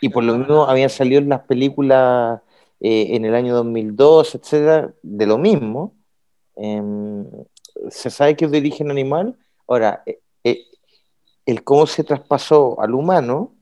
y 0.00 0.10
por 0.10 0.22
lo 0.24 0.36
mismo 0.36 0.64
habían 0.64 0.90
salido 0.90 1.20
en 1.20 1.30
las 1.30 1.42
películas 1.42 2.42
eh, 2.80 3.16
en 3.16 3.24
el 3.24 3.34
año 3.34 3.54
2002, 3.54 4.34
etcétera, 4.34 4.92
de 5.02 5.26
lo 5.26 5.38
mismo. 5.38 5.94
Em, 6.56 7.24
se 7.88 8.10
sabe 8.10 8.36
que 8.36 8.44
es 8.44 8.50
de 8.50 8.58
origen 8.58 8.90
animal. 8.90 9.38
Ahora, 9.66 10.02
eh, 10.04 10.20
eh, 10.44 10.64
el 11.46 11.64
cómo 11.64 11.86
se 11.86 12.04
traspasó 12.04 12.80
al 12.80 12.94
humano, 12.94 13.54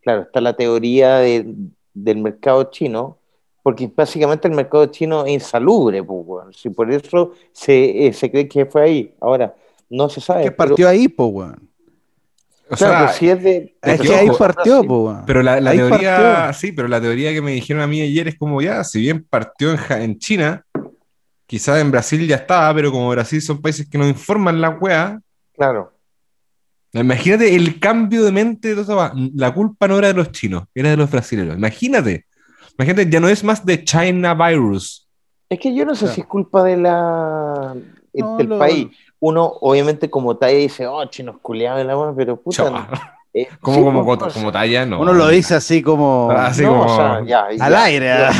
claro, 0.00 0.22
está 0.22 0.40
la 0.40 0.56
teoría 0.56 1.18
de- 1.18 1.54
del 1.94 2.18
mercado 2.18 2.64
chino, 2.70 3.18
porque 3.62 3.90
básicamente 3.94 4.48
el 4.48 4.54
mercado 4.54 4.86
chino 4.86 5.24
es 5.24 5.32
insalubre, 5.32 6.02
pues, 6.02 6.20
weón. 6.26 6.52
Si 6.52 6.70
por 6.70 6.90
eso 6.92 7.32
se, 7.52 8.06
eh, 8.06 8.12
se 8.12 8.30
cree 8.30 8.48
que 8.48 8.66
fue 8.66 8.82
ahí. 8.82 9.14
Ahora, 9.20 9.54
no 9.88 10.08
se 10.08 10.20
sabe. 10.20 10.44
que 10.44 10.50
pero- 10.52 10.70
partió 10.70 10.88
ahí, 10.88 11.08
po, 11.08 11.26
weón. 11.26 11.68
O 12.70 12.76
claro, 12.76 13.06
sea, 13.08 13.12
si 13.12 13.28
es 13.28 13.42
de. 13.42 13.76
Es 13.82 14.00
que 14.00 14.14
ahí 14.14 14.28
partió, 14.38 14.82
po, 14.82 15.04
weón. 15.06 15.24
Pero 15.26 15.42
la, 15.42 15.60
teoría, 15.60 16.16
partió. 16.16 16.52
sí, 16.58 16.72
pero 16.72 16.88
la 16.88 17.00
teoría 17.00 17.32
que 17.32 17.42
me 17.42 17.52
dijeron 17.52 17.82
a 17.82 17.86
mí 17.86 18.00
ayer 18.00 18.28
es 18.28 18.36
como 18.38 18.62
ya, 18.62 18.82
si 18.82 19.00
bien 19.00 19.24
partió 19.28 19.76
en, 19.90 20.18
China, 20.18 20.64
quizás 21.46 21.80
en 21.80 21.90
Brasil 21.90 22.26
ya 22.26 22.36
estaba, 22.36 22.74
pero 22.74 22.90
como 22.90 23.10
Brasil 23.10 23.42
son 23.42 23.60
países 23.60 23.86
que 23.88 23.98
no 23.98 24.08
informan 24.08 24.60
la 24.60 24.70
weá, 24.70 25.20
Claro. 25.54 25.92
imagínate 26.94 27.54
el 27.54 27.78
cambio 27.78 28.24
de 28.24 28.32
mente 28.32 28.74
de 28.74 28.84
todo. 28.84 29.12
La 29.34 29.52
culpa 29.52 29.86
no 29.86 29.98
era 29.98 30.08
de 30.08 30.14
los 30.14 30.32
chinos, 30.32 30.64
era 30.74 30.90
de 30.90 30.96
los 30.96 31.10
brasileños. 31.10 31.56
Imagínate. 31.56 32.24
Imagínate, 32.78 33.10
ya 33.10 33.20
no 33.20 33.28
es 33.28 33.42
más 33.44 33.64
de 33.64 33.84
China 33.84 34.34
virus. 34.34 35.06
Es 35.48 35.58
que 35.58 35.74
yo 35.74 35.84
no 35.84 35.94
sé 35.94 36.00
Claro. 36.06 36.14
si 36.14 36.20
es 36.22 36.26
culpa 36.26 36.62
de 36.64 36.76
la 36.78 37.74
No, 38.14 38.36
del 38.36 38.46
lo- 38.48 38.58
país. 38.58 38.88
Uno, 39.20 39.44
obviamente, 39.60 40.10
como 40.10 40.36
talla 40.36 40.56
dice, 40.58 40.86
oh, 40.86 41.04
chinos 41.06 41.36
culiados 41.40 41.78
de 41.78 41.84
la 41.84 41.96
mano, 41.96 42.14
pero 42.16 42.36
puta. 42.36 42.64
Chava. 42.64 42.88
eh, 43.34 43.46
Como, 43.60 43.76
sí, 43.76 43.82
como, 43.84 44.04
pues, 44.04 44.18
como, 44.18 44.32
como 44.32 44.52
talla, 44.52 44.84
no. 44.84 45.00
Uno 45.00 45.12
lo 45.12 45.28
dice 45.28 45.54
así 45.54 45.80
como 45.82 46.30
Así 46.30 46.62
no, 46.62 46.70
como- 46.78 46.84
o 46.92 46.96
sea, 46.96 47.22
ya, 47.24 47.46
al 47.60 47.74
aire, 47.76 48.06
ya. 48.06 48.30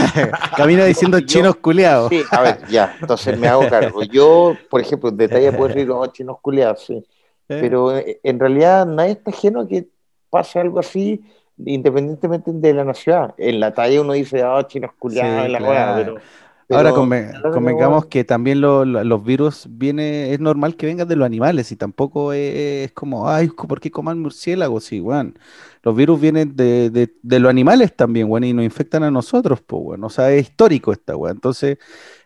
camina 0.57 0.85
diciendo 0.85 1.19
Yo- 1.19 1.27
chinos 1.27 1.57
culiados. 1.57 2.09
Sí, 2.11 2.23
a 2.31 2.41
ver, 2.41 2.67
ya, 2.69 2.97
entonces 3.01 3.39
me 3.39 3.47
hago 3.49 3.69
cargo. 3.69 4.03
Yo, 4.03 4.57
por 4.71 4.81
ejemplo, 4.81 5.11
de 5.11 5.29
talla 5.29 5.57
puedo 5.57 5.69
decir, 5.73 5.91
oh, 5.91 6.07
chinos 6.09 6.37
culiados, 6.43 6.85
sí. 6.85 7.05
pero 7.47 7.97
eh, 7.97 8.19
en 8.23 8.41
realidad 8.41 8.87
nadie 8.87 9.13
está 9.13 9.31
ajeno 9.31 9.61
a 9.61 9.69
que 9.69 9.87
pase 10.31 10.59
algo 10.59 10.81
así 10.81 11.23
independientemente 11.67 12.51
de 12.53 12.75
la 12.75 12.85
nación. 12.85 13.33
En 13.39 13.61
la 13.61 13.73
talla 13.75 14.01
uno 14.01 14.13
dice, 14.13 14.43
ah, 14.43 14.65
chinos 14.67 14.91
culiados, 14.99 15.47
Sí, 15.47 15.53
la 15.53 15.59
claro. 15.59 15.95
pero, 15.97 16.15
pero- 16.15 16.79
Ahora 16.79 16.91
conven- 16.93 17.33
convengamos 17.53 18.07
que 18.07 18.25
también 18.25 18.63
lo- 18.63 18.87
lo- 18.87 19.05
los 19.05 19.23
virus 19.25 19.67
viene, 19.69 20.33
es 20.33 20.41
normal 20.41 20.75
que 20.77 20.87
vengan 20.87 21.07
de 21.07 21.17
los 21.17 21.27
animales 21.27 21.71
y 21.71 21.77
tampoco 21.77 22.33
es, 22.33 22.87
es 22.87 22.93
como, 22.93 23.29
ay, 23.29 23.49
¿por 23.49 23.79
qué 23.79 23.91
coman 23.91 24.19
murciélagos? 24.21 24.85
Sí, 24.85 24.99
weón. 25.01 25.39
Los 25.83 25.95
virus 25.95 26.19
vienen 26.21 26.57
de, 26.57 26.89
de- 26.89 27.13
de 27.23 27.39
los 27.41 27.51
animales 27.51 27.95
también, 27.95 28.31
weón, 28.31 28.45
y 28.45 28.53
nos 28.55 28.65
infectan 28.65 29.03
a 29.03 29.11
nosotros, 29.11 29.61
pues, 29.61 29.83
weón. 29.85 30.05
O 30.05 30.09
sea, 30.09 30.31
es 30.33 30.43
histórico 30.49 30.93
esta, 30.93 31.15
weón. 31.15 31.37
Entonces, 31.37 31.77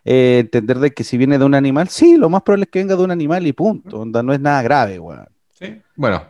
eh, 0.05 0.37
entender 0.41 0.79
de 0.79 0.91
que 0.91 1.03
si 1.03 1.17
viene 1.17 1.37
de 1.37 1.43
un 1.43 1.55
animal, 1.55 1.89
sí, 1.89 2.15
lo 2.15 2.29
más 2.29 2.43
probable 2.43 2.65
es 2.65 2.69
que 2.69 2.79
venga 2.79 2.95
de 2.95 3.03
un 3.03 3.11
animal 3.11 3.45
y 3.47 3.51
punto. 3.51 3.99
Onda, 3.99 4.23
no 4.23 4.31
es 4.31 4.39
nada 4.39 4.61
grave, 4.61 4.97
weón. 4.99 5.27
Sí. 5.59 5.81
Bueno, 5.97 6.21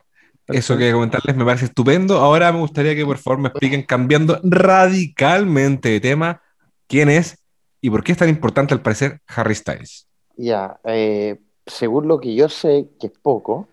eso 0.48 0.78
que 0.78 0.92
comentarles 0.92 1.36
me 1.36 1.46
parece 1.46 1.66
estupendo. 1.66 2.18
Ahora 2.20 2.52
me 2.52 2.60
gustaría 2.60 2.96
que 2.96 3.06
por 3.06 3.18
favor 3.18 3.40
me 3.40 3.50
expliquen, 3.50 3.84
cambiando 3.84 4.40
radicalmente 4.44 5.90
de 5.90 6.00
tema, 6.00 6.42
quién 6.88 7.10
es 7.10 7.38
y 7.82 7.90
por 7.90 8.04
qué 8.04 8.12
es 8.14 8.18
tan 8.18 8.30
importante 8.30 8.74
al 8.74 8.82
parecer 8.82 9.22
Harry 9.28 9.56
Styles. 9.56 10.08
Ya, 10.36 10.80
eh, 10.86 11.40
según 11.66 12.08
lo 12.08 12.20
que 12.20 12.34
yo 12.36 12.48
sé, 12.50 12.88
que 13.00 13.08
es 13.08 13.14
poco, 13.22 13.68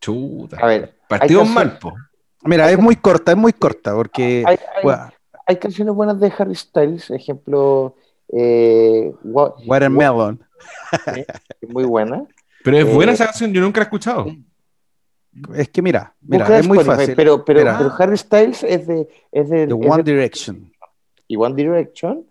Chuta. 0.00 0.56
a 0.60 0.66
ver, 0.66 0.94
Partimos 1.08 1.48
hay 1.48 1.54
mal, 1.54 1.78
po. 1.78 1.94
Mira, 2.44 2.70
es 2.70 2.78
muy 2.78 2.96
corta, 2.96 3.32
es 3.32 3.38
muy 3.38 3.52
corta, 3.52 3.94
porque, 3.94 4.42
hay, 4.46 4.56
hay- 4.76 4.84
weón, 4.84 5.12
hay 5.46 5.56
canciones 5.56 5.94
buenas 5.94 6.18
de 6.18 6.32
Harry 6.36 6.54
Styles, 6.54 7.10
ejemplo, 7.10 7.94
eh, 8.32 9.12
Wa- 9.22 9.54
Watermelon. 9.66 10.40
Wa- 11.06 11.14
es 11.60 11.68
muy 11.68 11.84
buena. 11.84 12.24
Pero 12.64 12.78
es 12.78 12.86
Eh, 12.86 12.92
buena 12.94 13.12
esa 13.12 13.26
canción, 13.26 13.52
yo 13.52 13.60
nunca 13.60 13.80
la 13.80 13.84
he 13.84 13.86
escuchado. 13.86 14.26
Es 15.54 15.68
que 15.70 15.80
mira, 15.82 16.14
mira, 16.20 16.44
Busca 16.44 16.58
es 16.58 16.68
muy 16.68 16.78
Spotify, 16.78 16.96
fácil. 17.00 17.16
Pero, 17.16 17.44
pero, 17.44 17.60
pero 17.60 17.92
Harry 17.98 18.16
Styles 18.18 18.62
es 18.64 18.86
de, 18.86 19.08
es 19.32 19.48
de, 19.48 19.66
The 19.66 19.74
es 19.74 19.90
One 19.90 20.02
de- 20.02 20.12
Direction. 20.12 20.72
y 21.26 21.36
One 21.36 21.54
Direction 21.54 22.24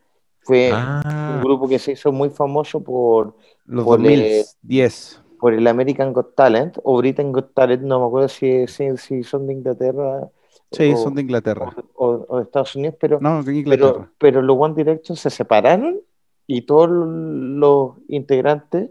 fue 0.43 0.71
Ah, 0.73 1.33
un 1.35 1.43
grupo 1.43 1.67
que 1.67 1.79
se 1.79 1.93
hizo 1.93 2.11
muy 2.11 2.29
famoso 2.29 2.83
por, 2.83 3.35
Los 3.65 3.85
Por, 3.85 3.97
2010. 3.99 5.21
por 5.39 5.53
el 5.53 5.65
American 5.67 6.13
Got 6.13 6.35
Talent 6.35 6.77
o 6.83 6.97
Britain 6.97 7.31
Got 7.31 7.53
Talent, 7.55 7.81
no 7.83 7.99
me 7.99 8.05
acuerdo 8.05 8.27
si, 8.27 8.67
si, 8.67 8.95
si 8.97 9.23
son 9.23 9.47
de 9.47 9.53
Inglaterra 9.53 10.29
Sí, 10.71 10.91
o, 10.93 10.97
son 10.97 11.15
de 11.15 11.21
Inglaterra. 11.23 11.75
o- 11.95 12.25
o 12.29 12.37
de 12.37 12.43
Estados 12.43 12.75
Unidos, 12.75 12.95
pero, 12.99 13.19
No, 13.19 13.41
de 13.43 13.57
Inglaterra. 13.57 13.93
pero, 13.93 14.09
pero 14.17 14.41
los 14.41 14.57
One 14.59 14.75
Direction 14.75 15.17
se 15.17 15.29
separaron 15.29 15.99
y 16.47 16.61
todos 16.63 16.89
los 16.91 17.93
integrantes, 18.07 18.89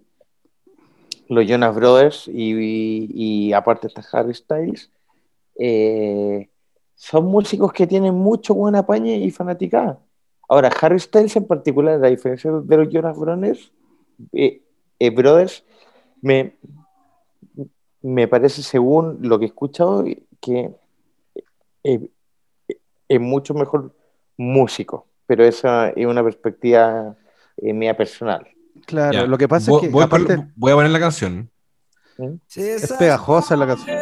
los 1.31 1.47
Jonas 1.47 1.75
Brothers 1.77 2.29
y, 2.29 3.53
aparte 3.53 3.87
está 3.87 4.03
Harry 4.13 4.35
Styles, 4.35 4.91
eh, 5.57 6.49
son 6.97 7.27
músicos 7.27 7.73
que 7.73 7.87
tienen 7.87 8.15
mucho 8.15 8.53
buena 8.53 8.85
paña 8.85 9.15
y 9.15 9.31
fanaticada. 9.31 10.01
Ahora, 10.49 10.71
Harry 10.81 10.99
Styles 10.99 11.37
en 11.37 11.47
particular, 11.47 12.05
a 12.05 12.09
diferencia 12.09 12.51
de 12.51 12.77
los 12.77 12.89
Jonas 12.93 13.17
Brothers, 13.17 13.73
eh, 14.33 14.63
eh, 14.99 15.11
Brothers, 15.11 15.65
me, 16.21 16.57
me 18.03 18.27
parece, 18.27 18.63
según 18.65 19.19
lo 19.21 19.39
que 19.39 19.45
he 19.45 19.49
escuchado, 19.49 20.05
que 20.41 20.75
es 21.85 23.21
mucho 23.21 23.55
mejor 23.55 23.95
músico, 24.37 25.07
pero 25.27 25.45
esa 25.45 25.91
es 25.91 26.07
una 26.07 26.25
perspectiva 26.25 27.17
mía 27.63 27.97
personal. 27.97 28.49
Claro, 28.87 29.13
ya. 29.13 29.27
lo 29.27 29.39
que 29.39 29.49
pasa 29.49 29.71
Voy- 29.71 29.81
es 29.83 29.87
que 29.89 29.93
voy, 29.93 30.05
aparte 30.05 30.37
por- 30.37 30.47
voy 30.57 30.73
a 30.73 30.75
poner 30.77 30.91
la 30.91 31.01
canción. 31.01 31.51
es 32.55 32.93
pegajosa 32.99 33.57
la 33.57 33.67
canción. 33.67 33.97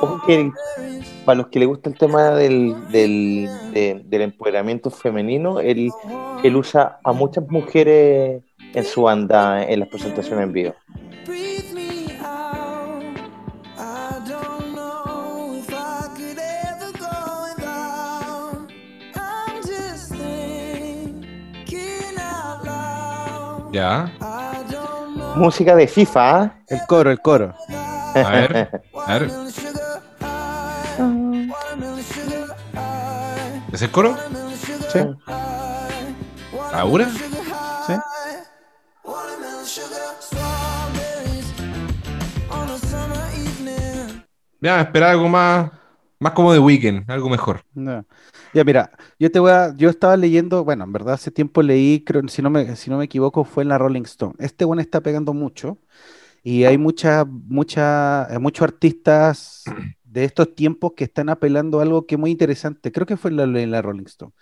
Ojo 0.00 0.20
que 0.26 0.50
para 1.24 1.38
los 1.38 1.48
que 1.48 1.58
les 1.58 1.68
gusta 1.68 1.88
el 1.90 1.98
tema 1.98 2.30
del, 2.30 2.74
del, 2.90 3.48
de- 3.72 4.02
del 4.06 4.22
empoderamiento 4.22 4.90
femenino, 4.90 5.58
él, 5.60 5.90
él 6.44 6.56
usa 6.56 6.98
a 7.02 7.12
muchas 7.12 7.44
mujeres 7.48 8.42
en 8.74 8.84
su 8.84 9.02
banda 9.02 9.64
en 9.64 9.80
las 9.80 9.88
presentaciones 9.88 10.44
en 10.44 10.52
vivo. 10.52 10.74
Ya. 23.76 24.10
Música 25.34 25.76
de 25.76 25.86
FIFA, 25.86 26.40
¿ah? 26.40 26.54
El 26.66 26.80
coro, 26.86 27.10
el 27.10 27.20
coro. 27.20 27.54
A 28.14 28.30
ver. 28.30 28.82
A 29.06 29.18
ver. 29.18 29.30
¿Es 33.70 33.82
el 33.82 33.90
coro? 33.90 34.16
Sí. 34.90 35.00
¿Ahora? 36.72 37.06
Sí. 37.86 37.92
Ya, 44.62 44.80
esperar 44.80 45.10
algo 45.10 45.28
más, 45.28 45.70
más 46.18 46.32
como 46.32 46.52
de 46.52 46.58
Weekend, 46.58 47.10
algo 47.10 47.28
mejor. 47.28 47.62
No. 47.74 48.04
Ya, 48.52 48.64
mira, 48.64 48.90
yo 49.18 49.30
te 49.30 49.38
voy 49.38 49.50
a, 49.50 49.74
yo 49.76 49.90
estaba 49.90 50.16
leyendo, 50.16 50.64
bueno, 50.64 50.84
en 50.84 50.92
verdad 50.92 51.14
hace 51.14 51.30
tiempo 51.30 51.62
leí, 51.62 52.02
creo, 52.04 52.26
si 52.28 52.42
no 52.42 52.50
me, 52.50 52.76
si 52.76 52.90
no 52.90 52.98
me 52.98 53.04
equivoco, 53.04 53.44
fue 53.44 53.62
en 53.62 53.68
la 53.68 53.78
Rolling 53.78 54.02
Stone. 54.02 54.34
Este 54.38 54.64
bueno 54.64 54.80
está 54.82 55.00
pegando 55.02 55.34
mucho 55.34 55.78
y 56.42 56.64
hay 56.64 56.78
muchas, 56.78 57.26
muchas, 57.28 58.30
eh, 58.32 58.38
muchos 58.38 58.64
artistas 58.64 59.64
de 60.04 60.24
estos 60.24 60.54
tiempos 60.54 60.92
que 60.96 61.04
están 61.04 61.28
apelando 61.28 61.80
a 61.80 61.82
algo 61.82 62.06
que 62.06 62.14
es 62.14 62.18
muy 62.20 62.30
interesante. 62.30 62.92
Creo 62.92 63.06
que 63.06 63.16
fue 63.16 63.30
en 63.30 63.36
la, 63.36 63.60
en 63.62 63.70
la 63.70 63.82
Rolling 63.82 64.06
Stone, 64.06 64.32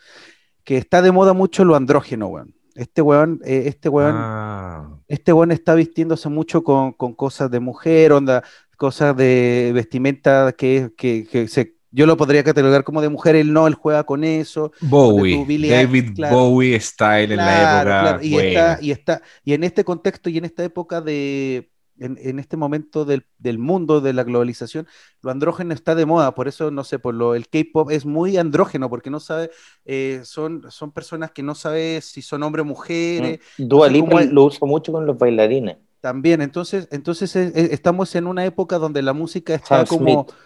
que 0.65 0.79
está 0.79 1.03
de 1.03 1.13
moda 1.13 1.33
mucho 1.33 1.65
lo 1.65 1.77
andrógeno, 1.77 2.29
weón. 2.29 2.55
Este 2.75 3.03
weón, 3.03 3.41
eh, 3.45 3.65
este 3.67 3.89
weón, 3.89 4.15
Ah, 4.17 4.99
este 5.07 5.33
weón 5.33 5.53
está 5.53 5.75
vistiéndose 5.75 6.29
mucho 6.29 6.65
con, 6.65 6.93
con 6.93 7.15
cosas 7.15 7.51
de 7.51 7.61
mujer, 7.61 8.13
onda, 8.13 8.43
cosas 8.77 9.17
de 9.17 9.73
vestimenta 9.75 10.53
que, 10.57 10.93
que, 10.97 11.27
que 11.31 11.49
se, 11.49 11.77
yo 11.91 12.07
lo 12.07 12.17
podría 12.17 12.45
catalogar 12.45 12.85
como 12.85 13.01
de 13.03 13.09
mujer, 13.09 13.37
él 13.37 13.53
no, 13.53 13.67
él 13.67 13.75
juega 13.75 14.05
con 14.05 14.25
eso. 14.25 14.73
Bowie, 14.81 15.47
tú, 15.47 15.47
David 15.67 16.15
claro. 16.15 16.37
Bowie 16.37 16.79
style 16.81 17.33
en 17.33 17.45
la 17.45 17.63
época. 17.63 17.85
claro, 17.99 18.19
Y, 18.21 18.31
buena. 18.31 18.49
está, 18.49 18.79
y, 18.81 18.91
está, 18.91 19.23
y 19.45 19.55
en 19.55 19.65
este 19.65 19.85
contexto 19.85 20.29
y 20.31 20.39
en 20.39 20.45
esta 20.45 20.65
época 20.65 21.01
de, 21.01 21.71
en, 21.99 22.19
en 22.21 22.39
este 22.39 22.57
momento 22.57 23.05
del, 23.05 23.27
del 23.39 23.59
mundo 23.59 24.01
de 24.01 24.13
la 24.13 24.25
globalización, 24.25 24.87
lo 25.23 25.31
andrógeno 25.31 25.73
está 25.75 25.95
de 25.95 26.07
moda, 26.07 26.35
por 26.35 26.49
eso, 26.49 26.71
no 26.71 26.85
sé, 26.85 26.99
por 26.99 27.15
lo, 27.15 27.35
el 27.35 27.49
K-pop 27.49 27.91
es 27.91 28.05
muy 28.05 28.37
andrógeno, 28.37 28.91
porque 28.91 29.11
no 29.11 29.21
sabe, 29.21 29.51
eh, 29.85 30.21
son, 30.25 30.71
son 30.71 30.93
personas 30.93 31.31
que 31.33 31.43
no 31.43 31.55
sabe 31.55 32.01
si 32.03 32.23
son 32.23 32.43
hombres 32.43 32.63
o 32.63 32.67
mujeres, 32.67 33.41
Dua 33.57 33.89
sé 33.89 33.91
Lipa 33.91 34.17
cómo 34.17 34.21
es. 34.21 34.31
lo 34.31 34.45
usa 34.45 34.67
mucho 34.67 34.93
con 34.93 35.07
los 35.07 35.19
bailarines. 35.19 35.77
También, 36.05 36.43
entonces, 36.43 36.87
entonces 36.91 37.35
eh, 37.35 37.51
eh, 37.55 37.69
estamos 37.73 38.15
en 38.15 38.27
una 38.27 38.45
época 38.45 38.77
donde 38.77 39.01
la 39.01 39.15
música 39.15 39.55
está 39.55 39.87
Sam 39.87 39.87
como, 39.87 40.05
Smith. 40.27 40.37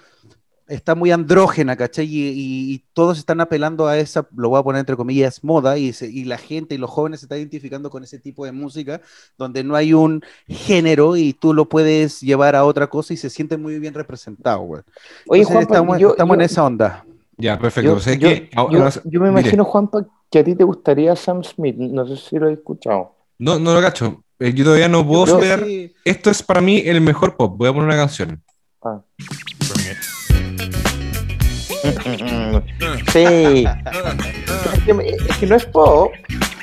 está 0.69 0.95
muy 0.95 1.11
andrógena, 1.11 1.75
¿cachai? 1.75 2.07
Y, 2.07 2.29
y- 2.29 2.73
y 2.75 2.85
todos 2.93 3.19
están 3.19 3.41
apelando 3.41 3.89
a 3.89 3.99
esa, 3.99 4.29
lo 4.37 4.51
voy 4.51 4.61
a 4.61 4.63
poner 4.63 4.79
entre 4.79 4.95
comillas, 4.95 5.43
moda, 5.43 5.77
y, 5.77 5.93
se- 5.93 6.09
y 6.09 6.23
la 6.27 6.39
gente 6.39 6.77
y 6.77 6.79
los 6.79 6.89
jóvenes 6.91 7.19
se 7.19 7.27
están 7.27 7.39
identificando 7.39 7.91
con 7.91 8.05
ese 8.05 8.21
tipo 8.21 8.45
de 8.45 8.53
música, 8.53 9.01
donde 9.37 9.65
no 9.65 9.75
hay 9.75 9.95
un 9.95 10.23
género 10.47 11.17
y 11.17 11.33
tú 11.33 11.53
lo 11.53 11.69
puedes 11.69 12.21
llevar 12.21 12.55
a 12.55 12.65
otra 12.65 12.87
cosa 12.87 13.13
y 13.15 13.17
se 13.17 13.29
siente 13.29 13.57
muy 13.57 13.81
bien 13.81 13.95
representado, 13.95 14.61
güey. 14.61 14.83
Oye, 15.27 15.43
Juanpa, 15.43 15.63
estamos, 15.63 15.99
yo, 15.99 16.11
estamos 16.11 16.35
yo- 16.37 16.41
en 16.41 16.45
esa 16.45 16.65
onda. 16.65 17.05
Ya, 17.37 17.59
perfecto. 17.59 17.91
yo- 17.91 17.97
es 17.99 18.07
yo- 18.21 18.29
que- 18.29 18.49
yo- 18.71 18.89
yo 19.07 19.21
me 19.21 19.29
imagino, 19.31 19.65
Juanpa, 19.65 20.07
que 20.31 20.39
a 20.39 20.45
ti 20.45 20.55
te 20.55 20.63
gustaría 20.63 21.17
Sam 21.17 21.43
Smith. 21.43 21.75
No 21.77 22.07
sé 22.07 22.17
si 22.17 22.39
lo 22.39 22.49
he 22.49 22.53
escuchado. 22.53 23.17
No, 23.39 23.59
no 23.59 23.75
lo 23.75 23.81
cacho. 23.81 24.23
Eh, 24.41 24.53
Yo 24.55 24.65
todavía 24.65 24.89
no 24.89 25.07
puedo 25.07 25.27
superar. 25.27 25.65
Sí, 25.65 25.93
Esto 26.05 26.31
es 26.31 26.43
para 26.43 26.61
mí 26.61 26.83
el 26.85 27.01
mejor 27.01 27.37
pop. 27.37 27.55
Voy 27.57 27.69
a 27.69 27.73
poner 27.73 27.87
una 27.89 27.97
canción. 27.97 28.43
Ah. 28.83 29.01
Sí. 33.13 33.25
es, 33.25 33.69
que, 34.85 35.17
es 35.29 35.37
que 35.39 35.47
no 35.47 35.55
es 35.57 35.65
pop. 35.67 36.11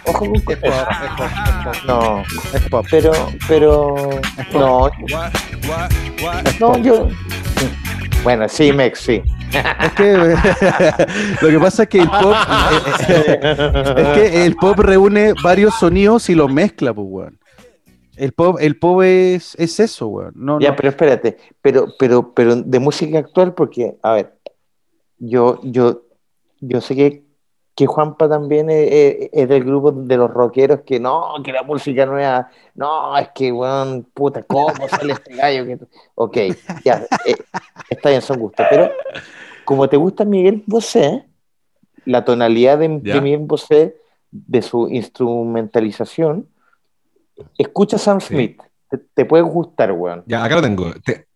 Ojo 0.05 0.19
con 0.19 0.34
que 0.41 0.53
es 0.53 0.59
pop, 0.59 0.63
es 0.63 1.09
pop, 1.17 1.30
es 1.32 1.63
pop, 1.63 1.76
No, 1.88 2.23
es 2.53 2.61
pop. 2.69 2.86
pero, 2.91 3.11
pero, 3.47 3.95
no, 4.53 4.91
no, 6.59 6.78
yo. 6.78 7.07
Bueno, 8.23 8.47
sí, 8.49 8.71
Mex, 8.73 8.99
sí. 8.99 9.21
Es 9.82 9.91
que 9.93 10.13
lo 11.41 11.47
que 11.49 11.59
pasa 11.59 11.84
es 11.84 11.89
que 11.89 11.99
el 12.01 12.09
pop 12.09 12.36
es 13.07 14.07
que 14.09 14.45
el 14.45 14.55
pop 14.55 14.78
reúne 14.80 15.34
varios 15.43 15.73
sonidos 15.80 16.30
y 16.30 16.36
los 16.36 16.51
mezcla, 16.51 16.93
pues, 16.93 17.07
weón. 17.09 17.39
El 18.18 18.32
pop, 18.34 18.57
el 18.59 18.78
pop 18.80 19.01
es, 19.03 19.55
es 19.55 19.80
eso, 19.80 20.07
weón. 20.07 20.34
No, 20.36 20.59
Ya, 20.59 20.70
no. 20.72 20.76
pero 20.76 20.89
espérate, 20.89 21.38
pero, 21.61 21.88
pero, 21.99 22.34
pero 22.34 22.55
de 22.55 22.80
música 22.80 23.20
actual, 23.20 23.53
porque, 23.53 23.97
a 24.01 24.13
ver, 24.13 24.34
yo, 25.18 25.59
yo, 25.63 26.01
yo 26.61 26.82
sé 26.82 26.95
que 26.95 27.26
que 27.78 27.88
Juanpa 27.88 28.30
también 28.30 28.70
es, 28.70 28.89
es- 28.89 29.30
es 29.34 29.49
del 29.49 29.66
grupo 29.66 29.91
de 29.91 30.16
los 30.16 30.32
rockeros 30.32 30.80
que 30.86 30.97
no, 30.97 31.34
que 31.43 31.51
la 31.51 31.61
música 31.63 32.05
nueva, 32.05 32.49
no, 32.74 33.18
es 33.18 33.28
que, 33.36 33.51
weón, 33.51 34.07
puta, 34.13 34.43
¿cómo 34.43 34.88
sale 34.88 35.11
este 35.11 35.36
gallo? 35.36 35.66
Que... 35.66 35.80
Ok, 36.16 36.38
ya, 36.86 37.05
eh, 37.26 37.36
está 37.89 38.11
bien, 38.11 38.22
son 38.22 38.39
gustos, 38.39 38.66
pero 38.70 38.89
como 39.66 39.89
te 39.89 39.97
gusta 39.97 40.24
Miguel 40.24 40.63
Bosé, 40.66 41.26
la 42.05 42.24
tonalidad 42.24 42.78
de, 42.78 42.88
de 42.88 43.20
Miguel 43.20 43.41
Bosé, 43.41 43.97
de 44.32 44.61
su 44.61 44.88
instrumentalización, 44.88 46.47
escucha 47.57 47.97
Sam 47.97 48.19
Sí. 48.19 48.27
Smith, 48.33 48.61
te, 48.89 48.97
te 49.13 49.25
puede 49.25 49.43
gustar, 49.43 49.91
weón. 49.91 50.23
Ya, 50.25 50.43
acá 50.43 50.55
lo 50.55 50.61
tengo. 50.61 50.91
Te- 51.03 51.27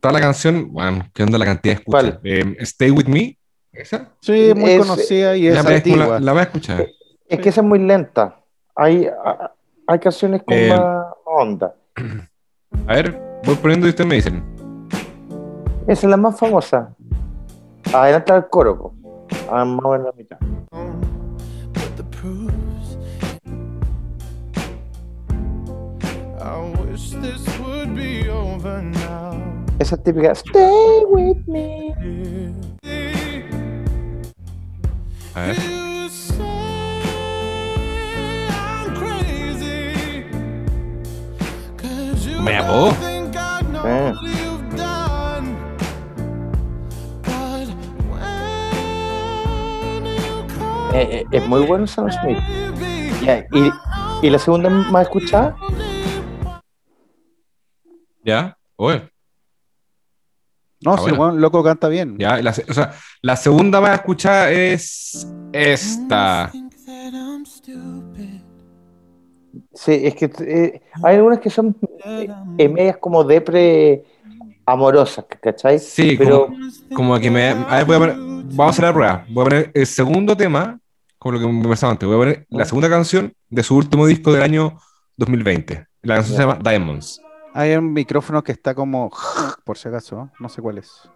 toda 0.00 0.12
la 0.14 0.20
canción, 0.20 0.72
bueno, 0.72 1.04
¿qué 1.14 1.22
onda 1.22 1.38
la 1.38 1.44
cantidad 1.44 1.74
de 1.74 1.80
escuchas? 1.80 2.18
Eh, 2.24 2.56
Stay 2.60 2.90
With 2.90 3.06
Me, 3.06 3.38
¿esa? 3.72 4.10
Sí, 4.20 4.52
muy 4.56 4.70
Es- 4.72 4.78
conocida 4.80 5.36
y 5.36 5.46
es 5.46 5.54
La, 5.54 5.62
voy 5.62 5.74
a- 5.74 5.96
la, 6.06 6.20
la 6.20 6.32
voy 6.32 6.40
a 6.40 6.44
escuchar. 6.44 6.86
Es 7.28 7.38
que 7.40 7.48
esa 7.50 7.60
es 7.60 7.66
muy 7.66 7.78
lenta. 7.78 8.40
Hay, 8.74 9.08
hay 9.86 9.98
canciones 9.98 10.42
con 10.42 10.56
Eh, 10.56 10.68
más 10.70 11.06
onda. 11.26 11.74
A 12.86 12.94
ver, 12.94 13.20
voy 13.44 13.54
poniendo 13.56 13.86
y 13.86 13.90
ustedes 13.90 14.08
me 14.08 14.14
dicen. 14.16 14.42
Esa 15.86 16.06
es 16.06 16.10
la 16.10 16.16
más 16.16 16.38
famosa. 16.38 16.94
Adelanta 17.92 18.36
el 18.36 18.48
coro, 18.48 18.78
po. 18.78 18.94
Ah, 19.50 19.64
menos 19.64 20.00
la 20.04 20.12
mitad. 20.12 20.38
Esa 29.78 29.94
es 29.94 30.02
típica. 30.02 30.32
Stay 30.32 31.04
with 31.08 31.38
me. 31.46 31.94
A 35.34 35.40
ver. 35.40 35.56
Me 42.42 42.58
know 42.58 42.92
Eh. 43.84 44.12
Eh, 50.92 51.08
eh, 51.10 51.24
es 51.30 51.48
muy 51.48 51.64
bueno 51.66 51.86
Sam 51.86 52.10
Smith. 52.10 52.38
Ya, 53.22 53.46
y, 53.52 53.70
y 54.22 54.30
la 54.30 54.38
segunda 54.38 54.68
más 54.68 55.02
escuchada, 55.02 55.56
¿Ya? 58.24 58.56
Oye, 58.76 59.08
No, 60.82 60.94
Ah, 60.94 60.98
si 61.04 61.10
el 61.10 61.16
loco 61.40 61.62
canta 61.62 61.88
bien. 61.88 62.16
ya. 62.18 62.40
La, 62.40 62.50
o 62.50 62.72
sea, 62.74 62.92
la 63.22 63.36
segunda 63.36 63.80
más 63.80 63.94
escuchada 63.98 64.50
es 64.50 65.26
esta. 65.52 66.50
sí, 69.74 70.00
es 70.04 70.14
que 70.14 70.30
eh, 70.40 70.80
hay 71.02 71.16
algunas 71.16 71.40
que 71.40 71.50
son 71.50 71.76
eh, 72.04 72.28
eh, 72.58 72.68
medias 72.68 72.96
como 72.98 73.24
depre 73.24 74.04
amorosas, 74.64 75.24
¿cachai? 75.42 75.78
Sí, 75.78 76.16
Pero 76.16 76.46
como, 76.46 76.60
como 76.94 77.18
que 77.20 77.30
me. 77.30 77.48
A 77.50 77.76
ver, 77.76 77.84
voy 77.84 77.96
a 77.96 77.98
poner, 77.98 78.16
vamos 78.16 78.58
a 78.58 78.70
hacer 78.70 78.84
la 78.84 78.92
prueba. 78.94 79.24
Voy 79.28 79.42
a 79.42 79.48
poner 79.48 79.70
el 79.74 79.86
segundo 79.86 80.36
tema, 80.36 80.78
como 81.18 81.32
lo 81.32 81.40
que 81.40 81.52
me 81.52 81.68
pasaba 81.68 81.92
antes. 81.92 82.06
Voy 82.06 82.16
a 82.16 82.18
poner 82.20 82.46
la 82.50 82.64
segunda 82.64 82.88
canción 82.88 83.34
de 83.48 83.62
su 83.62 83.76
último 83.76 84.06
disco 84.06 84.32
del 84.32 84.42
año 84.42 84.78
2020. 85.16 85.86
La 86.02 86.16
canción 86.16 86.36
se 86.36 86.42
llama 86.42 86.58
Diamonds. 86.62 87.20
Hay 87.54 87.74
un 87.74 87.92
micrófono 87.92 88.42
que 88.42 88.52
está 88.52 88.74
como, 88.74 89.10
por 89.64 89.76
si 89.76 89.88
acaso, 89.88 90.30
no 90.38 90.48
sé 90.48 90.62
cuál 90.62 90.78
es. 90.78 91.08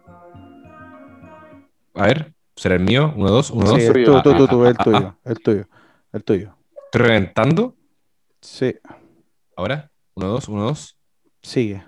A 1.93 2.03
ver, 2.07 2.33
¿será 2.55 2.75
el 2.75 2.81
mío? 2.83 3.13
Uno, 3.15 3.29
dos, 3.31 3.51
uno, 3.51 3.67
Sí, 3.67 3.85
dos. 3.85 3.95
el 3.95 4.05
tú, 4.05 4.21
tú, 4.21 4.35
tú, 4.35 4.47
tú, 4.47 4.65
el 4.65 4.75
Ah, 4.77 4.77
ah, 4.79 4.83
tuyo, 4.83 5.15
el 5.23 5.39
tuyo, 5.41 5.65
el 6.11 6.23
tuyo. 6.23 6.55
Estoy 6.85 7.01
reventando. 7.01 7.75
Sí, 8.41 8.75
Ahora, 9.57 9.89
uno, 10.15 10.27
dos, 10.27 10.49
uno, 10.49 10.63
dos. 10.65 10.97
sigue. 11.41 11.83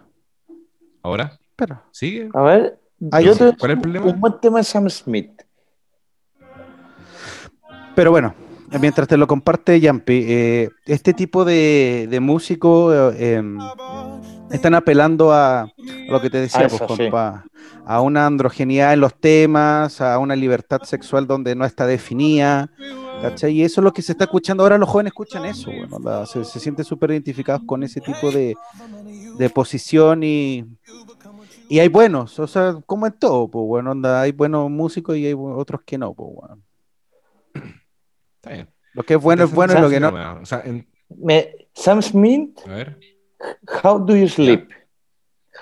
Ahora, 1.03 1.37
Espera. 1.49 1.83
sigue. 1.91 2.29
a 2.33 2.41
ver, 2.41 2.79
sí. 2.99 3.09
te 3.09 3.09
¿Cuál 3.57 3.71
es 3.71 3.75
el 3.77 3.81
problema? 3.81 4.05
un 4.05 4.19
buen 4.21 4.39
tema 4.39 4.57
de 4.59 4.63
Sam 4.63 4.89
Smith. 4.89 5.41
Pero 7.95 8.11
bueno, 8.11 8.33
mientras 8.79 9.07
te 9.07 9.17
lo 9.17 9.27
comparte 9.27 9.79
Yampi, 9.79 10.23
eh, 10.27 10.69
este 10.85 11.13
tipo 11.13 11.43
de, 11.45 12.07
de 12.09 12.19
músico 12.19 12.93
eh, 13.11 13.35
em, 13.35 13.57
están 14.49 14.73
apelando 14.75 15.31
a, 15.33 15.61
a 15.61 15.71
lo 16.09 16.21
que 16.21 16.29
te 16.29 16.39
decía, 16.39 16.61
A 16.65 16.69
pues, 16.69 16.81
eso, 16.81 16.87
sí. 16.95 17.03
compa, 17.03 17.45
a 17.85 18.01
una 18.01 18.25
androgeneidad 18.25 18.93
en 18.93 18.99
los 19.01 19.13
temas, 19.19 20.01
a 20.01 20.17
una 20.19 20.35
libertad 20.35 20.81
sexual 20.83 21.27
donde 21.27 21.55
no 21.55 21.65
está 21.65 21.85
definida, 21.87 22.69
¿cachai? 23.21 23.53
Y 23.53 23.63
eso 23.63 23.81
es 23.81 23.83
lo 23.83 23.93
que 23.93 24.01
se 24.01 24.11
está 24.13 24.25
escuchando 24.25 24.63
ahora, 24.63 24.77
los 24.77 24.89
jóvenes 24.89 25.11
escuchan 25.11 25.45
eso, 25.45 25.71
bueno, 25.71 25.99
la- 25.99 26.25
se, 26.25 26.43
se 26.45 26.59
sienten 26.59 26.85
súper 26.85 27.11
identificados 27.11 27.61
con 27.65 27.83
ese 27.83 27.99
tipo 28.01 28.31
de, 28.31 28.55
de 29.37 29.49
posición 29.49 30.23
y, 30.23 30.65
y 31.69 31.79
hay 31.79 31.87
buenos, 31.87 32.39
o 32.39 32.47
sea, 32.47 32.77
como 32.85 33.07
en 33.07 33.13
todo, 33.13 33.47
pues 33.49 33.65
bueno, 33.65 33.91
onda, 33.91 34.21
hay 34.21 34.31
buenos 34.31 34.69
músicos 34.69 35.17
y 35.17 35.25
hay 35.27 35.33
otros 35.37 35.81
que 35.85 35.97
no, 35.97 36.13
pues 36.13 36.29
bueno. 36.33 36.61
Está 38.35 38.51
bien. 38.53 38.69
Lo 38.93 39.03
que 39.03 39.15
es 39.15 39.21
bueno 39.21 39.43
es 39.43 39.51
bueno 39.51 39.73
y 39.77 39.81
lo 39.81 39.89
que 39.89 39.99
no. 39.99 40.39
O 40.41 40.45
sea, 40.45 40.61
en- 40.65 40.87
Me- 41.09 41.67
Sam 41.73 42.01
Smith, 42.01 42.59
a 42.65 42.69
ver. 42.69 42.99
How 43.83 43.99
Do 43.99 44.15
You 44.15 44.27
Sleep? 44.27 44.69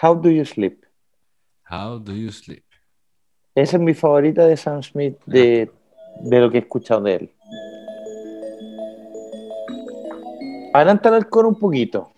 How 0.01 0.15
Do 0.15 0.29
You 0.29 0.45
Sleep? 0.45 0.85
How 1.67 1.97
do 1.97 2.13
you 2.13 2.31
sleep? 2.31 2.63
Esa 3.55 3.77
es 3.77 3.81
mi 3.81 3.95
favorita 3.95 4.45
de 4.45 4.55
Sam 4.55 4.83
Smith, 4.83 5.17
de, 5.25 5.71
de 6.21 6.39
lo 6.39 6.51
que 6.51 6.57
he 6.57 6.61
escuchado 6.61 7.01
de 7.01 7.15
él. 7.15 7.31
Adelantar 10.73 11.13
el 11.15 11.27
coro 11.27 11.49
un 11.49 11.57
poquito. 11.57 12.11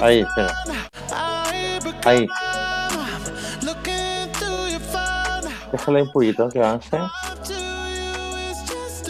Ahí, 0.00 0.20
espera. 0.20 0.54
Ahí. 2.04 2.26
Déjale 5.70 6.02
un 6.02 6.12
poquito 6.12 6.48
que 6.48 6.60
avance. 6.60 6.98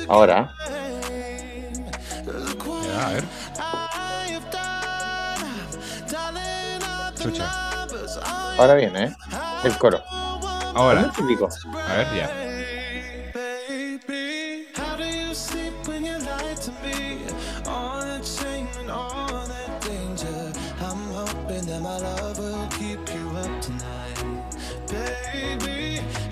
Ahora. 0.08 0.52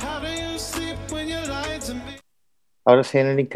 How 0.01 0.21
do 0.21 0.29
you 0.29 0.59
sleep 0.59 0.97
when 1.11 1.29
you 1.29 1.37
lie 1.49 1.79
to 1.81 1.95
me? 1.95 2.17
Ahora 2.85 3.03
se 3.03 3.19
viene 3.23 3.33
el. 3.33 3.49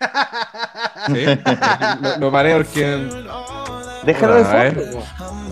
Sí. 1.06 1.24
Lo, 2.02 2.16
lo 2.18 2.30
paré 2.30 2.54
porque. 2.54 2.84
And 2.84 3.28
all 3.28 3.82
that 3.82 4.04
Déjalo 4.04 4.34
de 4.34 4.44
A 4.44 4.52
ver. 4.52 4.74
fondo. 5.18 5.49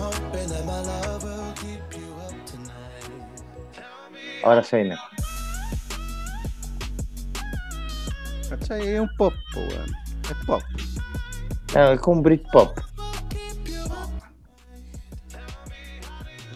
Ahora 4.48 4.62
se 4.62 4.76
viene. 4.78 4.96
¿Cachai? 8.48 8.88
Es 8.94 9.00
un 9.00 9.10
pop, 9.18 9.34
po, 9.52 9.60
weón. 9.60 9.90
Es 10.24 10.46
pop. 10.46 10.62
Claro, 11.66 11.92
es 11.92 12.00
como 12.00 12.16
un 12.18 12.22
Britpop. 12.22 12.78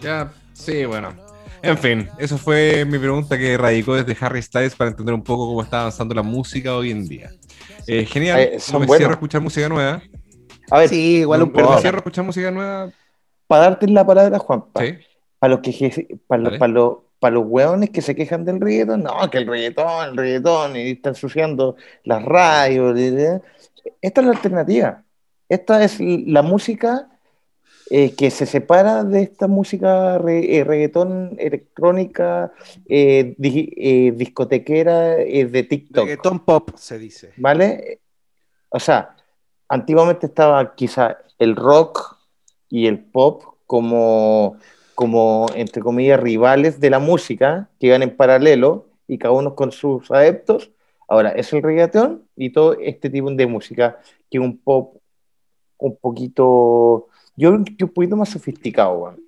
Ya, 0.01 0.31
sí, 0.53 0.85
bueno. 0.85 1.13
En 1.61 1.77
fin, 1.77 2.09
eso 2.17 2.37
fue 2.37 2.83
mi 2.83 2.97
pregunta 2.97 3.37
que 3.37 3.57
radicó 3.57 3.93
desde 3.95 4.17
Harry 4.25 4.41
Styles 4.41 4.75
para 4.75 4.89
entender 4.89 5.13
un 5.13 5.23
poco 5.23 5.47
cómo 5.47 5.61
está 5.61 5.81
avanzando 5.81 6.13
la 6.15 6.23
música 6.23 6.75
hoy 6.75 6.91
en 6.91 7.07
día. 7.07 7.29
Eh, 7.87 8.05
genial, 8.05 8.39
Eh, 8.39 8.59
son 8.59 8.73
no 8.73 8.79
me 8.81 8.85
buenos. 8.87 8.97
cierro 8.99 9.11
a 9.11 9.15
escuchar 9.15 9.41
música 9.41 9.69
nueva. 9.69 10.01
A 10.71 10.79
ver, 10.79 10.89
Sí, 10.89 11.17
igual 11.19 11.43
un 11.43 11.51
pero 11.53 11.65
poco. 11.67 11.75
me 11.75 11.81
cierro 11.81 11.97
a 11.97 11.99
escuchar 11.99 12.25
música 12.25 12.49
nueva. 12.51 12.89
para 13.47 13.63
darte 13.65 13.87
la 13.87 14.05
palabra, 14.05 14.39
Juanpa. 14.39 14.81
Sí. 14.81 14.97
Para 15.39 15.53
los 15.53 15.61
que 15.61 16.19
para 16.27 16.41
los, 16.41 16.49
Dale. 16.51 16.59
para 16.59 16.71
los, 16.73 16.97
para 17.23 17.35
los 17.35 17.45
hueones 17.47 17.89
que 17.89 18.01
se 18.01 18.15
quejan 18.15 18.43
del 18.43 18.59
reggaetón, 18.59 19.03
no, 19.03 19.29
que 19.31 19.37
el 19.37 19.47
reggaetón, 19.47 20.09
el 20.09 20.17
reggaetón, 20.17 20.75
y 20.75 20.91
están 20.91 21.11
ensuciando 21.11 21.77
las 22.03 22.21
radios. 22.21 22.99
Esta 24.01 24.19
es 24.19 24.27
la 24.27 24.33
alternativa. 24.33 25.03
Esta 25.47 25.81
es 25.85 26.01
la 26.01 26.41
música 26.41 27.07
eh, 27.89 28.13
que 28.13 28.29
se 28.29 28.45
separa 28.45 29.05
de 29.05 29.21
esta 29.21 29.47
música 29.47 30.17
re- 30.17 30.57
eh, 30.57 30.65
reggaetón 30.65 31.35
electrónica, 31.39 32.51
eh, 32.89 33.35
di- 33.37 33.71
eh, 33.77 34.11
discotequera 34.13 35.15
de 35.15 35.65
TikTok. 35.69 36.03
Reggaetón 36.03 36.39
pop, 36.43 36.71
se 36.75 36.99
dice. 36.99 37.31
¿Vale? 37.37 38.01
O 38.67 38.79
sea, 38.81 39.15
antiguamente 39.69 40.25
estaba 40.25 40.75
quizá 40.75 41.19
el 41.39 41.55
rock 41.55 42.17
y 42.69 42.87
el 42.87 42.99
pop 42.99 43.43
como 43.65 44.57
como, 44.95 45.47
entre 45.55 45.81
comillas, 45.81 46.19
rivales 46.19 46.79
de 46.79 46.89
la 46.89 46.99
música, 46.99 47.69
que 47.79 47.91
van 47.91 48.03
en 48.03 48.15
paralelo 48.15 48.87
y 49.07 49.17
cada 49.17 49.33
uno 49.33 49.55
con 49.55 49.71
sus 49.71 50.09
adeptos. 50.11 50.71
Ahora, 51.07 51.29
es 51.31 51.51
el 51.53 51.61
reggaetón 51.61 52.27
y 52.35 52.51
todo 52.51 52.77
este 52.79 53.09
tipo 53.09 53.29
de 53.31 53.47
música, 53.47 53.99
que 54.29 54.37
es 54.37 54.43
un 54.43 54.57
pop 54.57 54.97
un 55.77 55.97
poquito, 55.97 57.07
yo 57.35 57.63
que 57.77 57.83
un 57.83 57.91
poquito 57.91 58.15
más 58.15 58.29
sofisticado, 58.29 58.93
weón. 58.93 59.23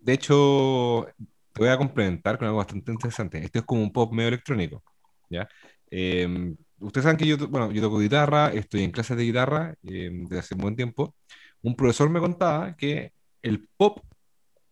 De 0.00 0.12
hecho, 0.12 1.06
te 1.52 1.60
voy 1.60 1.68
a 1.68 1.78
complementar 1.78 2.38
con 2.38 2.46
algo 2.46 2.58
bastante 2.58 2.92
interesante. 2.92 3.38
Esto 3.38 3.60
es 3.60 3.64
como 3.64 3.82
un 3.82 3.92
pop 3.92 4.12
medio 4.12 4.28
electrónico, 4.28 4.82
¿ya? 5.30 5.48
Eh, 5.90 6.54
ustedes 6.80 7.04
saben 7.04 7.16
que 7.16 7.26
yo, 7.26 7.36
bueno, 7.48 7.70
yo 7.72 7.80
toco 7.80 7.98
guitarra, 7.98 8.52
estoy 8.52 8.84
en 8.84 8.90
clases 8.90 9.16
de 9.16 9.24
guitarra 9.24 9.74
eh, 9.82 10.10
desde 10.12 10.38
hace 10.38 10.54
un 10.54 10.60
buen 10.60 10.76
tiempo. 10.76 11.14
Un 11.62 11.74
profesor 11.74 12.10
me 12.10 12.20
contaba 12.20 12.76
que 12.76 13.12
el 13.46 13.68
pop 13.76 14.00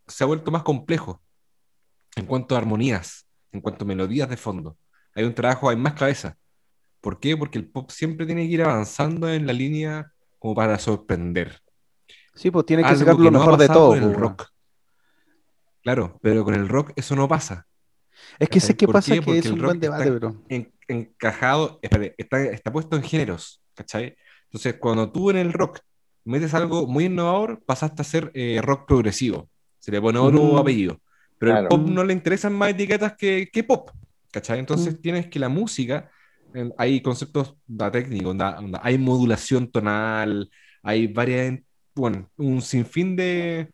se 0.06 0.24
ha 0.24 0.26
vuelto 0.26 0.50
más 0.50 0.62
complejo 0.62 1.22
en 2.16 2.26
cuanto 2.26 2.54
a 2.54 2.58
armonías, 2.58 3.26
en 3.52 3.60
cuanto 3.60 3.84
a 3.84 3.88
melodías 3.88 4.28
de 4.28 4.36
fondo. 4.36 4.76
Hay 5.14 5.24
un 5.24 5.34
trabajo, 5.34 5.68
hay 5.68 5.76
más 5.76 5.94
cabeza. 5.94 6.36
¿Por 7.00 7.20
qué? 7.20 7.36
Porque 7.36 7.58
el 7.58 7.68
pop 7.68 7.90
siempre 7.90 8.26
tiene 8.26 8.46
que 8.46 8.52
ir 8.52 8.62
avanzando 8.62 9.28
en 9.28 9.46
la 9.46 9.52
línea 9.52 10.12
como 10.38 10.54
para 10.54 10.78
sorprender. 10.78 11.60
Sí, 12.34 12.50
pues 12.50 12.66
tiene 12.66 12.82
que 12.82 12.88
Algo 12.88 13.00
sacar 13.00 13.16
que 13.16 13.22
lo 13.22 13.30
no 13.30 13.38
mejor 13.38 13.58
de 13.58 13.68
todo. 13.68 13.88
con 13.90 13.98
el 13.98 14.04
pues, 14.04 14.16
rock. 14.18 14.46
Claro, 15.82 16.18
pero 16.22 16.44
con 16.44 16.54
el 16.54 16.68
rock 16.68 16.92
eso 16.96 17.14
no 17.14 17.28
pasa. 17.28 17.66
Es 18.38 18.48
que 18.48 18.60
sé 18.60 18.76
qué 18.76 18.86
¿Por 18.86 18.94
pasa 18.94 19.08
qué? 19.14 19.20
que 19.20 19.26
Porque 19.26 19.38
es 19.40 19.46
un 19.46 19.60
buen 19.62 19.80
debate, 19.80 20.04
está 20.08 20.18
bro. 20.18 20.42
en- 20.48 20.72
encajado, 20.88 21.78
está, 21.82 22.42
está 22.42 22.72
puesto 22.72 22.96
en 22.96 23.02
géneros, 23.02 23.62
¿cachai? 23.74 24.16
Entonces, 24.44 24.76
cuando 24.78 25.10
tú 25.10 25.30
en 25.30 25.36
el 25.36 25.52
rock 25.52 25.80
metes 26.24 26.54
algo 26.54 26.86
muy 26.86 27.04
innovador, 27.06 27.62
pasaste 27.64 28.02
a 28.02 28.04
ser 28.04 28.30
eh, 28.34 28.60
rock 28.62 28.86
progresivo. 28.86 29.48
Se 29.78 29.90
le 29.92 30.00
pone 30.00 30.18
otro 30.18 30.42
Mm. 30.42 30.56
apellido. 30.58 31.00
Pero 31.38 31.52
Claro. 31.52 31.68
pop 31.68 31.88
no 31.88 32.04
le 32.04 32.12
interesan 32.12 32.54
más 32.54 32.70
etiquetas 32.70 33.14
que, 33.16 33.50
que 33.52 33.64
pop, 33.64 33.90
¿cachai? 34.32 34.58
Entonces 34.58 34.94
Mm. 34.94 35.00
tienes 35.02 35.26
que 35.26 35.38
la 35.38 35.48
música, 35.48 36.10
eh, 36.54 36.70
hay 36.78 37.00
conceptos 37.02 37.56
da 37.66 37.90
onda- 38.24 38.58
onda, 38.58 38.80
hay 38.82 38.96
modulación 38.98 39.70
tonal, 39.70 40.50
hay 40.82 41.06
varias, 41.08 41.58
bueno, 41.94 42.30
un 42.36 42.62
sinfín 42.62 43.16
de, 43.16 43.70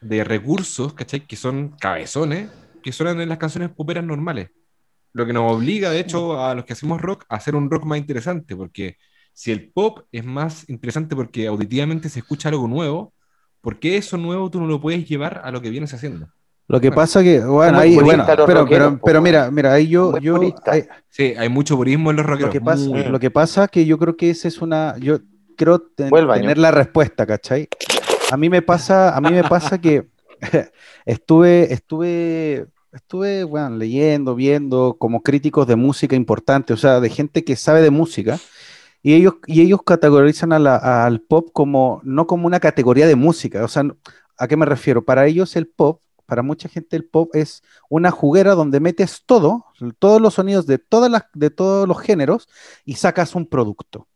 de 0.00 0.24
recursos, 0.24 0.94
¿cachai? 0.94 1.20
Que 1.20 1.36
son 1.36 1.76
cabezones, 1.78 2.50
que 2.82 2.92
suenan 2.92 3.20
en 3.20 3.28
las 3.28 3.38
canciones 3.38 3.70
poperas 3.70 4.04
normales. 4.04 4.50
Lo 5.12 5.24
que 5.26 5.32
nos 5.32 5.52
obliga, 5.52 5.90
de 5.90 6.00
hecho, 6.00 6.42
a 6.44 6.54
los 6.54 6.64
que 6.64 6.72
hacemos 6.72 7.00
rock 7.00 7.24
a 7.28 7.36
hacer 7.36 7.54
un 7.54 7.70
rock 7.70 7.84
más 7.84 7.98
interesante, 7.98 8.56
porque 8.56 8.96
si 9.34 9.52
el 9.52 9.70
pop 9.70 10.00
es 10.12 10.24
más 10.24 10.68
interesante 10.68 11.14
porque 11.16 11.46
auditivamente 11.46 12.08
se 12.08 12.20
escucha 12.20 12.48
algo 12.48 12.68
nuevo, 12.68 13.12
¿por 13.60 13.78
qué 13.78 13.96
eso 13.96 14.16
nuevo 14.16 14.50
tú 14.50 14.60
no 14.60 14.66
lo 14.66 14.80
puedes 14.80 15.06
llevar 15.08 15.42
a 15.44 15.50
lo 15.50 15.60
que 15.60 15.70
vienes 15.70 15.92
haciendo? 15.92 16.28
Lo 16.66 16.80
que 16.80 16.88
Bueno. 16.88 17.02
pasa 17.02 17.22
que, 17.22 17.40
bueno, 17.40 17.78
ahí, 17.78 17.94
bueno, 17.94 18.24
pero, 18.46 18.98
pero, 19.04 19.20
mira, 19.20 19.50
mira, 19.50 19.74
ahí 19.74 19.88
yo, 19.88 20.16
yo, 20.18 20.36
ahí- 20.66 20.86
Sí, 21.10 21.34
hay 21.36 21.48
mucho 21.48 21.76
purismo 21.76 22.10
en 22.10 22.16
los 22.16 22.24
lo 22.24 22.32
rockeros. 22.32 22.52
que 22.54 22.60
pasa, 22.60 22.88
muy- 22.88 23.04
lo 23.04 23.20
que 23.20 23.30
pasa 23.30 23.68
que 23.68 23.84
yo 23.84 23.98
creo 23.98 24.16
que 24.16 24.30
esa 24.30 24.48
es 24.48 24.62
una, 24.62 24.96
yo 24.98 25.18
creo 25.56 25.78
ten- 25.80 26.10
tener 26.10 26.56
la 26.58 26.70
respuesta, 26.70 27.26
¿cachai? 27.26 27.68
A 28.30 28.36
mí 28.36 28.48
me 28.48 28.62
pasa, 28.62 29.14
a 29.14 29.20
mí 29.20 29.30
me 29.30 29.44
pasa 29.44 29.78
que 29.78 30.06
estuve, 31.04 31.72
estuve, 31.72 32.66
estuve, 32.92 33.44
bueno, 33.44 33.76
leyendo, 33.76 34.34
viendo 34.34 34.96
como 34.98 35.22
críticos 35.22 35.66
de 35.66 35.76
música 35.76 36.16
importante, 36.16 36.72
o 36.72 36.76
sea, 36.76 37.00
de 37.00 37.10
gente 37.10 37.44
que 37.44 37.56
sabe 37.56 37.82
de 37.82 37.90
música, 37.90 38.38
y 39.04 39.12
ellos, 39.12 39.34
y 39.46 39.60
ellos 39.60 39.80
categorizan 39.84 40.52
al 40.54 41.20
pop 41.20 41.50
como, 41.52 42.00
no 42.04 42.26
como 42.26 42.46
una 42.46 42.58
categoría 42.58 43.06
de 43.06 43.16
música, 43.16 43.62
o 43.62 43.68
sea, 43.68 43.84
¿a 44.38 44.48
qué 44.48 44.56
me 44.56 44.64
refiero? 44.64 45.04
Para 45.04 45.26
ellos 45.26 45.56
el 45.56 45.66
pop, 45.68 46.00
para 46.24 46.42
mucha 46.42 46.70
gente 46.70 46.96
el 46.96 47.04
pop 47.04 47.28
es 47.36 47.62
una 47.90 48.10
juguera 48.10 48.54
donde 48.54 48.80
metes 48.80 49.22
todo, 49.26 49.66
todos 49.98 50.22
los 50.22 50.32
sonidos 50.32 50.66
de, 50.66 50.78
todas 50.78 51.26
de 51.34 51.50
todos 51.50 51.86
los 51.86 52.00
géneros 52.00 52.48
y 52.86 52.94
sacas 52.94 53.34
un 53.34 53.46
producto. 53.46 54.08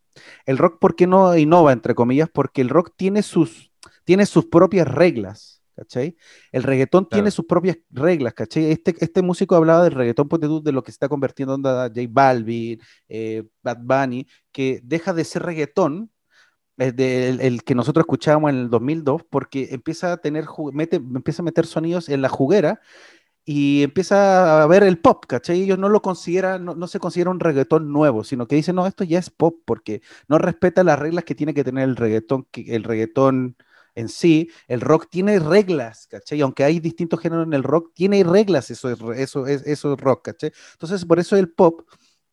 El 0.46 0.56
rock, 0.56 0.78
¿por 0.78 0.96
qué 0.96 1.06
no 1.06 1.36
innova, 1.36 1.74
entre 1.74 1.94
comillas? 1.94 2.30
Porque 2.32 2.62
el 2.62 2.70
rock 2.70 2.94
tiene 2.96 3.22
sus, 3.22 3.70
tiene 4.04 4.24
sus 4.24 4.46
propias 4.46 4.88
reglas, 4.88 5.57
¿cachai? 5.78 6.16
El 6.52 6.62
reggaetón 6.64 7.08
tiene 7.08 7.30
sus 7.30 7.46
propias 7.46 7.78
reglas, 7.90 8.34
¿cachai? 8.34 8.70
Este, 8.72 8.94
este 9.00 9.22
músico 9.22 9.54
hablaba 9.56 9.84
del 9.84 9.92
reggaetón, 9.92 10.28
tú, 10.28 10.62
de 10.62 10.72
lo 10.72 10.82
que 10.82 10.90
se 10.92 10.96
está 10.96 11.08
convirtiendo 11.08 11.54
en 11.54 11.62
J 11.62 11.90
Balvin, 12.10 12.80
eh, 13.08 13.44
Bad 13.62 13.78
Bunny, 13.82 14.26
que 14.52 14.80
deja 14.84 15.12
de 15.14 15.24
ser 15.24 15.42
reggaetón, 15.44 16.10
el, 16.78 16.94
de- 16.96 17.28
el- 17.30 17.40
el 17.40 17.64
que 17.64 17.74
nosotros 17.74 18.02
escuchábamos 18.04 18.50
en 18.50 18.56
el 18.58 18.70
2002, 18.70 19.22
porque 19.30 19.68
empieza 19.72 20.12
a 20.12 20.16
tener, 20.18 20.46
mete, 20.72 20.96
empieza 20.96 21.42
a 21.42 21.44
meter 21.44 21.66
sonidos 21.66 22.08
en 22.08 22.22
la 22.22 22.28
juguera 22.28 22.80
y 23.44 23.82
empieza 23.82 24.62
a 24.62 24.66
ver 24.66 24.82
el 24.82 24.98
pop, 25.00 25.24
¿cachai? 25.26 25.62
Ellos 25.62 25.78
no 25.78 25.88
lo 25.88 26.02
consideran, 26.02 26.64
no, 26.64 26.74
no 26.74 26.86
se 26.86 27.00
considera 27.00 27.30
un 27.30 27.40
reggaetón 27.40 27.92
nuevo, 27.92 28.24
sino 28.24 28.46
que 28.46 28.56
dicen, 28.56 28.76
no, 28.76 28.86
esto 28.86 29.04
ya 29.04 29.18
es 29.18 29.30
pop, 29.30 29.56
porque 29.64 30.02
no 30.28 30.38
respeta 30.38 30.84
las 30.84 30.98
reglas 30.98 31.24
que 31.24 31.34
tiene 31.34 31.54
que 31.54 31.64
tener 31.64 31.84
el 31.88 31.96
reggaetón, 31.96 32.46
el 32.54 32.84
reggaetón 32.84 33.56
en 33.98 34.08
sí. 34.08 34.50
El 34.68 34.80
rock 34.80 35.08
tiene 35.10 35.38
reglas, 35.38 36.06
¿cachai? 36.08 36.40
Aunque 36.40 36.64
hay 36.64 36.80
distintos 36.80 37.20
géneros 37.20 37.46
en 37.46 37.52
el 37.54 37.62
rock, 37.62 37.92
tiene 37.94 38.22
reglas, 38.24 38.70
eso 38.70 38.90
es, 38.90 38.98
eso 39.18 39.46
es, 39.46 39.62
eso 39.66 39.92
es 39.94 40.00
rock, 40.00 40.24
¿cachai? 40.26 40.52
Entonces, 40.72 41.04
por 41.04 41.18
eso 41.18 41.36
el 41.36 41.50
pop, 41.52 41.82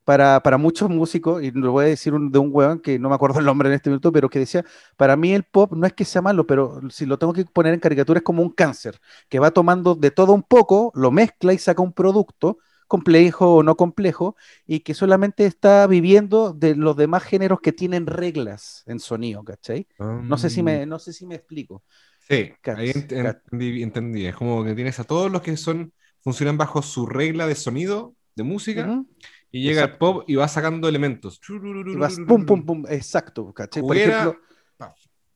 para, 0.04 0.40
para 0.44 0.58
muchos 0.58 0.90
músicos, 0.90 1.42
y 1.44 1.52
lo 1.52 1.72
voy 1.72 1.86
a 1.86 1.88
decir 1.88 2.14
un- 2.14 2.32
de 2.32 2.38
un 2.40 2.50
huevón 2.54 2.80
que 2.80 3.00
no 3.00 3.10
me 3.10 3.16
acuerdo 3.16 3.40
el 3.40 3.46
nombre 3.46 3.70
en 3.70 3.76
este 3.76 3.90
minuto, 3.90 4.12
pero 4.12 4.30
que 4.30 4.40
decía, 4.40 4.64
para 4.98 5.16
mí 5.16 5.34
el 5.34 5.44
pop 5.44 5.74
no 5.74 5.88
es 5.88 5.94
que 5.94 6.06
sea 6.06 6.22
malo, 6.22 6.46
pero 6.46 6.80
si 6.92 7.06
lo 7.08 7.18
tengo 7.18 7.34
que 7.34 7.46
poner 7.46 7.74
en 7.74 7.80
caricatura 7.80 8.20
es 8.20 8.24
como 8.24 8.44
un 8.44 8.52
cáncer, 8.52 9.00
que 9.30 9.40
va 9.40 9.50
tomando 9.52 9.96
de 9.96 10.12
todo 10.12 10.34
un 10.34 10.44
poco, 10.44 10.92
lo 10.96 11.10
mezcla 11.12 11.54
y 11.54 11.58
saca 11.58 11.82
un 11.82 11.94
producto 11.94 12.58
complejo 12.88 13.56
o 13.56 13.64
no 13.64 13.76
complejo, 13.78 14.36
y 14.66 14.82
que 14.82 14.94
solamente 14.94 15.46
está 15.46 15.88
viviendo 15.88 16.54
de 16.54 16.76
los 16.76 16.96
demás 16.98 17.24
géneros 17.24 17.62
que 17.62 17.72
tienen 17.74 18.08
reglas 18.08 18.84
en 18.88 19.00
sonido, 19.00 19.44
¿cachai? 19.44 19.88
No 20.28 20.38
sé 20.38 20.50
si 20.50 20.64
me, 20.64 20.86
no 20.86 21.00
sé 21.00 21.14
si 21.14 21.26
me 21.26 21.36
explico. 21.36 21.84
Sí, 22.20 22.54
Cats, 22.62 22.74
ahí 22.74 22.90
ent- 22.92 23.12
cats. 23.18 23.42
entendí, 23.52 23.84
entendí. 23.84 24.26
Es 24.26 24.36
como 24.36 24.64
que 24.64 24.74
tienes 24.74 25.00
a 25.00 25.04
todos 25.04 25.32
los 25.32 25.42
que 25.42 25.56
son 25.58 25.94
funcionan 26.22 26.58
bajo 26.58 26.82
su 26.82 27.06
regla 27.06 27.46
de 27.48 27.56
sonido, 27.56 28.16
de 28.36 28.44
música, 28.44 28.96
Ujú. 28.96 29.08
y 29.52 29.64
llega 29.64 29.84
el 29.84 29.98
Exacto. 29.98 29.98
pop 29.98 30.24
y 30.28 30.36
va 30.36 30.48
sacando 30.48 30.88
elementos. 30.90 31.44
Y 31.92 31.98
vas 31.98 32.20
pum, 32.20 32.46
pum, 32.46 32.66
pum, 32.66 32.86
exacto, 32.90 33.54
¿cachai? 33.54 33.84
Por 33.84 33.98
Juguera, 33.98 33.98
ejemplo, 33.98 34.34
paf. 34.34 34.55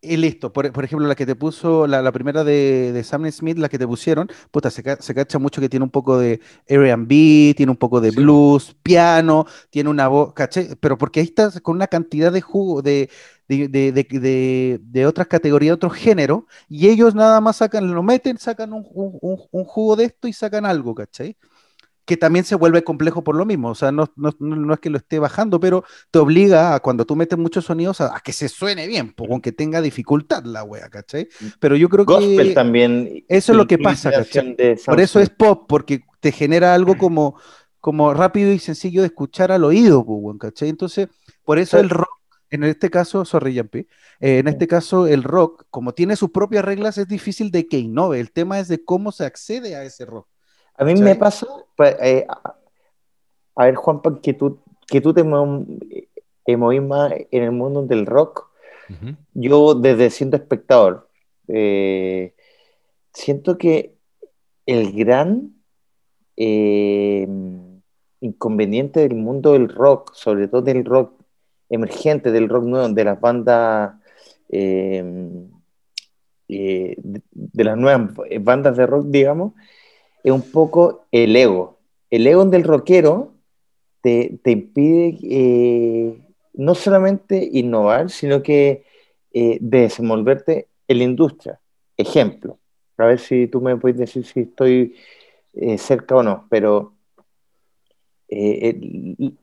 Y 0.01 0.15
listo, 0.17 0.53
por, 0.53 0.71
por 0.71 0.83
ejemplo, 0.85 1.07
la 1.07 1.15
que 1.15 1.25
te 1.25 1.35
puso, 1.35 1.85
la, 1.85 2.01
la 2.01 2.11
primera 2.13 2.43
de, 2.45 2.91
de 2.93 3.03
Sam 3.03 3.29
Smith, 3.31 3.57
la 3.57 3.67
que 3.69 3.77
te 3.77 3.85
pusieron, 3.87 4.29
puta, 4.51 4.69
se, 4.71 4.81
se 5.01 5.13
cacha 5.15 5.39
mucho 5.39 5.59
que 5.59 5.67
tiene 5.69 5.83
un 5.83 5.89
poco 5.91 6.17
de 6.17 6.39
R&B, 6.67 7.53
tiene 7.57 7.71
un 7.71 7.77
poco 7.77 7.99
de 7.99 8.11
Sí. 8.11 8.13
blues, 8.13 8.75
piano, 8.81 9.45
tiene 9.69 9.89
una 9.89 10.07
voz, 10.07 10.33
¿cachai? 10.33 10.75
Pero 10.79 10.97
porque 10.97 11.19
ahí 11.19 11.25
estás 11.25 11.59
con 11.61 11.75
una 11.75 11.87
cantidad 11.87 12.31
de 12.31 12.39
jugo, 12.41 12.81
de, 12.81 13.09
de, 13.49 13.67
de, 13.67 13.91
de, 13.91 14.03
de- 14.19 14.79
de 14.81 15.05
otras 15.05 15.27
categorías, 15.27 15.75
otros 15.75 15.93
géneros, 15.93 16.43
y 16.69 16.87
ellos 16.89 17.13
nada 17.15 17.41
más 17.41 17.57
sacan, 17.57 17.91
lo 17.93 18.01
meten, 18.03 18.37
sacan 18.37 18.71
un, 18.73 18.85
un- 18.93 19.17
un- 19.21 19.41
un 19.51 19.63
jugo 19.65 19.95
de 19.97 20.05
esto 20.05 20.27
y 20.27 20.33
sacan 20.33 20.65
algo, 20.65 20.95
¿cachai? 20.95 21.35
Que 22.09 22.17
también 22.17 22.43
se 22.45 22.55
vuelve 22.55 22.83
complejo 22.83 23.23
por 23.23 23.35
lo 23.35 23.45
mismo, 23.45 23.69
o 23.69 23.75
sea, 23.75 23.91
no, 23.91 24.11
no, 24.17 24.31
no- 24.39 24.73
es 24.73 24.79
que 24.79 24.89
lo 24.89 24.97
esté 24.97 25.19
bajando, 25.19 25.59
pero 25.59 25.83
te 26.11 26.19
obliga 26.19 26.75
a 26.75 26.79
cuando 26.81 27.05
tú 27.05 27.15
metes 27.15 27.37
muchos 27.39 27.65
sonidos 27.65 28.01
a, 28.01 28.15
a 28.15 28.19
que 28.21 28.33
se 28.33 28.49
suene 28.49 28.87
bien, 28.87 29.13
pues, 29.13 29.29
aunque 29.31 29.51
tenga 29.51 29.81
dificultad 29.81 30.43
la 30.45 30.63
wea, 30.63 30.89
¿cachai? 30.89 31.27
Pero 31.59 31.75
yo 31.75 31.89
creo 31.89 32.05
Gospel 32.05 32.47
que 32.47 32.55
también. 32.55 33.23
eso 33.27 33.51
es 33.53 33.57
lo 33.57 33.67
que 33.67 33.77
pasa, 33.77 34.11
¿cachai? 34.11 34.57
por 34.85 34.99
eso 34.99 35.19
es 35.19 35.29
pop, 35.29 35.65
porque 35.67 36.01
te 36.19 36.31
genera 36.31 36.73
algo 36.73 36.97
como, 36.97 37.39
como 37.79 38.13
rápido 38.13 38.51
y 38.51 38.59
sencillo 38.59 39.01
de 39.01 39.07
escuchar 39.07 39.51
al 39.51 39.63
oído, 39.63 40.05
¿cachai? 40.39 40.69
Entonces, 40.69 41.07
por 41.43 41.59
eso 41.59 41.79
el 41.79 41.89
rock, 41.89 42.09
en 42.49 42.63
este 42.63 42.89
caso, 42.89 43.25
sorry, 43.25 43.53
Yampi, 43.53 43.79
eh, 44.19 44.39
en 44.39 44.47
este 44.47 44.67
caso 44.67 45.07
el 45.07 45.23
rock, 45.23 45.65
como 45.69 45.93
tiene 45.93 46.15
sus 46.15 46.31
propias 46.31 46.65
reglas, 46.65 46.97
es 46.97 47.07
difícil 47.07 47.51
de 47.51 47.67
que 47.67 47.77
innove, 47.79 48.19
el 48.19 48.31
tema 48.31 48.59
es 48.59 48.67
de 48.67 48.83
cómo 48.83 49.11
se 49.11 49.25
accede 49.25 49.75
a 49.75 49.83
ese 49.83 50.05
rock. 50.05 50.27
A 50.79 50.85
mí 50.85 50.95
me 50.95 51.13
pasa, 51.15 51.45
pa- 51.75 51.89
eh, 51.89 52.25
a, 53.55 53.65
ver, 53.65 53.75
Juanpa, 53.75 54.21
que 54.21 54.33
tú, 54.33 54.59
que 54.87 55.01
tú 55.01 55.13
te 55.13 55.21
eh, 55.21 56.57
movís 56.57 56.81
más 56.81 57.11
en 57.31 57.43
el 57.43 57.51
mundo 57.51 57.85
del 57.85 58.05
rock. 58.05 58.47
Yo, 59.33 59.75
desde 59.75 60.09
siendo 60.09 60.37
espectador, 60.37 61.09
eh, 61.49 62.33
siento 63.13 63.57
que 63.57 63.93
el 64.65 64.93
gran 64.93 65.51
eh, 66.37 67.27
inconveniente 68.21 69.01
del 69.01 69.15
mundo 69.15 69.51
del 69.51 69.67
rock, 69.67 70.13
sobre 70.13 70.47
todo 70.47 70.61
del 70.61 70.85
rock 70.85 71.13
emergente, 71.69 72.31
del 72.31 72.47
rock 72.47 72.63
nuevo, 72.63 72.87
de 72.87 73.03
las 73.03 73.19
bandas, 73.19 73.95
eh, 74.47 75.03
de, 76.47 77.21
de 77.31 77.63
las 77.65 77.77
nuevas 77.77 78.11
bandas 78.39 78.77
de 78.77 78.87
rock, 78.87 79.07
digamos, 79.07 79.53
es 80.23 80.31
un 80.31 80.41
poco 80.41 81.05
el 81.11 81.35
ego. 81.35 81.79
El 82.09 82.27
ego 82.27 82.45
del 82.45 82.63
rockero 82.63 83.33
te, 84.01 84.39
te 84.43 84.51
impide 84.51 85.17
eh, 85.23 86.17
no 86.53 86.75
solamente 86.75 87.49
innovar, 87.51 88.09
sino 88.09 88.41
que 88.41 88.83
eh, 89.31 89.57
desenvolverte 89.61 90.67
en 90.87 90.97
la 90.97 91.03
industria. 91.03 91.59
Ejemplo, 91.97 92.59
A 92.97 93.05
ver 93.05 93.19
si 93.19 93.47
tú 93.47 93.61
me 93.61 93.75
puedes 93.77 93.97
decir 93.97 94.25
si 94.25 94.41
estoy 94.41 94.95
eh, 95.53 95.77
cerca 95.77 96.15
o 96.15 96.23
no, 96.23 96.47
pero 96.49 96.93
en 98.31 99.37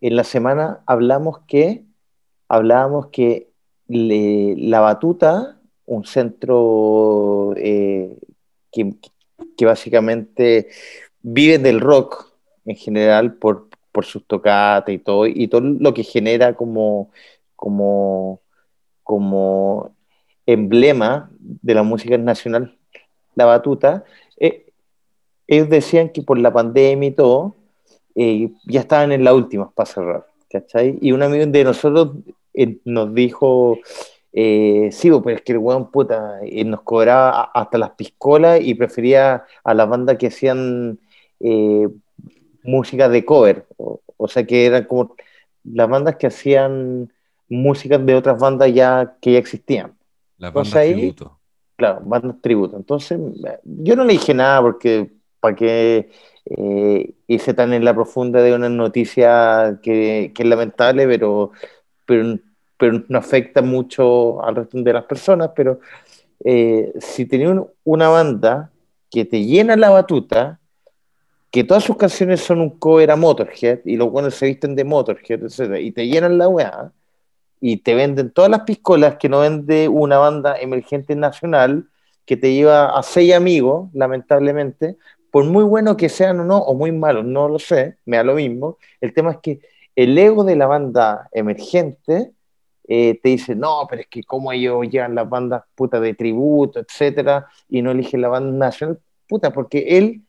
la 0.00 0.24
semana 0.24 0.82
hablamos 0.86 1.40
que 1.46 1.84
hablábamos 2.48 3.08
que 3.08 3.50
la 3.86 4.80
Batuta, 4.80 5.60
un 5.84 6.04
centro 6.06 7.52
que, 7.54 8.16
que 9.60 9.66
básicamente 9.66 10.68
vive 11.20 11.58
del 11.58 11.80
rock 11.80 12.32
en 12.64 12.76
general 12.76 13.34
por, 13.34 13.68
por 13.92 14.06
sus 14.06 14.24
tocatas 14.26 14.94
y 14.94 14.96
todo, 14.96 15.26
y 15.26 15.48
todo 15.48 15.60
lo 15.60 15.92
que 15.92 16.02
genera 16.02 16.54
como, 16.54 17.10
como, 17.56 18.40
como 19.02 19.94
emblema 20.46 21.30
de 21.38 21.74
la 21.74 21.82
música 21.82 22.16
nacional, 22.16 22.74
la 23.34 23.44
batuta, 23.44 24.02
eh, 24.38 24.72
ellos 25.46 25.68
decían 25.68 26.08
que 26.08 26.22
por 26.22 26.38
la 26.38 26.54
pandemia 26.54 27.10
y 27.10 27.12
todo, 27.12 27.54
eh, 28.14 28.48
ya 28.64 28.80
estaban 28.80 29.12
en 29.12 29.24
las 29.24 29.34
últimas 29.34 29.74
para 29.74 29.90
cerrar. 29.90 30.26
Y 31.02 31.12
un 31.12 31.22
amigo 31.22 31.44
de 31.44 31.64
nosotros 31.64 32.12
eh, 32.54 32.78
nos 32.86 33.14
dijo, 33.14 33.78
eh, 34.32 34.88
sí, 34.92 35.10
pues 35.10 35.36
es 35.36 35.42
que 35.42 35.52
el 35.52 35.58
weón 35.58 35.90
puta 35.90 36.38
eh, 36.42 36.64
nos 36.64 36.82
cobraba 36.82 37.50
hasta 37.54 37.78
las 37.78 37.90
piscolas 37.90 38.60
y 38.62 38.74
prefería 38.74 39.44
a 39.64 39.74
las 39.74 39.88
bandas 39.88 40.16
que 40.18 40.28
hacían 40.28 40.98
eh, 41.40 41.88
música 42.62 43.08
de 43.08 43.24
cover, 43.24 43.66
o, 43.76 44.00
o 44.16 44.28
sea 44.28 44.44
que 44.46 44.66
eran 44.66 44.84
como 44.84 45.16
las 45.64 45.88
bandas 45.88 46.16
que 46.16 46.26
hacían 46.26 47.12
música 47.48 47.98
de 47.98 48.14
otras 48.14 48.38
bandas 48.38 48.72
ya 48.72 49.16
que 49.20 49.32
ya 49.32 49.38
existían. 49.38 49.94
Las 50.38 50.50
Entonces 50.50 50.74
bandas 50.74 50.88
ahí- 50.88 50.94
tributo. 50.94 51.36
Claro, 51.76 52.00
bandas 52.04 52.36
tributo. 52.42 52.76
Entonces, 52.76 53.18
yo 53.64 53.96
no 53.96 54.04
le 54.04 54.12
dije 54.12 54.34
nada 54.34 54.60
porque 54.60 55.10
para 55.40 55.56
qué 55.56 56.10
eh, 56.44 57.14
hice 57.26 57.54
tan 57.54 57.72
en 57.72 57.86
la 57.86 57.94
profunda 57.94 58.42
de 58.42 58.54
una 58.54 58.68
noticia 58.68 59.78
que, 59.82 60.30
que 60.34 60.42
es 60.42 60.48
lamentable, 60.48 61.06
pero, 61.06 61.52
pero, 62.04 62.38
pero 62.80 63.04
no 63.08 63.18
afecta 63.18 63.62
mucho 63.62 64.42
al 64.44 64.56
resto 64.56 64.78
de 64.82 64.92
las 64.92 65.04
personas. 65.04 65.50
Pero 65.54 65.78
eh, 66.44 66.92
si 66.98 67.26
tenía 67.26 67.50
un- 67.50 67.68
una 67.84 68.08
banda 68.08 68.70
que 69.10 69.24
te 69.24 69.44
llena 69.44 69.76
la 69.76 69.90
batuta, 69.90 70.58
que 71.50 71.64
todas 71.64 71.84
sus 71.84 71.96
canciones 71.96 72.40
son 72.40 72.60
un 72.60 72.70
cover 72.78 73.10
a 73.10 73.16
Motorhead 73.16 73.80
y 73.84 73.96
los 73.96 74.10
buenos 74.10 74.34
se 74.36 74.46
visten 74.46 74.76
de 74.76 74.84
Motorhead, 74.84 75.42
etcétera, 75.44 75.80
y 75.80 75.90
te 75.92 76.06
llenan 76.06 76.38
la 76.38 76.48
weá 76.48 76.92
y 77.60 77.78
te 77.78 77.94
venden 77.94 78.30
todas 78.30 78.50
las 78.50 78.60
piscolas 78.62 79.16
que 79.16 79.28
no 79.28 79.40
vende 79.40 79.88
una 79.88 80.18
banda 80.18 80.56
emergente 80.58 81.14
nacional 81.16 81.86
que 82.24 82.36
te 82.36 82.54
lleva 82.54 82.96
a 82.96 83.02
seis 83.02 83.34
amigos, 83.34 83.90
lamentablemente, 83.92 84.96
por 85.32 85.44
muy 85.44 85.64
bueno 85.64 85.96
que 85.96 86.08
sean 86.08 86.40
o 86.40 86.44
no, 86.44 86.58
o 86.58 86.74
muy 86.74 86.92
malos, 86.92 87.24
no 87.24 87.48
lo 87.48 87.58
sé, 87.58 87.96
me 88.06 88.16
da 88.16 88.24
lo 88.24 88.34
mismo. 88.34 88.78
El 89.00 89.12
tema 89.12 89.32
es 89.32 89.38
que 89.38 89.60
el 89.96 90.16
ego 90.16 90.44
de 90.44 90.56
la 90.56 90.66
banda 90.66 91.28
emergente 91.32 92.32
eh, 92.92 93.20
te 93.22 93.28
dice, 93.28 93.54
no, 93.54 93.86
pero 93.88 94.02
es 94.02 94.08
que 94.08 94.24
cómo 94.24 94.50
ellos 94.50 94.84
llevan 94.90 95.14
las 95.14 95.28
bandas 95.28 95.62
puta 95.76 96.00
de 96.00 96.12
tributo, 96.12 96.80
etcétera, 96.80 97.46
y 97.68 97.82
no 97.82 97.92
eligen 97.92 98.20
la 98.20 98.26
banda 98.26 98.50
nacional, 98.66 98.98
puta, 99.28 99.52
porque 99.52 99.96
él 99.96 100.22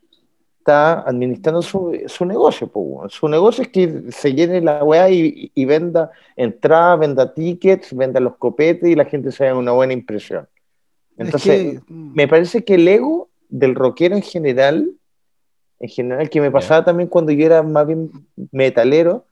está 0.58 1.00
administrando 1.00 1.60
su, 1.60 2.00
su 2.06 2.24
negocio, 2.24 2.68
po, 2.68 3.04
su 3.08 3.28
negocio 3.28 3.62
es 3.62 3.68
que 3.68 4.12
se 4.12 4.32
llene 4.32 4.60
la 4.60 4.84
weá 4.84 5.10
y, 5.10 5.50
y 5.52 5.64
venda 5.64 6.12
entradas, 6.36 7.00
venda 7.00 7.34
tickets, 7.34 7.96
venda 7.96 8.20
los 8.20 8.36
copetes 8.36 8.88
y 8.88 8.94
la 8.94 9.06
gente 9.06 9.32
se 9.32 9.48
haga 9.48 9.58
una 9.58 9.72
buena 9.72 9.92
impresión. 9.92 10.46
Entonces, 11.16 11.74
Es 11.74 11.80
que, 11.80 11.92
mm, 11.92 12.14
me 12.14 12.28
parece 12.28 12.62
que 12.62 12.76
el 12.76 12.86
ego 12.86 13.28
del 13.48 13.74
rockero 13.74 14.14
en 14.14 14.22
general, 14.22 14.88
en 15.80 15.88
general, 15.88 16.30
que 16.30 16.40
me 16.40 16.52
pasaba 16.52 16.84
también 16.84 17.08
cuando 17.08 17.32
yo 17.32 17.44
era 17.44 17.64
más 17.64 17.88
bien 17.88 18.08
metalero, 18.52 19.24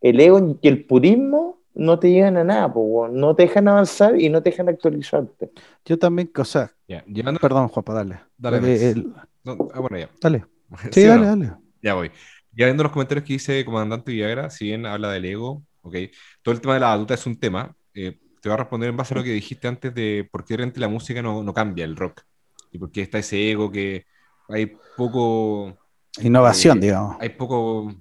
el 0.00 0.18
ego 0.18 0.56
y 0.62 0.68
el 0.68 0.86
purismo 0.86 1.57
no 1.78 1.98
te 1.98 2.10
llevan 2.10 2.36
a 2.36 2.44
nada, 2.44 2.72
po, 2.72 2.80
weón. 2.80 3.14
no 3.18 3.34
te 3.34 3.44
dejan 3.44 3.68
avanzar 3.68 4.20
y 4.20 4.28
no 4.28 4.42
te 4.42 4.50
dejan 4.50 4.68
actualizarte. 4.68 5.50
yo 5.84 5.98
también, 5.98 6.30
o 6.36 6.44
sea, 6.44 6.70
llevando- 7.06 7.40
perdón, 7.40 7.68
Juanpa, 7.68 7.94
dale. 7.94 8.20
Dale, 8.36 8.60
Dale, 8.60 8.90
el- 8.90 9.12
no, 9.44 9.56
ah, 9.72 9.80
bueno, 9.80 9.98
ya. 9.98 10.10
dale. 10.20 10.44
¿Sí 10.92 11.04
dale, 11.04 11.20
no? 11.20 11.26
dale. 11.26 11.52
Ya 11.82 11.94
voy. 11.94 12.10
Ya 12.52 12.66
viendo 12.66 12.82
los 12.82 12.92
comentarios 12.92 13.24
que 13.26 13.34
dice 13.34 13.64
Comandante 13.64 14.10
Villagra, 14.12 14.50
si 14.50 14.66
bien 14.66 14.84
habla 14.84 15.10
del 15.12 15.24
ego, 15.24 15.62
ok, 15.82 15.94
todo 16.42 16.54
el 16.54 16.60
tema 16.60 16.74
de 16.74 16.80
la 16.80 16.88
batuta 16.88 17.14
es 17.14 17.26
un 17.26 17.38
tema. 17.38 17.74
eh, 17.94 18.18
te 18.40 18.48
voy 18.48 18.54
a 18.54 18.58
responder 18.58 18.88
en 18.90 18.96
base 18.96 19.14
a 19.14 19.16
lo 19.16 19.24
que 19.24 19.30
dijiste 19.30 19.66
antes 19.68 19.92
de 19.94 20.28
por 20.30 20.44
qué 20.44 20.56
realmente 20.56 20.78
la 20.80 20.88
música 20.88 21.20
no, 21.22 21.42
no 21.42 21.52
cambia, 21.54 21.84
el 21.84 21.96
rock. 21.96 22.22
Y 22.70 22.78
por 22.78 22.90
qué 22.92 23.02
está 23.02 23.18
ese 23.18 23.50
ego 23.50 23.70
que 23.70 24.04
hay 24.48 24.72
poco. 24.96 25.76
Innovación, 26.20 26.78
Eh, 26.78 26.82
digamos. 26.82 27.16
Hay 27.20 27.30
poco. 27.30 27.92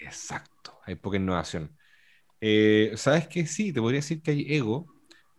Exacto, 0.00 0.78
hay 0.84 0.94
poca 0.96 1.16
innovación. 1.16 1.76
Eh, 2.40 2.92
¿Sabes 2.96 3.28
qué? 3.28 3.46
Sí, 3.46 3.72
te 3.72 3.80
podría 3.80 3.98
decir 3.98 4.22
que 4.22 4.30
hay 4.32 4.46
ego. 4.54 4.86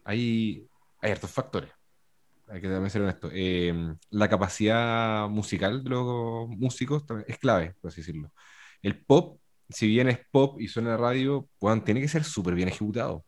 Hay, 0.03 0.67
hay 1.01 1.15
factores. 1.15 1.71
Hay 2.47 2.61
que 2.61 2.89
ser 2.89 3.01
honesto. 3.01 3.29
Eh, 3.31 3.73
la 4.09 4.27
capacidad 4.27 5.29
musical 5.29 5.83
de 5.83 5.89
los 5.91 6.49
músicos 6.49 7.03
es 7.27 7.37
clave, 7.37 7.75
por 7.79 7.89
así 7.89 8.01
decirlo. 8.01 8.31
El 8.81 9.03
pop, 9.05 9.39
si 9.69 9.87
bien 9.87 10.09
es 10.09 10.19
pop 10.31 10.59
y 10.59 10.67
suena 10.67 10.89
en 10.89 11.01
la 11.01 11.07
radio, 11.09 11.47
tiene 11.85 12.01
que 12.01 12.07
ser 12.07 12.23
súper 12.23 12.55
bien 12.55 12.69
ejecutado. 12.69 13.25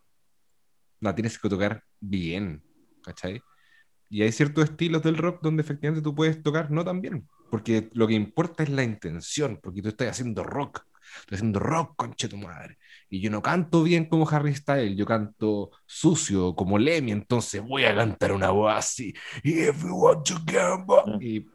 La 1.00 1.14
tienes 1.16 1.38
que 1.40 1.50
tocar 1.50 1.84
bien, 2.00 2.64
¿cachai? 3.04 3.42
Y 4.10 4.24
hay 4.24 4.32
ciertos 4.32 4.66
estilos 4.66 5.04
del 5.04 5.18
rock 5.18 5.42
donde 5.44 5.62
efectivamente 5.64 6.04
tú 6.04 6.16
puedes 6.16 6.42
tocar 6.44 6.72
no 6.72 6.84
tan 6.86 7.02
bien, 7.02 7.28
porque 7.50 7.90
lo 7.94 8.08
que 8.08 8.14
importa 8.16 8.64
es 8.64 8.70
la 8.70 8.84
intención, 8.84 9.60
porque 9.62 9.82
tú 9.82 9.90
estás 9.90 10.10
haciendo 10.10 10.44
rock, 10.44 10.84
estoy 11.20 11.36
haciendo 11.36 11.60
rock, 11.60 11.96
conche 11.96 12.28
tu 12.28 12.38
madre. 12.38 12.78
Y 13.10 13.20
yo 13.20 13.30
no 13.30 13.42
canto 13.42 13.84
bien 13.84 14.06
como 14.06 14.28
Harry 14.30 14.56
Styles, 14.56 14.98
yo 14.98 15.06
canto 15.06 15.72
sucio 15.86 16.56
como 16.56 16.78
Lemmy, 16.80 17.12
entonces 17.12 17.62
voy 17.62 17.84
a 17.84 17.96
cantar 17.96 18.32
una 18.32 18.52
voz 18.52 18.74
así. 18.76 19.14
If 19.44 19.84
you 19.84 19.96
want 19.96 20.26
to 20.28 20.36
gamble. 20.46 21.18
Y, 21.26 21.48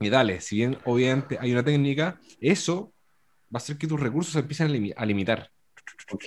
y 0.00 0.08
dale, 0.08 0.40
si 0.40 0.56
bien 0.56 0.78
obviamente 0.84 1.38
hay 1.40 1.52
una 1.52 1.64
técnica, 1.64 2.18
eso 2.40 2.92
va 3.54 3.54
a 3.54 3.58
hacer 3.58 3.76
que 3.76 3.86
tus 3.86 4.00
recursos 4.00 4.32
se 4.32 4.38
empiecen 4.40 4.68
a, 4.68 4.70
limi- 4.70 4.94
a 4.96 5.04
limitar. 5.04 5.50
Ok. 6.12 6.24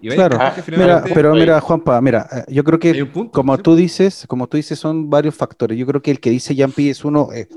Y 0.00 0.08
vaya 0.08 0.26
a 0.26 0.28
Claro. 0.28 0.38
Ah, 0.40 0.56
Mira, 0.66 1.04
pero 1.14 1.32
Oye. 1.32 1.40
mira, 1.40 1.60
Juanpa, 1.60 2.00
mira, 2.00 2.26
eh, 2.32 2.52
yo 2.52 2.64
creo 2.64 2.78
que 2.78 3.02
un 3.02 3.12
punto. 3.12 3.32
como 3.32 3.56
¿sí? 3.56 3.62
tú 3.62 3.76
dices, 3.76 4.24
como 4.26 4.48
tú 4.48 4.56
dices, 4.56 4.78
son 4.78 5.10
varios 5.10 5.34
factores. 5.34 5.78
Yo 5.78 5.86
creo 5.86 6.02
que 6.02 6.10
el 6.10 6.18
que 6.20 6.30
dice 6.30 6.54
Yampi 6.54 6.88
es 6.90 7.04
uno, 7.04 7.28
eh, 7.32 7.48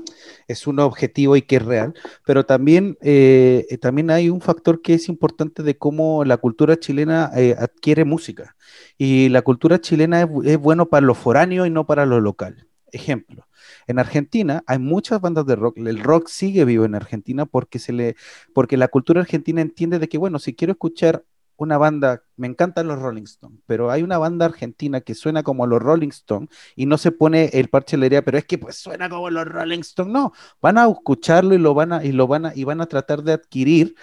es 0.46 0.66
uno 0.66 0.86
objetivo 0.86 1.34
y 1.36 1.42
que 1.42 1.56
es 1.56 1.64
real, 1.64 1.94
pero 2.24 2.44
también, 2.46 2.96
eh, 3.00 3.66
eh, 3.68 3.78
también 3.78 4.10
hay 4.10 4.30
un 4.30 4.40
factor 4.40 4.80
que 4.80 4.94
es 4.94 5.08
importante 5.08 5.62
de 5.62 5.76
cómo 5.76 6.24
la 6.24 6.36
cultura 6.36 6.76
chilena 6.78 7.30
eh, 7.34 7.56
adquiere 7.58 8.04
música. 8.04 8.54
Y 8.96 9.28
la 9.30 9.42
cultura 9.42 9.80
chilena 9.80 10.22
es, 10.22 10.28
es 10.44 10.58
bueno 10.58 10.86
para 10.88 11.04
lo 11.06 11.14
foráneo 11.14 11.66
y 11.66 11.70
no 11.70 11.86
para 11.86 12.06
lo 12.06 12.20
local. 12.20 12.68
Ejemplo, 12.92 13.48
en 13.86 13.98
Argentina 13.98 14.62
hay 14.66 14.78
muchas 14.78 15.20
bandas 15.20 15.46
de 15.46 15.56
rock. 15.56 15.78
El 15.78 15.98
rock 16.00 16.28
sigue 16.28 16.64
vivo 16.66 16.84
en 16.84 16.94
Argentina 16.94 17.46
porque 17.46 17.78
se 17.78 17.92
le, 17.92 18.16
porque 18.52 18.76
la 18.76 18.88
cultura 18.88 19.22
argentina 19.22 19.62
entiende 19.62 19.98
de 19.98 20.08
que, 20.08 20.18
bueno, 20.18 20.38
si 20.38 20.54
quiero 20.54 20.72
escuchar 20.72 21.24
una 21.56 21.78
banda, 21.78 22.22
me 22.36 22.46
encantan 22.46 22.88
los 22.88 22.98
Rolling 22.98 23.24
Stones, 23.24 23.60
pero 23.66 23.90
hay 23.90 24.02
una 24.02 24.18
banda 24.18 24.46
argentina 24.46 25.00
que 25.00 25.14
suena 25.14 25.42
como 25.42 25.66
los 25.66 25.80
Rolling 25.80 26.08
Stones 26.08 26.48
y 26.74 26.86
no 26.86 26.98
se 26.98 27.12
pone 27.12 27.50
el 27.52 27.68
parche 27.68 27.96
pero 28.22 28.38
es 28.38 28.44
que 28.44 28.58
pues 28.58 28.76
suena 28.76 29.08
como 29.08 29.30
los 29.30 29.46
Rolling 29.46 29.80
Stones, 29.80 30.12
no, 30.12 30.32
van 30.60 30.78
a 30.78 30.88
escucharlo 30.88 31.54
y 31.54 31.58
lo 31.58 31.74
van 31.74 31.92
a, 31.92 32.04
y 32.04 32.12
lo 32.12 32.26
van 32.26 32.46
a, 32.46 32.52
y 32.54 32.64
van 32.64 32.80
a 32.80 32.86
tratar 32.86 33.22
de 33.22 33.32
adquirir 33.32 33.94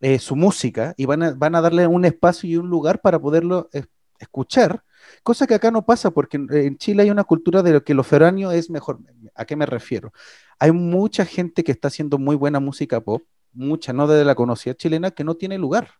eh, 0.00 0.18
su 0.18 0.36
música 0.36 0.94
y 0.96 1.06
van 1.06 1.22
a, 1.22 1.32
van 1.32 1.54
a 1.54 1.60
darle 1.60 1.86
un 1.86 2.04
espacio 2.04 2.48
y 2.48 2.56
un 2.56 2.68
lugar 2.70 3.00
para 3.00 3.18
poderlo 3.18 3.68
eh, 3.72 3.84
escuchar, 4.18 4.84
cosa 5.22 5.46
que 5.46 5.54
acá 5.54 5.70
no 5.70 5.84
pasa 5.84 6.10
porque 6.10 6.36
en, 6.36 6.48
en 6.52 6.78
Chile 6.78 7.02
hay 7.02 7.10
una 7.10 7.24
cultura 7.24 7.62
de 7.62 7.72
lo 7.72 7.84
que 7.84 7.94
lo 7.94 8.04
foráneo 8.04 8.50
es 8.50 8.70
mejor. 8.70 9.00
¿A 9.34 9.44
qué 9.44 9.56
me 9.56 9.66
refiero? 9.66 10.12
Hay 10.58 10.72
mucha 10.72 11.24
gente 11.24 11.64
que 11.64 11.72
está 11.72 11.88
haciendo 11.88 12.18
muy 12.18 12.36
buena 12.36 12.60
música 12.60 13.00
pop, 13.00 13.22
mucha, 13.52 13.92
no 13.92 14.06
de 14.06 14.24
la 14.24 14.34
conocida 14.34 14.74
chilena, 14.74 15.10
que 15.10 15.24
no 15.24 15.34
tiene 15.34 15.58
lugar 15.58 15.99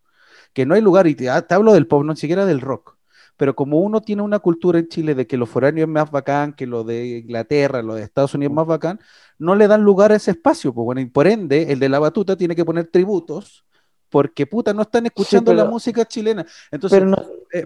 que 0.53 0.67
no 0.67 0.75
hay 0.75 0.81
lugar, 0.81 1.07
y 1.07 1.15
te, 1.15 1.29
ah, 1.31 1.43
te 1.43 1.55
hablo 1.55 1.73
del 1.73 1.87
pop, 1.87 2.05
no 2.05 2.15
siquiera 2.17 2.45
del 2.47 2.61
rock. 2.61 2.97
Pero 3.37 3.55
como 3.57 3.79
uno 3.81 4.03
tiene 4.03 4.21
una 4.23 4.39
cultura 4.39 4.79
en 4.79 4.89
Chile 4.89 5.15
de 5.15 5.27
que 5.27 5.37
lo 5.39 5.47
foráneo 5.47 5.85
es 5.85 5.89
más 5.91 6.11
bacán, 6.11 6.53
que 6.53 6.67
lo 6.67 6.85
de 6.85 7.19
Inglaterra, 7.21 7.81
lo 7.83 7.95
de 7.95 8.03
Estados 8.03 8.35
Unidos 8.35 8.51
es 8.51 8.57
más 8.57 8.67
bacán, 8.67 9.01
no 9.39 9.55
le 9.55 9.67
dan 9.67 9.83
lugar 9.83 10.13
a 10.13 10.17
ese 10.17 10.33
espacio. 10.33 10.75
Pues 10.75 10.85
bueno, 10.85 11.01
y 11.01 11.07
por 11.07 11.27
ende, 11.27 11.73
el 11.73 11.79
de 11.79 11.89
la 11.89 11.99
batuta 11.99 12.37
tiene 12.37 12.55
que 12.55 12.65
poner 12.67 12.89
tributos, 12.89 13.65
porque 14.11 14.47
puta, 14.47 14.75
no 14.75 14.83
están 14.83 15.07
escuchando 15.07 15.53
pero- 15.53 15.65
la 15.65 15.71
música 15.71 16.05
chilena. 16.05 16.45
Entonces, 16.71 16.99
Pero 16.99 17.11
no, 17.11 17.17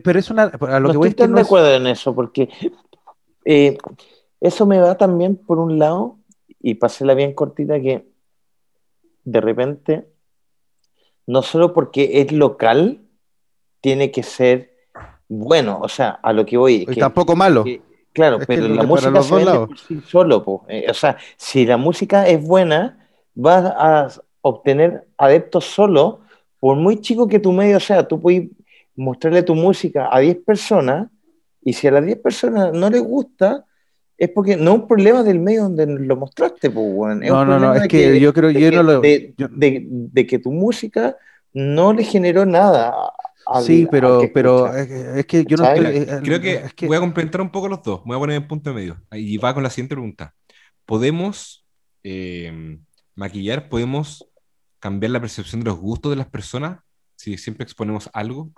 pero 0.05 0.19
es 0.19 0.31
una. 0.31 0.45
A 0.45 0.79
lo 0.79 0.89
no 0.89 0.91
que 0.93 0.97
voy 0.99 1.09
estoy 1.09 1.25
tan 1.25 1.31
no 1.31 1.37
de 1.37 1.43
es- 1.43 1.47
acuerdo 1.49 1.75
en 1.75 1.87
eso, 1.89 2.15
porque 2.15 2.49
eh, 3.45 3.77
eso 4.41 4.67
me 4.67 4.79
va 4.79 4.97
también 4.97 5.35
por 5.37 5.59
un 5.59 5.79
lado, 5.79 6.19
y 6.61 6.75
pasé 6.75 7.05
bien 7.15 7.33
cortita, 7.35 7.81
que 7.81 8.07
de 9.25 9.41
repente, 9.41 10.09
no 11.27 11.43
solo 11.43 11.73
porque 11.73 12.21
es 12.21 12.33
local, 12.33 13.01
tiene 13.81 14.11
que 14.11 14.23
ser 14.23 14.73
bueno, 15.29 15.81
o 15.83 15.89
sea, 15.89 16.11
a 16.23 16.33
lo 16.33 16.45
que 16.47 16.57
voy. 16.57 16.75
y 16.83 16.87
que- 16.87 17.01
tampoco 17.01 17.35
malo. 17.37 17.65
que- 17.65 17.83
Claro, 18.13 18.39
Es 18.41 18.47
pero 18.47 18.69
la 18.69 18.85
música 18.85 19.11
se 19.11 19.17
dos 19.19 19.31
vende 19.31 19.45
lados. 19.47 19.67
por 19.69 19.79
sí 19.79 20.01
solo, 20.07 20.45
po. 20.45 20.65
Eh, 20.69 20.87
o 20.89 20.95
sea, 20.95 21.17
si 21.37 21.67
la 21.67 21.77
música 21.77 22.29
es 22.29 22.41
buena, 22.47 23.09
vas 23.35 23.65
a 23.65 24.07
obtener 24.41 25.09
adeptos 25.19 25.65
solo, 25.65 26.21
por 26.61 26.77
muy 26.77 27.01
chico 27.01 27.27
que 27.27 27.41
tu 27.41 27.51
medio 27.51 27.81
sea, 27.81 28.07
tú 28.07 28.21
puedes 28.21 28.51
mostrarle 28.95 29.43
tu 29.43 29.57
música 29.57 30.09
a 30.13 30.21
10 30.21 30.37
personas, 30.47 31.09
y 31.61 31.73
si 31.73 31.89
a 31.89 31.91
las 31.91 32.05
10 32.07 32.19
personas 32.19 32.73
no 32.73 32.89
les 32.89 33.03
gusta, 33.03 33.65
es 34.25 34.31
porque 34.31 34.57
no 34.57 34.73
es 34.75 34.81
un 34.81 34.89
problema 34.89 35.23
del 35.23 35.41
medio 35.41 35.63
donde 35.65 35.87
lo 35.87 36.17
mostraste, 36.17 36.71
po, 36.71 36.81
weón. 36.81 37.23
Es 37.23 37.31
No, 37.31 37.43
un 37.43 37.49
no, 37.49 37.59
no, 37.59 37.75
es 37.75 37.89
que 37.89 38.19
yo 38.21 38.33
creo- 38.33 38.51
yo 38.51 38.59
que- 38.71 38.77
no 38.77 38.83
lo- 38.83 39.01
de, 39.01 39.35
yo- 39.37 39.49
de- 39.49 39.85
de 39.89 40.27
que 40.27 40.39
tu 40.39 40.53
música 40.53 41.17
no 41.53 41.93
le 41.93 42.05
generó 42.05 42.45
nada 42.45 42.93
al- 43.47 43.63
Sí, 43.65 43.83
al 43.83 43.89
pero, 43.91 44.21
que 44.21 44.29
pero 44.29 44.75
es, 44.75 44.91
es 44.91 45.27
que 45.27 45.45
yo 45.45 45.57
no 45.57 45.65
eh, 45.67 46.21
creo 46.25 46.41
que, 46.41 46.55
es 46.55 46.75
que- 46.75 46.87
voy 46.87 46.97
a 46.97 47.01
complementar 47.01 47.41
un 47.41 47.51
poco 47.51 47.69
los 47.69 47.83
dos. 47.83 48.01
Voy 48.05 48.17
a 48.17 48.19
poner 48.19 48.37
en 48.37 48.49
punto 48.49 48.71
de 48.71 48.75
medio. 48.77 49.01
Y 49.13 49.37
va 49.39 49.53
con 49.55 49.63
la 49.63 49.71
siguiente 49.71 49.95
pregunta. 49.95 50.35
¿Podemos 50.87 51.65
eh, 52.03 52.79
maquillar? 53.15 53.69
¿Podemos 53.69 54.29
cambiar 54.79 55.11
la 55.13 55.21
percepción 55.21 55.61
de 55.63 55.67
los 55.71 55.79
gustos 55.79 56.11
de 56.13 56.17
las 56.17 56.27
personas 56.27 56.81
si 57.17 57.39
siempre 57.39 57.65
exponemos 57.65 58.11
algo? 58.13 58.51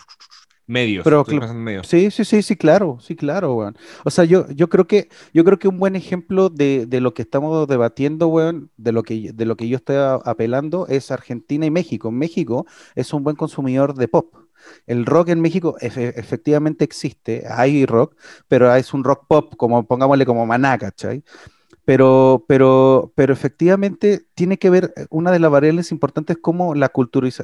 Medios. 0.66 1.04
Pero 1.04 1.24
en 1.28 1.62
medios. 1.62 1.86
Sí, 1.86 2.10
sí, 2.10 2.24
sí, 2.24 2.42
sí, 2.42 2.56
claro, 2.56 2.98
sí, 3.00 3.14
claro, 3.14 3.54
weón. 3.54 3.76
O 4.04 4.10
sea, 4.10 4.24
yo, 4.24 4.48
yo 4.50 4.68
creo 4.68 4.86
que, 4.88 5.08
yo 5.32 5.44
creo 5.44 5.58
que 5.58 5.68
un 5.68 5.78
buen 5.78 5.94
ejemplo 5.94 6.48
de, 6.50 6.86
de 6.86 7.00
lo 7.00 7.14
que 7.14 7.22
estamos 7.22 7.68
debatiendo, 7.68 8.26
weón, 8.28 8.70
de 8.76 8.92
lo 8.92 9.02
que, 9.04 9.32
de 9.32 9.44
lo 9.44 9.56
que 9.56 9.68
yo 9.68 9.76
estoy 9.76 9.96
apelando 10.24 10.86
es 10.88 11.10
Argentina 11.12 11.64
y 11.66 11.70
México. 11.70 12.10
México 12.10 12.66
es 12.96 13.12
un 13.12 13.22
buen 13.22 13.36
consumidor 13.36 13.94
de 13.94 14.08
pop. 14.08 14.34
El 14.86 15.06
rock 15.06 15.28
en 15.28 15.40
México 15.40 15.76
efe- 15.80 16.12
efectivamente 16.16 16.84
existe, 16.84 17.44
hay 17.48 17.86
rock, 17.86 18.16
pero 18.48 18.74
es 18.74 18.92
un 18.94 19.04
rock 19.04 19.26
pop, 19.28 19.54
como 19.56 19.86
pongámosle 19.86 20.26
como 20.26 20.44
maná, 20.46 20.76
¿cachai? 20.78 21.22
Pero, 21.86 22.44
pero, 22.48 23.12
pero 23.14 23.32
efectivamente 23.32 24.26
tiene 24.34 24.58
que 24.58 24.70
ver, 24.70 24.92
eh, 24.96 25.06
una 25.08 25.30
de 25.30 25.38
las 25.38 25.52
variables 25.52 25.92
importantes 25.92 26.36
como 26.36 26.74
la, 26.74 26.90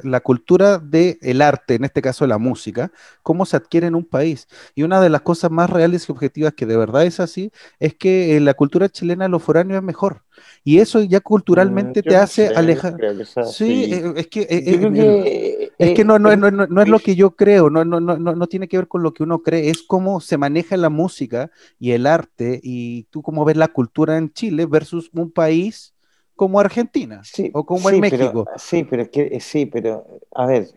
la 0.03 0.19
cultura 0.19 0.79
del 0.79 1.41
arte, 1.41 1.75
en 1.75 1.85
este 1.85 2.01
caso 2.01 2.27
la 2.27 2.37
música, 2.37 2.91
cómo 3.23 3.45
se 3.45 3.55
adquiere 3.55 3.87
en 3.87 3.95
un 3.95 4.03
país. 4.03 4.49
Y 4.75 4.83
una 4.83 4.99
de 4.99 5.09
las 5.09 5.21
cosas 5.21 5.49
más 5.49 5.69
reales 5.69 6.09
y 6.09 6.11
objetivas 6.11 6.53
que 6.55 6.65
de 6.65 6.75
verdad 6.75 7.05
es 7.05 7.21
así, 7.21 7.51
es 7.79 7.95
que 7.95 8.35
eh, 8.35 8.41
la 8.41 8.53
cultura 8.53 8.89
chilena, 8.89 9.29
lo 9.29 9.39
foráneo 9.39 9.77
es 9.77 9.83
mejor. 9.83 10.23
Y 10.63 10.79
eso 10.79 11.01
ya 11.03 11.19
culturalmente 11.19 12.01
Mm, 12.01 12.03
yo 12.03 12.09
te 12.09 12.15
hace 12.17 12.47
alejar. 12.47 12.95
sea 13.25 13.43
Sí, 13.43 13.85
eh, 13.91 14.13
es 14.15 14.27
que, 14.27 14.41
eh, 14.41 14.47
eh, 14.51 14.79
que, 14.79 15.71
es 15.77 15.93
que 15.93 16.05
no, 16.05 16.17
no, 16.19 16.35
no, 16.35 16.49
no, 16.51 16.65
no 16.67 16.81
es 16.81 16.87
lo 16.87 16.99
que 16.99 17.15
yo 17.15 17.31
creo, 17.35 17.69
no, 17.69 17.83
no, 17.83 17.99
no, 17.99 18.17
no, 18.17 18.35
no 18.35 18.47
tiene 18.47 18.67
que 18.67 18.77
ver 18.77 18.87
con 18.87 19.03
lo 19.03 19.13
que 19.13 19.23
uno 19.23 19.39
cree, 19.41 19.69
es 19.69 19.83
cómo 19.83 20.21
se 20.21 20.37
maneja 20.37 20.77
la 20.77 20.89
música 20.89 21.51
y 21.79 21.91
el 21.91 22.07
arte 22.07 22.59
y 22.63 23.03
tú 23.09 23.21
cómo 23.21 23.43
ves 23.45 23.57
la 23.57 23.67
cultura 23.67 24.17
en 24.17 24.31
Chile 24.31 24.65
versus 24.65 25.09
un 25.13 25.29
país 25.31 25.93
como 26.35 26.59
Argentina 26.59 27.21
Sí, 27.23 27.51
o 27.53 27.65
como 27.65 27.89
sí, 27.89 27.95
en 27.95 28.01
pero- 28.01 28.17
México. 28.17 28.47
sí, 28.57 28.83
pero 28.89 29.01
es 29.03 29.09
que 29.09 29.39
sí, 29.39 29.65
pero 29.65 30.05
a 30.33 30.45
ver, 30.45 30.67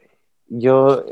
yo, 0.49 1.05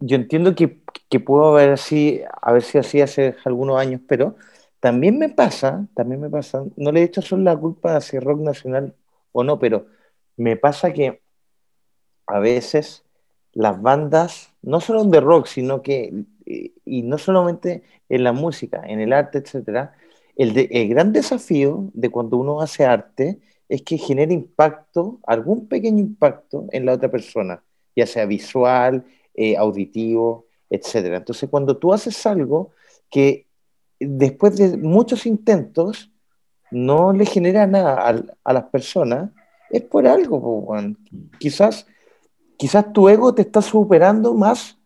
yo 0.00 0.16
entiendo 0.16 0.54
que, 0.54 0.80
que 1.08 1.20
puedo 1.20 1.48
haber 1.56 1.70
así, 1.70 2.20
haber 2.42 2.62
sido 2.62 2.80
así 2.80 3.00
hace 3.00 3.34
algunos 3.44 3.78
años, 3.78 4.00
pero 4.06 4.36
también 4.80 5.18
me 5.18 5.28
pasa, 5.28 5.86
también 5.94 6.20
me 6.20 6.30
pasa, 6.30 6.64
no 6.76 6.92
le 6.92 7.00
he 7.00 7.04
hecho 7.04 7.22
solo 7.22 7.42
la 7.42 7.56
culpa 7.56 7.96
a 7.96 8.00
si 8.00 8.18
rock 8.18 8.40
nacional 8.40 8.94
o 9.32 9.44
no, 9.44 9.58
pero 9.58 9.86
me 10.36 10.56
pasa 10.56 10.92
que 10.92 11.20
a 12.26 12.38
veces 12.38 13.04
las 13.52 13.80
bandas, 13.82 14.52
no 14.62 14.80
solo 14.80 15.04
de 15.04 15.20
rock, 15.20 15.46
sino 15.46 15.82
que, 15.82 16.24
y, 16.46 17.02
no 17.02 17.18
solamente 17.18 17.82
en 18.08 18.24
la 18.24 18.32
música, 18.32 18.82
en 18.86 19.00
el 19.00 19.12
arte, 19.12 19.38
etcétera, 19.38 19.94
el, 20.36 20.56
el 20.70 20.88
gran 20.88 21.12
desafío 21.12 21.90
de 21.94 22.10
cuando 22.10 22.36
uno 22.36 22.60
hace 22.60 22.84
arte 22.84 23.40
es 23.68 23.82
que 23.82 23.98
genere 23.98 24.32
impacto, 24.32 25.18
algún 25.26 25.66
pequeño 25.68 25.98
impacto 25.98 26.66
en 26.70 26.86
la 26.86 26.92
otra 26.94 27.10
persona, 27.10 27.62
ya 27.96 28.06
sea 28.06 28.26
visual, 28.26 29.04
eh, 29.34 29.56
auditivo, 29.56 30.46
etcétera. 30.70 31.18
Entonces, 31.18 31.48
cuando 31.50 31.76
tú 31.76 31.92
haces 31.92 32.24
algo 32.26 32.70
que 33.10 33.47
después 34.00 34.56
de 34.56 34.76
muchos 34.76 35.26
intentos 35.26 36.10
no 36.70 37.12
le 37.12 37.26
genera 37.26 37.66
nada 37.66 37.94
al- 37.94 38.36
a, 38.44 38.52
las 38.52 38.64
personas, 38.64 39.30
es 39.70 39.82
por 39.82 40.06
algo, 40.06 40.38
weón. 40.38 40.98
Quizás, 41.38 41.86
quizás 42.56 42.92
tu 42.92 43.08
ego 43.08 43.34
te 43.34 43.42
está 43.42 43.62
superando 43.62 44.34
más 44.34 44.78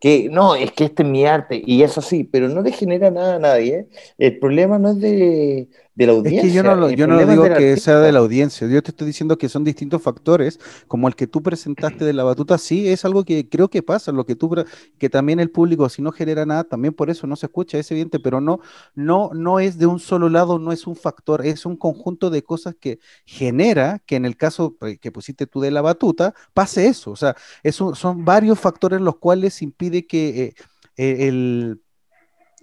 que, 0.00 0.28
no, 0.30 0.54
es 0.54 0.72
que 0.72 0.84
este 0.84 1.02
es 1.02 1.08
mi 1.08 1.26
arte, 1.26 1.62
y 1.64 1.82
es 1.82 1.98
así, 1.98 2.24
pero 2.24 2.48
no 2.48 2.62
le 2.62 2.72
genera 2.72 3.10
nada 3.10 3.36
a 3.36 3.38
nadie. 3.38 3.88
El 4.16 4.38
problema 4.38 4.78
no 4.78 4.90
es 4.90 5.00
de, 5.00 5.68
de 5.94 6.06
la 6.06 6.12
Es 6.22 6.34
audiencia. 6.34 6.36
que 6.36 6.52
yo 6.52 6.62
no, 6.62 6.74
lo- 6.74 6.90
yo 6.90 7.06
no 7.06 7.18
es 7.20 7.26
digo 7.26 7.50
que 7.50 7.78
artista. 7.78 7.78
sea 7.78 7.98
de 8.00 8.12
la 8.12 8.18
audiencia, 8.18 8.68
yo 8.68 8.82
te 8.82 8.90
estoy 8.90 9.06
diciendo 9.06 9.38
que 9.38 9.48
son 9.48 9.64
distintos 9.64 10.02
factores, 10.02 10.60
como 10.86 11.08
el 11.08 11.16
que 11.16 11.26
tú 11.26 11.42
presentaste 11.42 12.04
de 12.04 12.12
la 12.12 12.24
batuta, 12.24 12.58
sí, 12.58 12.88
es 12.88 13.06
algo 13.06 13.24
que 13.24 13.48
creo 13.48 13.70
que 13.70 13.82
pasa, 13.82 14.12
lo 14.12 14.26
que 14.26 14.36
tú, 14.36 14.54
que 14.98 15.08
también 15.08 15.40
el 15.40 15.50
público, 15.50 15.88
si 15.88 16.02
no 16.02 16.12
genera 16.12 16.44
nada, 16.44 16.64
también 16.64 16.92
por 16.92 17.08
eso 17.08 17.26
no 17.26 17.36
se 17.36 17.46
escucha, 17.46 17.78
es 17.78 17.90
evidente, 17.90 18.20
pero 18.20 18.42
no, 18.42 18.60
no, 18.94 19.30
no 19.32 19.60
es 19.60 19.78
de 19.78 19.86
un 19.86 19.98
solo 19.98 20.28
lado, 20.28 20.58
no 20.58 20.72
es 20.72 20.86
un 20.86 20.94
factor, 20.94 21.44
es 21.46 21.64
un 21.64 21.76
conjunto 21.78 22.28
de 22.28 22.42
cosas 22.42 22.74
que 22.78 22.98
genera 23.24 24.00
que 24.04 24.16
en 24.16 24.26
el 24.26 24.36
caso 24.36 24.76
eh, 24.82 24.98
que 24.98 25.12
pusiste 25.12 25.46
tú 25.46 25.60
de 25.60 25.70
la 25.70 25.80
batuta, 25.80 26.34
pase 26.52 26.86
eso, 26.86 27.12
o 27.12 27.16
sea, 27.16 27.34
es 27.62 27.80
un- 27.80 27.96
son 27.96 28.26
varios 28.26 28.58
factores 28.60 29.00
los 29.00 29.16
cuales 29.16 29.62
impide 29.62 30.06
que 30.06 30.28
eh, 30.44 30.54
eh, 30.96 31.28
el 31.28 31.80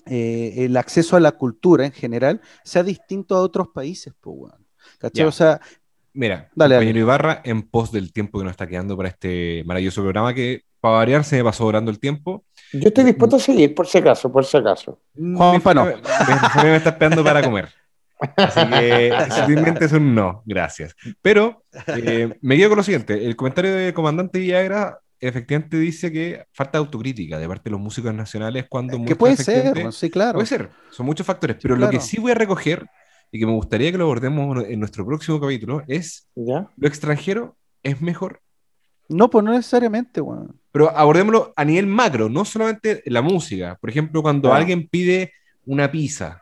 eh, 0.10 0.66
el 0.66 0.78
acceso 0.78 1.16
a 1.16 1.20
la 1.20 1.34
cultura 1.34 1.86
en 1.86 1.92
general 1.92 2.42
sea 2.64 2.84
distinto 2.84 3.36
a 3.36 3.42
otros 3.42 3.70
países, 3.70 4.14
pues, 4.20 4.36
weón. 4.38 4.68
¿Cachai? 5.00 5.26
Ya. 5.26 5.28
O 5.28 5.32
sea, 5.32 5.62
Mira, 6.18 6.50
Dale, 6.56 6.76
compañero 6.76 6.96
dale. 6.96 7.00
Ibarra, 7.00 7.42
en 7.44 7.62
pos 7.62 7.92
del 7.92 8.12
tiempo 8.12 8.40
que 8.40 8.46
nos 8.46 8.52
está 8.52 8.66
quedando 8.66 8.98
para 8.98 9.10
este 9.10 9.64
maravilloso 9.68 10.02
programa, 10.02 10.34
que 10.34 10.64
para 10.80 10.96
variar 10.96 11.24
se 11.24 11.38
me 11.38 11.44
pasó 11.44 11.68
orando 11.68 11.92
el 11.92 12.00
tiempo. 12.00 12.44
Yo 12.74 12.88
estoy 12.88 13.04
dispuesto 13.04 13.36
a 13.36 13.40
seguir, 13.40 13.76
por 13.76 13.86
si 13.86 14.00
acaso, 14.00 14.32
por 14.32 14.44
si 14.44 14.58
acaso. 14.58 15.00
Juanpa, 15.16 15.76
no. 15.76 15.86
Mi 15.86 15.94
familia 15.94 16.72
me 16.72 16.76
está 16.78 16.90
esperando 16.90 17.24
para 17.24 17.44
comer. 17.44 17.70
Así 18.36 18.68
que 18.68 19.14
sutilmente 19.30 19.86
es 19.86 19.92
un 19.92 20.16
no, 20.16 20.42
gracias. 20.44 20.96
Pero 21.22 21.64
eh, 21.86 22.36
me 22.42 22.58
quedo 22.58 22.70
con 22.70 22.78
lo 22.78 22.84
siguiente: 22.84 23.24
el 23.24 23.36
comentario 23.36 23.72
del 23.76 23.94
comandante 23.94 24.40
Villagra 24.40 25.00
efectivamente 25.20 25.78
dice 25.78 26.12
que 26.12 26.46
falta 26.52 26.78
autocrítica 26.78 27.38
de 27.40 27.48
parte 27.48 27.64
de 27.66 27.72
los 27.72 27.80
músicos 27.80 28.14
nacionales 28.14 28.66
cuando 28.70 28.94
que 28.94 29.16
muestran 29.16 29.18
puede 29.18 29.36
ser, 29.38 29.74
weón, 29.78 29.92
sí, 29.94 30.10
claro. 30.10 30.34
Puede 30.36 30.48
ser, 30.48 30.70
son 30.92 31.06
muchos 31.06 31.26
factores, 31.26 31.56
Sí, 31.58 31.62
pero 31.64 31.76
lo 31.76 31.88
que 31.88 31.98
claro. 31.98 32.06
sí 32.06 32.20
voy 32.20 32.32
a 32.32 32.36
recoger 32.36 32.86
y 33.32 33.40
que 33.40 33.46
me 33.46 33.52
gustaría 33.54 33.92
que 33.92 33.98
lo 33.98 34.06
abordemos 34.06 34.64
en 34.66 34.80
nuestro 34.80 35.06
próximo 35.06 35.40
capítulo 35.40 35.84
es 35.88 36.28
¿Ya? 36.36 36.68
lo 36.78 36.88
extranjero 36.88 37.58
es 37.84 38.02
mejor. 38.02 38.42
No, 39.10 39.30
pues 39.30 39.44
no 39.46 39.52
necesariamente, 39.54 40.20
weón. 40.22 40.60
Pero 40.72 40.96
abordémoslo 40.96 41.54
a 41.56 41.64
nivel 41.66 41.88
macro, 41.88 42.30
no 42.30 42.44
solamente 42.46 43.02
la 43.06 43.22
música. 43.22 43.78
Por 43.80 43.90
ejemplo, 43.90 44.22
cuando 44.22 44.54
Ah. 44.54 44.58
alguien 44.58 44.88
pide 44.88 45.32
una 45.66 45.90
pizza, 45.92 46.42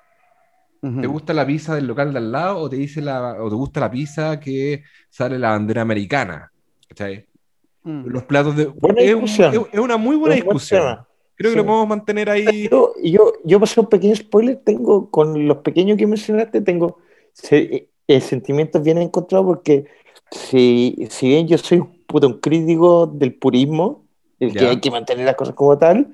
Ujú. 0.81 1.01
¿te 1.01 1.07
gusta 1.07 1.33
la 1.33 1.45
pizza 1.47 1.73
del 1.75 1.87
local 1.87 2.11
de 2.11 2.17
al 2.19 2.31
lado 2.31 2.57
o 2.57 2.69
te 2.69 2.75
dice 2.75 3.01
la, 3.01 3.41
o 3.41 3.49
te 3.49 3.55
gusta 3.55 3.79
la 3.79 3.89
pizza 3.91 4.39
que 4.39 4.83
sale 5.09 5.39
la 5.39 5.51
bandera 5.51 5.81
americana? 5.83 6.51
¿Cachai? 6.87 7.25
Mm. 7.85 8.07
Los 8.07 8.23
platos 8.23 8.55
de. 8.57 8.65
Buena 8.65 9.01
es, 9.01 9.13
un- 9.13 9.21
discusión. 9.21 9.53
es- 9.53 9.73
es 9.73 9.79
una 9.79 9.95
muy 9.97 10.15
buena 10.17 10.35
Es 10.35 10.41
un 10.41 10.45
buen 10.47 10.57
discusión. 10.57 10.97
Creo 11.37 11.51
que 11.51 11.53
Sí. 11.53 11.57
lo 11.57 11.65
podemos 11.65 11.87
mantener 11.87 12.29
ahí. 12.29 12.67
Yo, 12.71 12.93
yo, 13.03 13.33
yo 13.43 13.59
pasé 13.59 13.79
un 13.79 13.87
pequeño 13.87 14.15
spoiler, 14.15 14.57
tengo, 14.63 15.09
con 15.11 15.47
los 15.47 15.57
pequeños 15.57 15.97
que 15.97 16.07
mencionaste, 16.07 16.61
tengo 16.61 16.97
se- 17.33 17.89
eh, 18.07 18.21
sentimientos 18.21 18.81
bien 18.83 18.97
encontrados 18.99 19.45
porque 19.45 19.85
si, 20.31 21.07
si 21.09 21.27
bien 21.29 21.47
yo 21.47 21.57
soy 21.57 21.79
un, 21.79 22.03
puta, 22.07 22.27
un 22.27 22.39
crítico 22.39 23.07
del 23.07 23.33
purismo, 23.35 24.05
el 24.39 24.53
que 24.53 24.59
Ya. 24.59 24.69
hay 24.69 24.79
que 24.79 24.91
mantener 24.91 25.25
las 25.25 25.35
cosas 25.35 25.55
como 25.55 25.77
tal, 25.77 26.07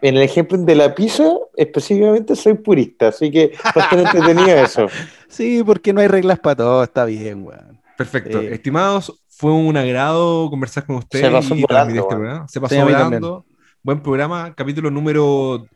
en 0.00 0.16
el 0.16 0.22
ejemplo 0.22 0.58
de 0.58 0.74
la 0.74 0.94
pizza, 0.94 1.32
específicamente 1.56 2.34
soy 2.34 2.54
purista, 2.54 3.08
así 3.08 3.30
que 3.30 3.52
bastante 3.74 4.04
entretenido 4.18 4.56
eso. 4.58 4.86
Sí, 5.28 5.62
porque 5.64 5.94
no 5.94 6.00
hay 6.02 6.08
reglas 6.08 6.38
para 6.40 6.56
todo, 6.56 6.82
está 6.82 7.06
bien, 7.06 7.44
weón. 7.46 7.80
Perfecto. 7.96 8.38
Eh. 8.40 8.52
Estimados, 8.54 9.21
fue 9.42 9.50
un 9.50 9.76
agrado 9.76 10.48
conversar 10.48 10.86
con 10.86 10.94
ustedes. 10.94 11.26
Se 11.26 11.32
pasó 11.32 11.56
y 11.56 11.62
volando, 11.62 12.08
este. 12.08 12.52
Se 12.52 12.60
pasó 12.60 12.74
Sí, 12.76 12.80
volando. 12.80 13.44
Buen 13.82 14.00
programa. 14.00 14.54
Capítulo 14.54 14.88
número. 14.88 15.66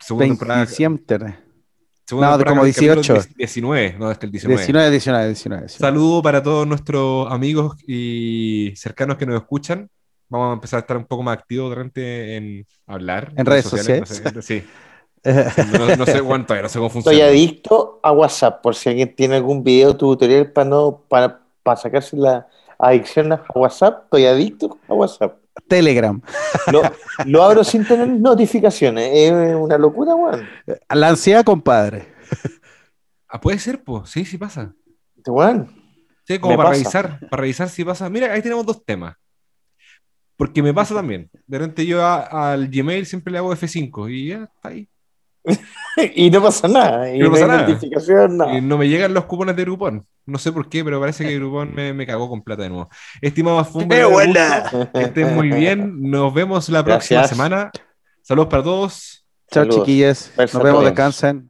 Segunda 0.00 0.26
temporada. 0.26 0.58
20 0.62 0.74
siempre. 0.74 1.18
segunda 2.04 2.30
No, 2.30 2.36
temporada, 2.36 2.44
como 2.48 2.62
capítulo 2.62 2.94
18. 2.96 3.28
19, 3.36 3.96
no, 3.96 4.08
hasta 4.08 4.26
el 4.26 4.32
19. 4.32 4.60
19, 4.60 4.90
19, 4.90 5.26
19. 5.28 5.60
19. 5.62 5.68
Saludo 5.68 6.20
para 6.20 6.42
todos 6.42 6.66
nuestros 6.66 7.30
amigos 7.30 7.76
y 7.86 8.72
cercanos 8.74 9.16
que 9.18 9.26
nos 9.26 9.36
escuchan. 9.40 9.88
Vamos 10.28 10.50
a 10.50 10.54
empezar 10.54 10.78
a 10.78 10.80
estar 10.80 10.96
un 10.96 11.04
poco 11.04 11.22
más 11.22 11.38
activos 11.38 11.70
de 11.70 11.76
repente 11.76 12.36
en 12.36 12.66
hablar. 12.88 13.32
En 13.36 13.46
redes 13.46 13.72
no 13.72 13.78
sé, 13.78 14.42
sí. 14.42 14.64
No, 15.78 15.94
no 15.94 16.06
sé 16.06 16.22
cuánto, 16.22 16.60
no 16.60 16.68
sé 16.68 16.78
cómo 16.80 16.88
Estoy 16.88 17.02
funciona. 17.02 17.26
adicto 17.26 18.00
a 18.02 18.10
WhatsApp, 18.10 18.60
por 18.62 18.74
si 18.74 18.88
alguien 18.88 19.14
tiene 19.14 19.36
algún 19.36 19.62
video 19.62 19.96
tutorial 19.96 20.50
para 20.50 20.68
no, 20.68 21.04
para, 21.08 21.40
para 21.62 21.76
sacarse 21.76 22.16
la 22.16 22.48
adicción 22.78 23.32
a 23.32 23.44
WhatsApp, 23.54 24.04
estoy 24.04 24.26
adicto 24.26 24.78
a 24.88 24.94
WhatsApp. 24.94 25.38
Telegram. 25.68 26.20
Lo, 26.70 26.82
lo 27.26 27.42
abro 27.42 27.64
sin 27.64 27.86
tener 27.86 28.08
notificaciones. 28.08 29.10
Es 29.14 29.32
una 29.56 29.78
locura, 29.78 30.14
weón. 30.14 30.46
La 30.90 31.08
ansiedad, 31.08 31.44
compadre. 31.44 32.12
Ah, 33.28 33.40
puede 33.40 33.58
ser, 33.58 33.82
pues. 33.82 34.08
Sí, 34.08 34.24
sí 34.24 34.38
pasa. 34.38 34.72
Weón. 35.26 35.68
Sí, 36.24 36.38
como 36.38 36.52
Me 36.52 36.56
para 36.56 36.68
pasa. 36.70 36.78
revisar, 37.02 37.28
para 37.28 37.40
revisar 37.40 37.68
si 37.68 37.84
pasa. 37.84 38.08
Mira, 38.08 38.32
ahí 38.32 38.40
tenemos 38.40 38.64
dos 38.64 38.84
temas. 38.84 39.16
Porque 40.36 40.62
me 40.62 40.72
pasa 40.72 40.94
también. 40.94 41.28
De 41.46 41.58
repente 41.58 41.84
yo 41.84 42.04
a- 42.04 42.52
al 42.52 42.68
Gmail 42.68 43.04
siempre 43.04 43.32
le 43.32 43.38
hago 43.38 43.52
F5 43.52 44.08
y 44.10 44.28
ya 44.28 44.44
está 44.44 44.68
ahí. 44.68 44.88
Y 46.14 46.30
no 46.30 46.42
pasa 46.42 46.68
nada. 46.68 47.10
Y 47.14 47.18
No 47.18 47.26
no, 47.26 47.30
pasa 47.32 47.44
hay 47.44 47.50
nada. 47.50 47.68
notificación, 47.68 48.36
nada. 48.36 48.52
Y 48.52 48.60
no 48.60 48.76
me 48.76 48.88
llegan 48.88 49.14
los 49.14 49.24
cupones 49.24 49.56
de 49.56 49.62
Groupon. 49.62 50.06
No 50.26 50.38
sé 50.38 50.52
por 50.52 50.68
qué, 50.68 50.84
pero 50.84 51.00
parece 51.00 51.24
que 51.24 51.34
Groupon 51.36 51.74
me, 51.74 51.92
me 51.94 52.06
cagó 52.06 52.28
con 52.28 52.42
plata 52.42 52.64
de 52.64 52.68
nuevo. 52.68 52.90
Estimado 53.22 53.64
Fumble, 53.64 53.96
¡Qué 53.96 54.02
me 54.04 54.10
buena! 54.12 54.60
gusta. 54.70 54.90
que 54.92 55.02
estén 55.04 55.34
muy 55.34 55.48
bien. 55.50 56.02
Nos 56.10 56.34
vemos 56.34 56.68
la 56.68 56.84
próxima 56.84 57.26
semana. 57.26 57.70
Saludos 58.22 58.48
para 58.48 58.62
todos. 58.62 59.24
Chao, 59.50 59.64
chiquillas. 59.66 60.32
Nos 60.36 60.62
vemos, 60.62 60.84
descansen. 60.84 61.44